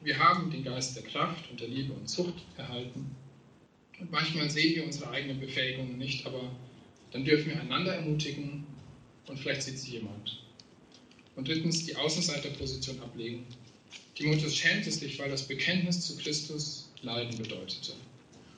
Wir 0.00 0.16
haben 0.16 0.48
den 0.52 0.62
Geist 0.62 0.94
der 0.94 1.02
Kraft 1.02 1.50
und 1.50 1.60
der 1.60 1.66
Liebe 1.66 1.92
und 1.92 2.08
Zucht 2.08 2.34
erhalten. 2.56 3.16
Und 3.98 4.12
manchmal 4.12 4.48
sehen 4.48 4.76
wir 4.76 4.84
unsere 4.84 5.10
eigenen 5.10 5.40
Befähigungen 5.40 5.98
nicht, 5.98 6.24
aber 6.24 6.52
dann 7.10 7.24
dürfen 7.24 7.50
wir 7.50 7.60
einander 7.60 7.96
ermutigen 7.96 8.64
und 9.26 9.40
vielleicht 9.40 9.62
sieht 9.62 9.80
sie 9.80 9.94
jemand. 9.94 10.40
Und 11.34 11.48
drittens 11.48 11.84
die 11.84 11.96
Außenseiterposition 11.96 13.00
ablegen. 13.00 13.44
Timotheus 14.14 14.54
schämte 14.54 14.92
sich, 14.92 15.18
weil 15.18 15.30
das 15.30 15.48
Bekenntnis 15.48 16.06
zu 16.06 16.16
Christus 16.18 16.92
Leiden 17.02 17.36
bedeutete. 17.36 17.94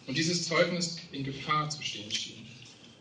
Und 0.07 0.19
dieses 0.19 0.47
Zeugnis 0.47 0.99
in 1.13 1.25
Gefahr 1.25 1.71
zu 1.71 1.83
stehen 1.83 2.11
schien. 2.11 2.47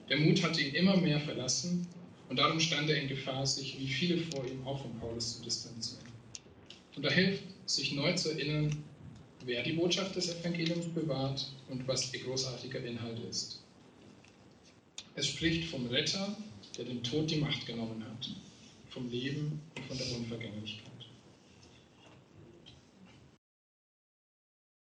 Der 0.08 0.18
Mut 0.18 0.42
hatte 0.44 0.62
ihn 0.62 0.76
immer 0.76 0.96
mehr 0.96 1.20
verlassen 1.20 1.86
und 2.30 2.38
darum 2.38 2.60
stand 2.60 2.90
er 2.90 3.02
in 3.02 3.08
Gefahr, 3.08 3.46
sich 3.46 3.78
wie 3.80 3.88
viele 3.88 4.18
vor 4.18 4.46
ihm 4.46 4.66
auch 4.66 4.82
von 4.82 4.98
Paulus 5.00 5.38
zu 5.38 5.44
distanzieren. 5.44 6.06
Und 6.96 7.04
da 7.04 7.12
hilft 7.12 7.44
sich 7.66 7.94
neu 7.94 8.14
zu 8.14 8.32
erinnern, 8.32 8.84
wer 9.46 9.64
die 9.64 9.74
Botschaft 9.74 10.16
des 10.16 10.30
Evangeliums 10.30 10.88
bewahrt 10.88 11.52
und 11.70 11.88
was 11.88 12.14
ihr 12.14 12.22
großartiger 12.24 12.84
Inhalt 12.84 13.20
ist. 13.30 13.62
Es 15.16 15.28
spricht 15.28 15.70
vom 15.70 15.88
Retter, 15.88 16.36
der 16.78 16.86
dem 16.86 17.04
Tod 17.04 17.30
die 17.30 17.38
Macht 17.38 17.66
genommen 17.66 18.04
hat, 18.04 18.30
vom 18.90 19.10
Leben 19.10 19.62
und 19.78 19.86
von 19.86 19.98
der 19.98 20.18
Unvergänglichkeit. 20.18 20.95